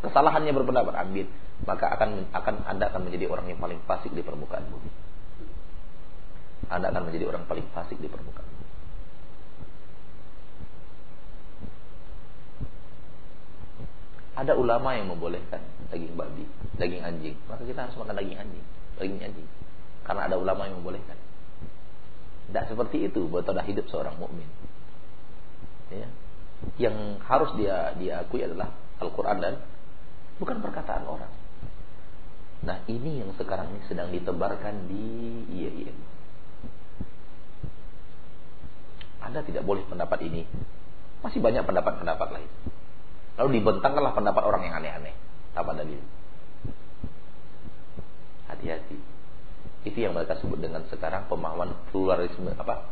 Kesalahannya 0.02 0.52
berpendapat, 0.58 0.94
ambil. 1.06 1.26
Maka 1.70 1.86
akan 1.94 2.34
akan 2.34 2.56
Anda 2.66 2.90
akan 2.90 3.02
menjadi 3.06 3.30
orang 3.30 3.46
yang 3.46 3.62
paling 3.62 3.78
fasik 3.86 4.10
di 4.10 4.26
permukaan 4.26 4.66
bumi. 4.74 4.90
Anda 6.74 6.90
akan 6.90 7.14
menjadi 7.14 7.30
orang 7.30 7.46
paling 7.46 7.68
fasik 7.78 8.02
di 8.02 8.10
permukaan 8.10 8.48
bumi. 8.50 8.68
Ada 14.40 14.56
ulama 14.56 14.96
yang 14.96 15.12
membolehkan 15.14 15.62
daging 15.94 16.16
babi, 16.16 16.48
daging 16.80 17.04
anjing. 17.06 17.36
Maka 17.46 17.68
kita 17.70 17.86
harus 17.86 17.96
makan 18.00 18.18
daging 18.18 18.40
anjing, 18.40 18.66
daging 18.98 19.20
anjing. 19.20 19.48
Karena 20.08 20.32
ada 20.32 20.42
ulama 20.42 20.66
yang 20.66 20.82
membolehkan. 20.82 21.29
Tidak 22.50 22.66
seperti 22.66 23.06
itu 23.06 23.30
tanda 23.46 23.62
hidup 23.62 23.86
seorang 23.94 24.18
mukmin. 24.18 24.50
Ya. 25.94 26.10
Yang 26.82 27.22
harus 27.30 27.50
dia 27.56 27.94
diakui 27.94 28.42
adalah 28.42 28.74
Al-Quran 29.00 29.38
dan 29.38 29.54
bukan 30.42 30.58
perkataan 30.60 31.06
orang. 31.06 31.32
Nah 32.66 32.84
ini 32.92 33.24
yang 33.24 33.32
sekarang 33.40 33.72
ini 33.72 33.82
sedang 33.88 34.12
ditebarkan 34.12 34.90
di 34.90 35.06
IAIN. 35.56 35.98
Anda 39.24 39.46
tidak 39.46 39.64
boleh 39.64 39.86
pendapat 39.86 40.20
ini. 40.26 40.44
Masih 41.22 41.40
banyak 41.44 41.64
pendapat-pendapat 41.64 42.28
lain. 42.34 42.52
Lalu 43.40 43.62
dibentangkanlah 43.62 44.18
pendapat 44.18 44.44
orang 44.44 44.62
yang 44.68 44.76
aneh-aneh 44.82 45.16
tanpa 45.54 45.78
dalil. 45.78 46.02
Hati-hati. 48.50 49.19
Itu 49.88 49.96
yang 49.96 50.12
mereka 50.12 50.36
sebut 50.44 50.60
dengan 50.60 50.84
sekarang 50.92 51.32
pemahaman 51.32 51.72
pluralisme 51.92 52.52
apa? 52.60 52.84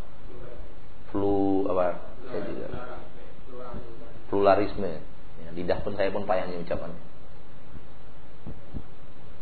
Flu 1.11 1.67
apa? 1.67 1.99
Pluralisme. 4.31 5.03
Ya, 5.43 5.49
lidah 5.51 5.79
pun 5.83 5.99
saya 5.99 6.11
pun 6.11 6.23
payahnya 6.23 6.63
ucapannya. 6.63 6.99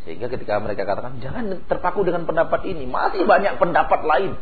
Sehingga 0.06 0.30
ketika 0.30 0.62
mereka 0.62 0.86
katakan 0.86 1.18
jangan 1.18 1.66
terpaku 1.66 2.06
dengan 2.06 2.30
pendapat 2.30 2.62
ini, 2.70 2.86
masih 2.86 3.26
banyak 3.26 3.58
pendapat 3.58 4.02
lain. 4.06 4.38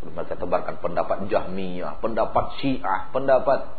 Mereka 0.00 0.38
tebarkan 0.38 0.78
pendapat 0.78 1.26
Jahmiyah, 1.26 1.98
pendapat 1.98 2.58
Syiah, 2.62 3.10
pendapat 3.10 3.78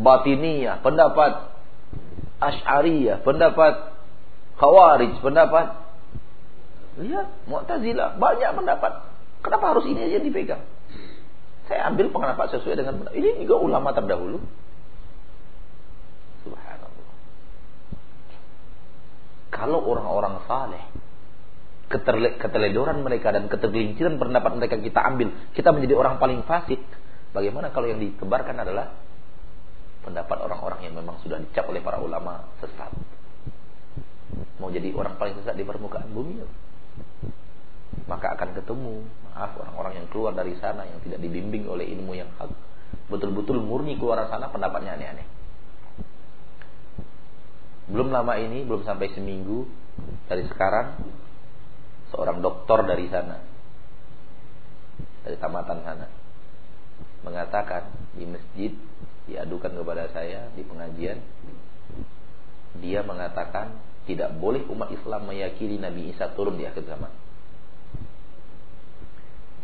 batiniyah, 0.00 0.80
pendapat 0.80 1.52
Ash'ariyah, 2.40 3.22
pendapat 3.22 3.94
Khawarij, 4.58 5.20
pendapat 5.20 5.83
lihat 7.02 7.26
Mu'tazilah, 7.50 8.20
banyak 8.20 8.50
pendapat. 8.54 8.92
Kenapa 9.42 9.64
harus 9.74 9.84
ini 9.90 10.00
aja 10.06 10.18
dipegang? 10.22 10.62
Saya 11.66 11.88
ambil 11.88 12.12
pendapat 12.12 12.54
sesuai 12.54 12.76
dengan. 12.76 13.08
Ini 13.12 13.40
juga 13.44 13.56
ulama 13.60 13.90
terdahulu. 13.96 14.38
Subhanallah. 16.44 17.14
Kalau 19.48 19.80
orang-orang 19.80 20.44
saleh 20.44 20.84
keteledoran 22.40 23.04
mereka 23.06 23.30
dan 23.30 23.46
ketergelinciran 23.46 24.18
pendapat 24.18 24.52
mereka 24.58 24.76
kita 24.80 25.00
ambil, 25.04 25.30
kita 25.54 25.70
menjadi 25.70 25.94
orang 25.94 26.16
paling 26.18 26.42
fasik. 26.44 26.80
Bagaimana 27.34 27.70
kalau 27.74 27.90
yang 27.90 27.98
ditebarkan 27.98 28.56
adalah 28.62 28.94
pendapat 30.04 30.36
orang-orang 30.36 30.80
yang 30.84 30.94
memang 30.94 31.18
sudah 31.24 31.40
dicap 31.40 31.64
oleh 31.66 31.80
para 31.80 31.98
ulama 31.98 32.44
sesat. 32.60 32.92
Mau 34.60 34.70
jadi 34.70 34.92
orang 34.94 35.16
paling 35.16 35.34
sesat 35.40 35.56
di 35.56 35.64
permukaan 35.64 36.12
bumi, 36.12 36.44
maka 38.04 38.36
akan 38.36 38.50
ketemu, 38.58 39.06
maaf 39.32 39.56
orang-orang 39.56 40.02
yang 40.02 40.06
keluar 40.12 40.32
dari 40.36 40.54
sana 40.60 40.84
yang 40.84 41.00
tidak 41.00 41.22
dibimbing 41.22 41.64
oleh 41.70 41.88
ilmu 41.88 42.12
yang 42.18 42.28
hak, 42.36 42.52
betul-betul 43.08 43.62
murni 43.62 43.96
keluar 43.96 44.26
sana 44.28 44.50
pendapatnya 44.52 44.98
aneh-aneh. 44.98 45.26
Belum 47.88 48.08
lama 48.08 48.34
ini, 48.40 48.64
belum 48.64 48.84
sampai 48.84 49.12
seminggu 49.12 49.68
dari 50.28 50.44
sekarang, 50.48 51.00
seorang 52.12 52.40
dokter 52.40 52.78
dari 52.84 53.06
sana, 53.12 53.36
dari 55.24 55.36
tamatan 55.36 55.78
sana, 55.84 56.06
mengatakan 57.24 57.88
di 58.16 58.24
masjid 58.28 58.72
diadukan 59.24 59.72
kepada 59.72 60.12
saya 60.12 60.52
di 60.52 60.62
pengajian 60.64 61.16
dia 62.78 63.00
mengatakan 63.06 63.78
tidak 64.04 64.36
boleh 64.36 64.64
umat 64.68 64.92
Islam 64.92 65.28
meyakini 65.28 65.80
Nabi 65.80 66.12
Isa 66.12 66.28
turun 66.36 66.60
di 66.60 66.68
akhir 66.68 66.84
zaman. 66.84 67.12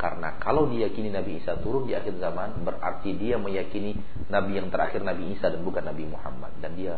Karena 0.00 0.32
kalau 0.40 0.64
diyakini 0.64 1.12
Nabi 1.12 1.44
Isa 1.44 1.60
turun 1.60 1.84
di 1.84 1.92
akhir 1.92 2.16
zaman 2.16 2.64
berarti 2.64 3.12
dia 3.20 3.36
meyakini 3.36 4.00
Nabi 4.32 4.56
yang 4.56 4.72
terakhir 4.72 5.04
Nabi 5.04 5.36
Isa 5.36 5.52
dan 5.52 5.60
bukan 5.60 5.84
Nabi 5.84 6.08
Muhammad. 6.08 6.56
Dan 6.64 6.72
dia 6.72 6.96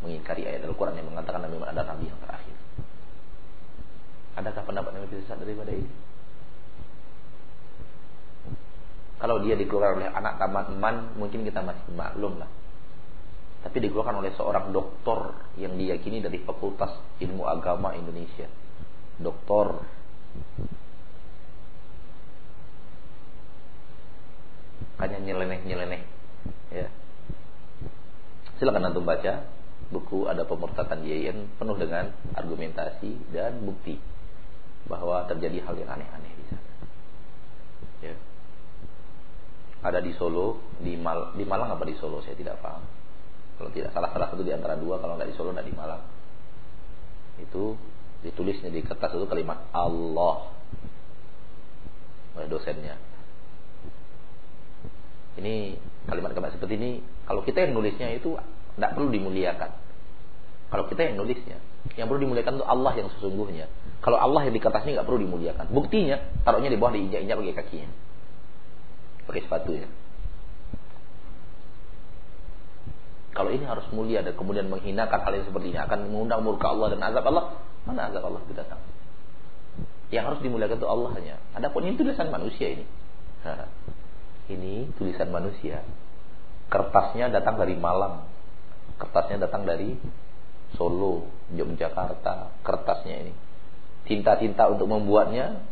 mengingkari 0.00 0.48
ayat 0.48 0.64
Al-Quran 0.64 0.96
yang 0.96 1.12
mengatakan 1.12 1.44
Nabi 1.44 1.60
Muhammad 1.60 1.76
adalah 1.76 1.88
Nabi 1.92 2.04
yang 2.08 2.20
terakhir. 2.24 2.56
Adakah 4.40 4.62
pendapat 4.64 4.90
lebih 4.96 5.20
besar 5.20 5.36
daripada 5.36 5.68
ini? 5.68 5.90
Kalau 9.20 9.36
dia 9.44 9.52
dikeluarkan 9.52 10.00
oleh 10.00 10.08
anak 10.08 10.40
taman 10.40 10.66
man, 10.80 10.96
mungkin 11.20 11.44
kita 11.44 11.60
masih 11.60 11.92
maklum 11.92 12.40
lah. 12.40 12.48
Tapi 13.60 13.76
dikeluarkan 13.76 14.24
oleh 14.24 14.32
seorang 14.34 14.72
doktor 14.72 15.36
yang 15.60 15.76
diyakini 15.76 16.24
dari 16.24 16.40
Fakultas 16.40 16.96
Ilmu 17.20 17.44
Agama 17.44 17.92
Indonesia. 17.92 18.48
Doktor 19.20 19.84
hanya 25.00 25.18
nyeleneh-nyeleneh 25.20 26.02
ya. 26.72 26.88
Silakan 28.56 28.92
antum 28.92 29.04
baca 29.04 29.44
buku 29.92 30.28
ada 30.28 30.44
pemurtatan 30.44 31.04
YN 31.04 31.56
penuh 31.56 31.76
dengan 31.76 32.12
argumentasi 32.36 33.32
dan 33.32 33.60
bukti 33.64 33.96
bahwa 34.88 35.24
terjadi 35.28 35.64
hal 35.64 35.76
yang 35.76 35.90
aneh-aneh 35.92 36.32
di 36.32 36.44
sana. 36.48 36.70
Ya 38.00 38.14
ada 39.80 39.98
di 40.00 40.12
Solo, 40.12 40.76
di 40.80 40.92
Mal 40.96 41.32
di 41.36 41.44
Malang 41.48 41.72
apa 41.72 41.84
di 41.88 41.96
Solo 41.96 42.20
saya 42.20 42.36
tidak 42.36 42.60
paham. 42.60 42.84
Kalau 43.60 43.76
tidak 43.76 43.92
salah 43.92 44.08
salah 44.08 44.32
satu 44.32 44.40
di 44.40 44.56
antara 44.56 44.72
dua, 44.80 44.96
kalau 45.04 45.20
nggak 45.20 45.28
di 45.28 45.36
Solo 45.36 45.52
nggak 45.52 45.68
di 45.68 45.76
Malang. 45.76 46.00
itu 47.40 47.76
ditulisnya 48.20 48.68
di 48.68 48.84
kertas 48.84 49.16
itu 49.16 49.24
kalimat 49.28 49.68
Allah 49.76 50.48
oleh 52.36 52.48
dosennya. 52.48 52.96
Ini 55.36 55.76
kalimat-kalimat 56.08 56.56
seperti 56.56 56.74
ini 56.80 56.90
kalau 57.28 57.44
kita 57.44 57.64
yang 57.68 57.76
nulisnya 57.76 58.16
itu 58.16 58.36
tidak 58.76 58.96
perlu 58.96 59.12
dimuliakan. 59.12 59.70
Kalau 60.72 60.84
kita 60.88 61.12
yang 61.12 61.20
nulisnya, 61.20 61.60
yang 62.00 62.08
perlu 62.08 62.24
dimuliakan 62.28 62.60
itu 62.60 62.64
Allah 62.64 62.92
yang 62.96 63.08
sesungguhnya. 63.12 63.68
Kalau 64.00 64.16
Allah 64.16 64.48
yang 64.48 64.56
di 64.56 64.62
kertasnya 64.62 65.00
nggak 65.00 65.08
perlu 65.08 65.20
dimuliakan. 65.20 65.68
Buktinya 65.68 66.16
taruhnya 66.48 66.72
di 66.72 66.80
bawah 66.80 66.96
diinjak-injak 66.96 67.36
pakai 67.36 67.56
kakinya, 67.60 67.90
pakai 69.28 69.40
sepatunya. 69.44 69.88
Kalau 73.40 73.56
ini 73.56 73.64
harus 73.64 73.88
mulia 73.96 74.20
dan 74.20 74.36
kemudian 74.36 74.68
menghinakan 74.68 75.24
hal 75.24 75.32
yang 75.32 75.48
seperti 75.48 75.72
ini 75.72 75.80
akan 75.80 76.12
mengundang 76.12 76.44
murka 76.44 76.76
Allah 76.76 76.92
dan 76.92 77.00
azab 77.00 77.24
Allah, 77.24 77.56
mana 77.88 78.12
azab 78.12 78.28
Allah 78.28 78.44
itu 78.44 78.52
datang? 78.52 78.76
Yang 80.12 80.24
harus 80.28 80.40
dimuliakan 80.44 80.76
itu 80.76 80.84
Allah 80.84 81.10
hanya. 81.16 81.34
Adapun 81.56 81.88
ini 81.88 81.96
tulisan 81.96 82.28
manusia 82.28 82.68
ini. 82.68 82.84
ini 84.52 84.92
tulisan 85.00 85.32
manusia. 85.32 85.80
Kertasnya 86.68 87.32
datang 87.32 87.56
dari 87.56 87.80
Malang. 87.80 88.28
Kertasnya 89.00 89.48
datang 89.48 89.64
dari 89.64 89.96
Solo, 90.76 91.24
Yogyakarta. 91.56 92.60
Kertasnya 92.60 93.24
ini. 93.24 93.32
Tinta-tinta 94.04 94.68
untuk 94.68 94.84
membuatnya 94.84 95.64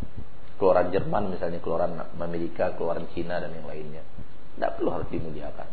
keluaran 0.56 0.88
Jerman 0.88 1.36
misalnya, 1.36 1.60
keluaran 1.60 2.00
Amerika, 2.16 2.72
keluaran 2.80 3.12
Cina 3.12 3.44
dan 3.44 3.52
yang 3.52 3.68
lainnya. 3.68 4.00
Tidak 4.56 4.80
perlu 4.80 4.88
harus 4.88 5.12
dimuliakan. 5.12 5.68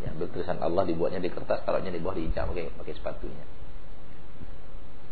Ya, 0.00 0.10
tulisan 0.16 0.56
Allah 0.64 0.88
dibuatnya 0.88 1.20
di 1.20 1.28
kertas, 1.28 1.60
taruhnya 1.68 1.92
di 1.92 2.00
bawah 2.00 2.16
diinjak 2.16 2.48
pakai 2.48 2.72
pakai 2.72 2.94
sepatunya. 2.96 3.44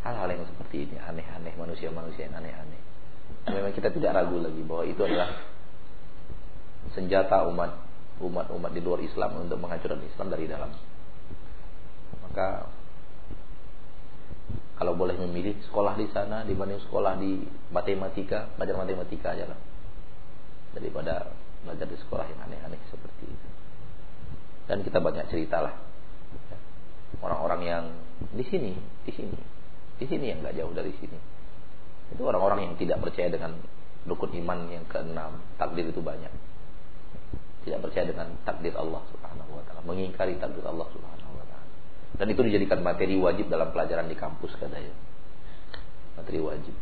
Hal-hal 0.01 0.29
yang 0.33 0.49
seperti 0.49 0.89
ini 0.89 0.97
aneh-aneh 0.97 1.53
manusia-manusia 1.61 2.25
yang 2.31 2.41
aneh-aneh. 2.41 2.81
Memang 3.53 3.73
kita 3.77 3.93
tidak 3.93 4.17
ragu 4.17 4.41
lagi 4.41 4.63
bahwa 4.65 4.85
itu 4.89 5.01
adalah 5.05 5.45
senjata 6.97 7.45
umat 7.53 7.85
umat-umat 8.19 8.71
di 8.73 8.81
luar 8.81 9.05
Islam 9.05 9.45
untuk 9.45 9.61
menghancurkan 9.61 10.01
Islam 10.09 10.29
dari 10.33 10.49
dalam. 10.49 10.73
Maka 12.25 12.67
kalau 14.79 14.95
boleh 14.95 15.19
memilih 15.19 15.59
sekolah 15.67 15.99
di 15.99 16.07
sana 16.15 16.47
dibanding 16.47 16.79
sekolah 16.87 17.19
di 17.19 17.43
matematika, 17.75 18.47
belajar 18.55 18.79
matematika 18.79 19.35
aja 19.35 19.51
lah. 19.51 19.61
Daripada 20.73 21.35
belajar 21.67 21.87
di 21.91 21.99
sekolah 21.99 22.25
yang 22.31 22.41
aneh-aneh 22.47 22.79
seperti 22.89 23.27
itu. 23.27 23.48
Dan 24.69 24.85
kita 24.85 25.01
banyak 25.01 25.33
cerita 25.33 25.65
lah. 25.65 25.75
Orang-orang 27.25 27.61
yang 27.65 27.85
di 28.37 28.45
sini, 28.45 28.77
di 29.09 29.13
sini, 29.17 29.39
di 29.97 30.07
sini 30.07 30.29
yang 30.29 30.45
nggak 30.45 30.55
jauh 30.61 30.71
dari 30.77 30.93
sini. 31.01 31.19
Itu 32.13 32.23
orang-orang 32.25 32.69
yang 32.69 32.75
tidak 32.77 33.01
percaya 33.01 33.33
dengan 33.33 33.57
rukun 34.05 34.33
iman 34.45 34.69
yang 34.69 34.85
keenam. 34.87 35.41
Takdir 35.57 35.89
itu 35.89 36.05
banyak. 36.05 36.31
Tidak 37.65 37.81
percaya 37.85 38.09
dengan 38.09 38.33
takdir 38.45 38.73
Allah 38.77 39.03
Subhanahu 39.13 39.51
wa 39.61 39.63
taala, 39.69 39.85
mengingkari 39.85 40.41
takdir 40.41 40.65
Allah 40.65 40.89
Subhanahu 40.89 41.33
wa 41.37 41.45
taala. 41.45 41.69
Dan 42.17 42.27
itu 42.33 42.41
dijadikan 42.45 42.81
materi 42.81 43.17
wajib 43.21 43.53
dalam 43.53 43.73
pelajaran 43.73 44.09
di 44.09 44.17
kampus 44.17 44.53
katanya. 44.57 44.95
Materi 46.17 46.41
wajib. 46.41 46.77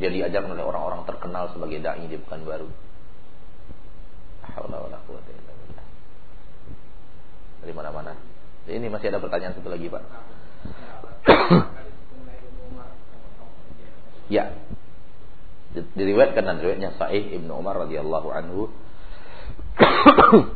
Dia 0.00 0.08
diajarkan 0.08 0.56
oleh 0.56 0.64
orang-orang 0.64 1.04
terkenal 1.04 1.52
sebagai 1.52 1.78
dai 1.84 2.06
di 2.08 2.16
baru. 2.18 2.70
Haula 4.42 4.78
wala 4.84 4.98
quwwata 5.06 5.30
illa 5.30 5.52
dari 7.62 7.72
mana-mana. 7.72 8.18
Ini 8.66 8.90
masih 8.90 9.14
ada 9.14 9.22
pertanyaan 9.22 9.54
satu 9.54 9.70
lagi, 9.70 9.86
Pak. 9.86 10.02
ya. 14.36 14.50
Diriwayatkan 15.72 16.44
dan 16.44 16.60
riwayatnya 16.60 17.00
Sa'ih 17.00 17.32
Ibnu 17.40 17.56
Umar 17.56 17.80
radhiyallahu 17.86 18.28
anhu. 18.28 18.68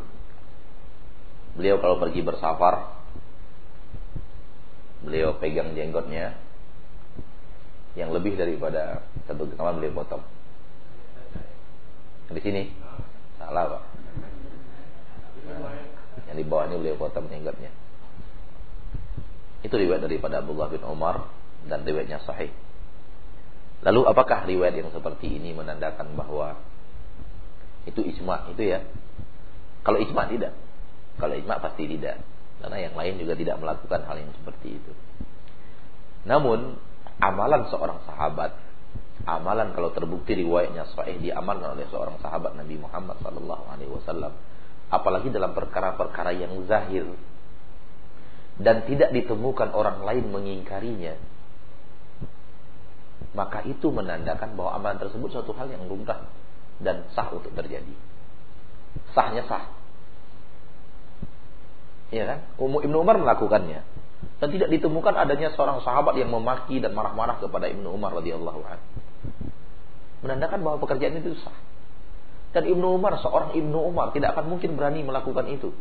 beliau 1.57 1.81
kalau 1.81 1.97
pergi 1.97 2.21
bersafar 2.21 3.01
beliau 5.01 5.41
pegang 5.41 5.73
jenggotnya 5.73 6.37
yang 7.97 8.13
lebih 8.13 8.37
daripada 8.37 9.01
satu 9.25 9.49
kawan 9.57 9.81
beliau 9.81 9.97
potong. 9.97 10.21
Di 12.29 12.41
sini 12.45 12.69
salah 13.41 13.73
pak. 13.73 13.83
Yang 16.25 16.37
di 16.41 16.45
bawah 16.49 16.65
ini 16.69 16.77
beliau 16.81 16.97
potong 16.97 17.29
jenggotnya. 17.29 17.71
Itu 19.61 19.75
riwayat 19.77 20.05
daripada 20.05 20.41
Abdullah 20.41 20.69
bin 20.73 20.83
Umar 20.87 21.29
dan 21.69 21.83
riwayatnya 21.85 22.23
sahih. 22.25 22.51
Lalu 23.85 24.01
apakah 24.09 24.49
riwayat 24.49 24.75
yang 24.79 24.91
seperti 24.91 25.37
ini 25.37 25.53
menandakan 25.53 26.17
bahwa 26.17 26.57
itu 27.85 28.01
ijma 28.03 28.51
itu 28.51 28.63
ya? 28.63 28.81
Kalau 29.87 30.01
ijma 30.03 30.27
tidak. 30.33 30.57
Kalau 31.21 31.35
ijma 31.37 31.63
pasti 31.63 31.85
tidak. 31.87 32.19
Karena 32.59 32.79
yang 32.83 32.95
lain 32.97 33.21
juga 33.21 33.37
tidak 33.37 33.57
melakukan 33.61 34.01
hal 34.09 34.17
yang 34.17 34.33
seperti 34.33 34.81
itu. 34.81 34.93
Namun 36.27 36.75
amalan 37.23 37.69
seorang 37.71 38.03
sahabat, 38.09 38.59
amalan 39.29 39.71
kalau 39.77 39.95
terbukti 39.95 40.35
riwayatnya 40.35 40.91
sahih 40.93 41.21
diamalkan 41.23 41.79
oleh 41.79 41.87
seorang 41.89 42.19
sahabat 42.19 42.59
Nabi 42.59 42.77
Muhammad 42.81 43.17
sallallahu 43.23 43.65
alaihi 43.71 43.93
wasallam 43.93 44.35
apalagi 44.93 45.29
dalam 45.35 45.53
perkara-perkara 45.53 46.35
yang 46.37 46.53
zahir 46.71 47.07
dan 48.57 48.87
tidak 48.89 49.13
ditemukan 49.13 49.75
orang 49.75 50.03
lain 50.07 50.31
mengingkarinya 50.33 51.15
maka 53.37 53.61
itu 53.69 53.93
menandakan 53.93 54.57
bahwa 54.57 54.71
amalan 54.81 54.99
tersebut 55.03 55.29
suatu 55.29 55.53
hal 55.53 55.69
yang 55.69 55.85
lumrah 55.85 56.25
dan 56.81 57.05
sah 57.13 57.29
untuk 57.33 57.53
terjadi 57.53 57.93
sahnya 59.13 59.45
sah 59.45 59.77
Iya 62.07 62.23
kan? 62.23 62.39
Ibnu 62.63 62.97
Umar 63.03 63.19
melakukannya 63.19 63.83
dan 64.39 64.49
tidak 64.53 64.69
ditemukan 64.71 65.15
adanya 65.17 65.51
seorang 65.53 65.83
sahabat 65.83 66.15
yang 66.21 66.31
memaki 66.31 66.79
dan 66.79 66.95
marah-marah 66.95 67.43
kepada 67.43 67.67
Ibnu 67.67 67.89
Umar 67.91 68.15
radhiyallahu 68.21 68.61
anhu. 68.63 68.87
Menandakan 70.23 70.61
bahwa 70.63 70.79
pekerjaan 70.87 71.19
itu 71.19 71.35
sah. 71.43 71.57
Dan 72.57 72.65
Ibnu 72.73 72.97
Umar, 72.97 73.21
seorang 73.21 73.53
Ibnu 73.53 73.77
Umar 73.85 74.17
tidak 74.17 74.33
akan 74.33 74.49
mungkin 74.49 74.81
berani 74.81 75.05
melakukan 75.05 75.45
itu. 75.53 75.77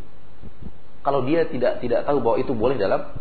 Kalau 1.07 1.23
dia 1.23 1.47
tidak 1.47 1.79
tidak 1.79 2.03
tahu 2.03 2.19
bahwa 2.19 2.35
itu 2.35 2.51
boleh 2.51 2.75
dalam 2.75 3.15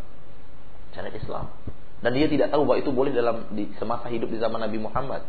syariat 0.90 1.14
Islam. 1.14 1.54
Dan 2.02 2.18
dia 2.18 2.26
tidak 2.26 2.50
tahu 2.50 2.66
bahwa 2.66 2.82
itu 2.82 2.90
boleh 2.90 3.14
dalam 3.14 3.46
di 3.54 3.70
semasa 3.78 4.10
hidup 4.10 4.26
di 4.26 4.42
zaman 4.42 4.58
Nabi 4.58 4.82
Muhammad 4.82 5.22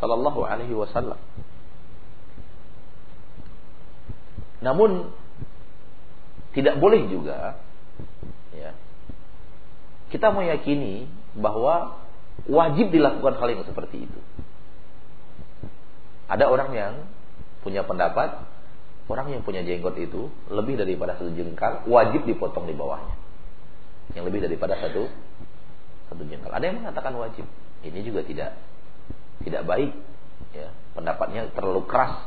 sallallahu 0.00 0.48
alaihi 0.48 0.72
wasallam. 0.72 1.20
Namun 4.64 5.12
tidak 6.56 6.80
boleh 6.80 7.04
juga 7.04 7.60
ya. 8.56 8.72
Kita 10.08 10.32
meyakini 10.32 11.04
bahwa 11.36 12.00
wajib 12.48 12.88
dilakukan 12.96 13.36
hal 13.36 13.48
yang 13.52 13.62
seperti 13.68 14.08
itu. 14.08 14.20
Ada 16.32 16.48
orang 16.48 16.72
yang 16.72 16.94
punya 17.62 17.82
pendapat 17.82 18.44
orang 19.08 19.32
yang 19.32 19.42
punya 19.42 19.64
jenggot 19.64 19.96
itu 19.96 20.28
lebih 20.52 20.76
daripada 20.76 21.16
satu 21.16 21.32
jengkal 21.32 21.88
wajib 21.88 22.28
dipotong 22.28 22.68
di 22.68 22.76
bawahnya. 22.76 23.16
Yang 24.16 24.24
lebih 24.32 24.40
daripada 24.44 24.76
satu 24.78 25.08
satu 26.12 26.22
jengkal. 26.24 26.52
Ada 26.52 26.64
yang 26.72 26.84
mengatakan 26.84 27.12
wajib. 27.16 27.44
Ini 27.84 28.00
juga 28.04 28.24
tidak 28.24 28.56
tidak 29.42 29.64
baik. 29.64 29.92
Ya, 30.54 30.70
pendapatnya 30.94 31.50
terlalu 31.52 31.84
keras. 31.88 32.24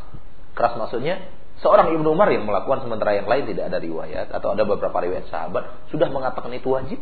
Keras 0.57 0.75
maksudnya 0.77 1.21
seorang 1.61 1.93
Ibnu 1.95 2.11
Umar 2.11 2.27
yang 2.33 2.43
melakukan 2.43 2.83
sementara 2.83 3.15
yang 3.15 3.29
lain 3.29 3.47
tidak 3.49 3.71
ada 3.71 3.79
riwayat 3.79 4.27
atau 4.33 4.51
ada 4.51 4.65
beberapa 4.67 4.97
riwayat 4.97 5.29
sahabat 5.29 5.89
sudah 5.93 6.09
mengatakan 6.09 6.51
itu 6.53 6.67
wajib. 6.67 6.99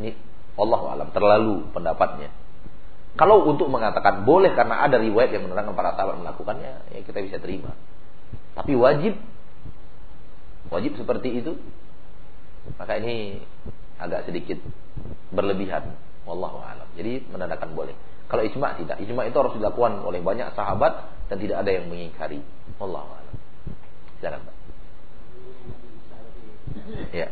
Ini 0.00 0.16
Allah 0.56 0.80
alam 0.96 1.08
terlalu 1.12 1.68
pendapatnya. 1.76 2.32
Kalau 3.18 3.42
untuk 3.42 3.66
mengatakan 3.66 4.22
boleh 4.22 4.54
karena 4.54 4.86
ada 4.86 4.96
riwayat 5.00 5.34
yang 5.34 5.50
menerangkan 5.50 5.74
para 5.74 5.98
sahabat 5.98 6.22
melakukannya, 6.22 6.72
ya 6.94 7.00
kita 7.02 7.18
bisa 7.26 7.42
terima. 7.42 7.74
Tapi 8.54 8.78
wajib, 8.78 9.18
wajib 10.70 10.94
seperti 10.94 11.42
itu, 11.42 11.58
maka 12.78 13.02
ini 13.02 13.42
agak 13.98 14.30
sedikit 14.30 14.62
berlebihan. 15.34 15.96
Wallahu 16.28 16.62
a'lam. 16.62 16.86
Jadi 16.94 17.26
menandakan 17.32 17.74
boleh. 17.74 17.96
Kalau 18.30 18.46
ijma 18.46 18.78
tidak. 18.78 19.02
Ijma 19.02 19.26
itu 19.26 19.36
harus 19.40 19.54
dilakukan 19.58 20.06
oleh 20.06 20.22
banyak 20.22 20.54
sahabat 20.54 21.10
dan 21.26 21.36
tidak 21.42 21.66
ada 21.66 21.70
yang 21.74 21.90
mengingkari. 21.90 22.38
Wallahu 22.78 23.10
a'lam. 23.10 23.34
Silakan, 24.22 24.40
Pak. 24.46 24.56
Ya. 27.10 27.28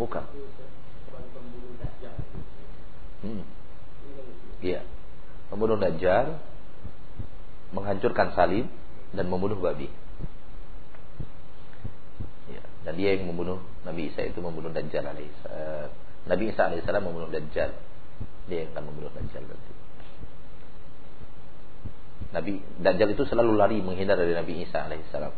Bukan. 0.00 0.24
Hmm. 3.20 3.44
Iya. 4.64 4.80
Pembunuh 5.52 5.76
Dajjal 5.76 6.40
menghancurkan 7.76 8.32
salib 8.32 8.64
dan 9.12 9.28
membunuh 9.28 9.60
babi. 9.60 9.92
Ya, 12.48 12.64
dan 12.88 12.96
dia 12.96 13.12
yang 13.18 13.28
membunuh 13.28 13.60
Nabi 13.84 14.08
Isa 14.08 14.24
itu 14.24 14.40
membunuh 14.40 14.72
Dajjal 14.72 15.04
alaihissalam. 15.04 15.90
Nabi 16.24 16.44
Isa 16.48 16.70
alaihissalam 16.72 17.02
membunuh 17.04 17.28
Dajjal. 17.28 17.76
Dia 18.48 18.64
yang 18.64 18.72
akan 18.72 18.84
membunuh 18.88 19.12
Dajjal 19.12 19.44
nanti. 19.44 19.72
Nabi 22.30 22.52
Dajjal 22.80 23.10
itu 23.12 23.26
selalu 23.28 23.52
lari 23.58 23.78
menghindar 23.84 24.16
dari 24.16 24.32
Nabi 24.32 24.64
Isa 24.64 24.86
alaihissalam. 24.86 25.34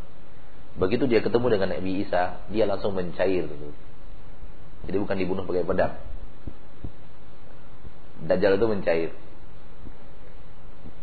Begitu 0.78 1.04
dia 1.10 1.20
ketemu 1.20 1.46
dengan 1.58 1.68
Nabi 1.76 2.04
Isa, 2.04 2.46
dia 2.48 2.64
langsung 2.64 2.94
mencair. 2.94 3.48
Jadi 4.86 4.96
bukan 4.98 5.16
dibunuh 5.18 5.44
pakai 5.46 5.62
pedang. 5.62 5.94
Dajjal 8.22 8.58
itu 8.58 8.66
mencair. 8.66 9.10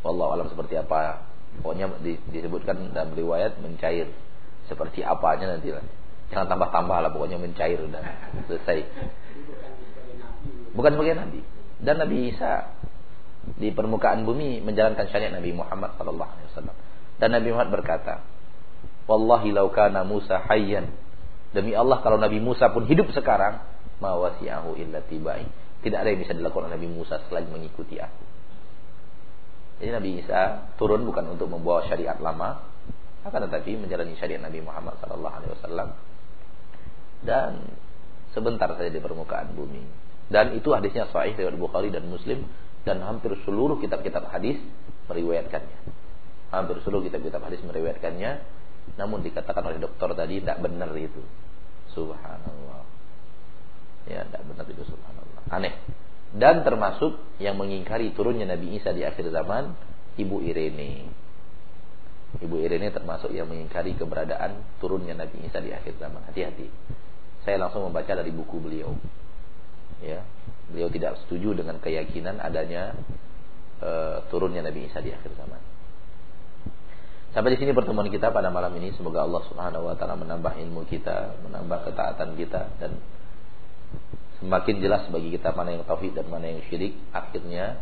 Wallahu 0.03 0.31
alam 0.35 0.47
seperti 0.47 0.79
apa. 0.79 1.27
Pokoknya 1.59 1.91
disebutkan 2.31 2.95
dalam 2.95 3.11
riwayat 3.15 3.59
mencair. 3.59 4.07
Seperti 4.67 5.03
apanya 5.03 5.57
nanti 5.57 5.73
lah. 5.73 5.83
Jangan 6.29 6.45
tambah-tambah 6.45 6.97
lah 7.01 7.09
pokoknya 7.09 7.41
mencair 7.41 7.81
dan 7.89 8.03
selesai. 8.45 8.85
Bukan 10.77 10.91
sebagai 10.93 11.17
nabi. 11.17 11.41
Dan 11.79 11.95
Nabi 11.97 12.29
Isa 12.29 12.69
di 13.55 13.71
permukaan 13.71 14.27
bumi 14.27 14.61
menjalankan 14.61 15.09
syariat 15.09 15.33
Nabi 15.33 15.55
Muhammad 15.55 15.95
sallallahu 15.97 16.29
alaihi 16.29 16.47
wasallam. 16.53 16.75
Dan 17.17 17.29
Nabi 17.33 17.49
Muhammad 17.49 17.73
berkata, 17.81 18.21
"Wallahi 19.09 19.49
law 19.55 19.71
Musa 20.05 20.37
hayyan." 20.45 20.91
Demi 21.49 21.73
Allah 21.73 22.01
kalau 22.05 22.21
Nabi 22.21 22.37
Musa 22.37 22.69
pun 22.69 22.85
hidup 22.85 23.09
sekarang, 23.09 23.61
ma 23.97 24.13
wasi'ahu 24.13 24.77
illa 24.77 25.01
tibai. 25.05 25.45
Tidak 25.79 25.95
ada 25.95 26.11
yang 26.11 26.21
bisa 26.21 26.35
dilakukan 26.35 26.69
Nabi 26.69 26.87
Musa 26.91 27.23
selain 27.31 27.47
mengikuti 27.49 27.97
aku. 27.97 28.23
Jadi 29.79 29.89
Nabi 29.95 30.09
Isa 30.19 30.69
turun 30.75 31.07
bukan 31.07 31.39
untuk 31.39 31.47
membawa 31.47 31.87
syariat 31.87 32.19
lama, 32.19 32.67
akan 33.23 33.39
tetapi 33.47 33.79
menjalani 33.79 34.13
syariat 34.19 34.43
Nabi 34.43 34.59
Muhammad 34.59 34.99
sallallahu 34.99 35.35
alaihi 35.39 35.51
wasallam. 35.55 35.89
Dan 37.23 37.51
sebentar 38.35 38.69
saja 38.75 38.91
di 38.91 38.99
permukaan 38.99 39.55
bumi. 39.55 39.83
Dan 40.29 40.53
itu 40.53 40.69
hadisnya 40.75 41.09
sahih 41.09 41.33
riwayat 41.33 41.57
Bukhari 41.57 41.89
dan 41.89 42.05
Muslim 42.05 42.45
dan 42.85 43.01
hampir 43.01 43.33
seluruh 43.43 43.81
kitab-kitab 43.81 44.29
hadis 44.29 44.61
meriwayatkannya. 45.09 45.79
Hampir 46.53 46.79
seluruh 46.85 47.07
kitab-kitab 47.09 47.41
hadis 47.41 47.59
meriwayatkannya. 47.65 48.58
Namun 48.99 49.23
dikatakan 49.23 49.63
oleh 49.63 49.79
dokter 49.79 50.11
tadi 50.11 50.43
tidak 50.43 50.59
benar 50.59 50.91
itu. 50.95 51.23
Subhanallah. 51.95 52.83
Ya, 54.09 54.25
tidak 54.25 54.43
benar 54.47 54.65
itu 54.67 54.83
subhanallah. 54.83 55.41
Aneh. 55.53 55.73
Dan 56.29 56.61
termasuk 56.61 57.17
yang 57.41 57.57
mengingkari 57.57 58.13
turunnya 58.13 58.45
Nabi 58.45 58.77
Isa 58.77 58.93
di 58.93 59.01
akhir 59.01 59.33
zaman 59.33 59.73
Ibu 60.19 60.45
Irene. 60.45 61.09
Ibu 62.37 62.55
Irene 62.61 62.93
termasuk 62.93 63.33
yang 63.33 63.49
mengingkari 63.49 63.97
keberadaan 63.97 64.61
turunnya 64.77 65.17
Nabi 65.17 65.49
Isa 65.49 65.57
di 65.57 65.73
akhir 65.73 65.97
zaman. 65.97 66.21
Hati-hati. 66.29 66.69
Saya 67.41 67.57
langsung 67.57 67.89
membaca 67.89 68.13
dari 68.13 68.29
buku 68.29 68.61
beliau. 68.61 68.93
Ya, 70.05 70.21
beliau 70.69 70.87
tidak 70.93 71.17
setuju 71.25 71.57
dengan 71.57 71.81
keyakinan 71.81 72.37
adanya 72.39 72.93
e, 73.81 73.91
turunnya 74.29 74.61
Nabi 74.61 74.85
Isa 74.85 75.01
di 75.01 75.09
akhir 75.11 75.33
zaman. 75.33 75.59
Sampai 77.29 77.53
di 77.53 77.61
sini 77.61 77.77
pertemuan 77.77 78.09
kita 78.09 78.33
pada 78.33 78.49
malam 78.49 78.73
ini. 78.81 78.89
Semoga 78.97 79.21
Allah 79.21 79.45
Subhanahu 79.45 79.85
wa 79.85 79.93
taala 79.93 80.17
menambah 80.17 80.49
ilmu 80.49 80.81
kita, 80.89 81.37
menambah 81.45 81.85
ketaatan 81.85 82.33
kita 82.33 82.73
dan 82.81 82.97
semakin 84.41 84.75
jelas 84.81 85.05
bagi 85.13 85.29
kita 85.37 85.53
mana 85.53 85.77
yang 85.77 85.85
tauhid 85.85 86.17
dan 86.17 86.25
mana 86.25 86.49
yang 86.49 86.65
syirik 86.71 86.97
akhirnya 87.13 87.77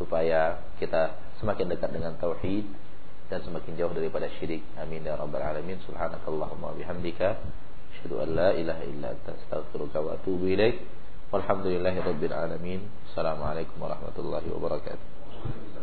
supaya 0.00 0.64
kita 0.80 1.12
semakin 1.44 1.76
dekat 1.76 1.92
dengan 1.92 2.16
tauhid 2.16 2.64
dan 3.28 3.44
semakin 3.44 3.76
jauh 3.76 3.92
daripada 3.92 4.32
syirik. 4.40 4.64
Amin 4.80 5.04
ya 5.04 5.12
rabbal 5.12 5.44
alamin. 5.44 5.76
Subhanakallahumma 5.84 6.72
bihamdika 6.80 7.36
asyhadu 8.00 8.24
an 8.24 8.28
la 8.32 8.50
ilaha 8.56 8.82
illa 8.88 9.12
anta 9.12 9.36
astaghfiruka 9.36 10.00
wa 10.00 10.16
atubu 10.16 10.48
ilaik. 10.48 10.80
Walhamdulillahi 11.28 12.00
rabbil 12.00 12.32
alamin. 12.32 12.80
Assalamualaikum 13.12 13.76
warahmatullahi 13.76 14.48
wabarakatuh 14.48 15.79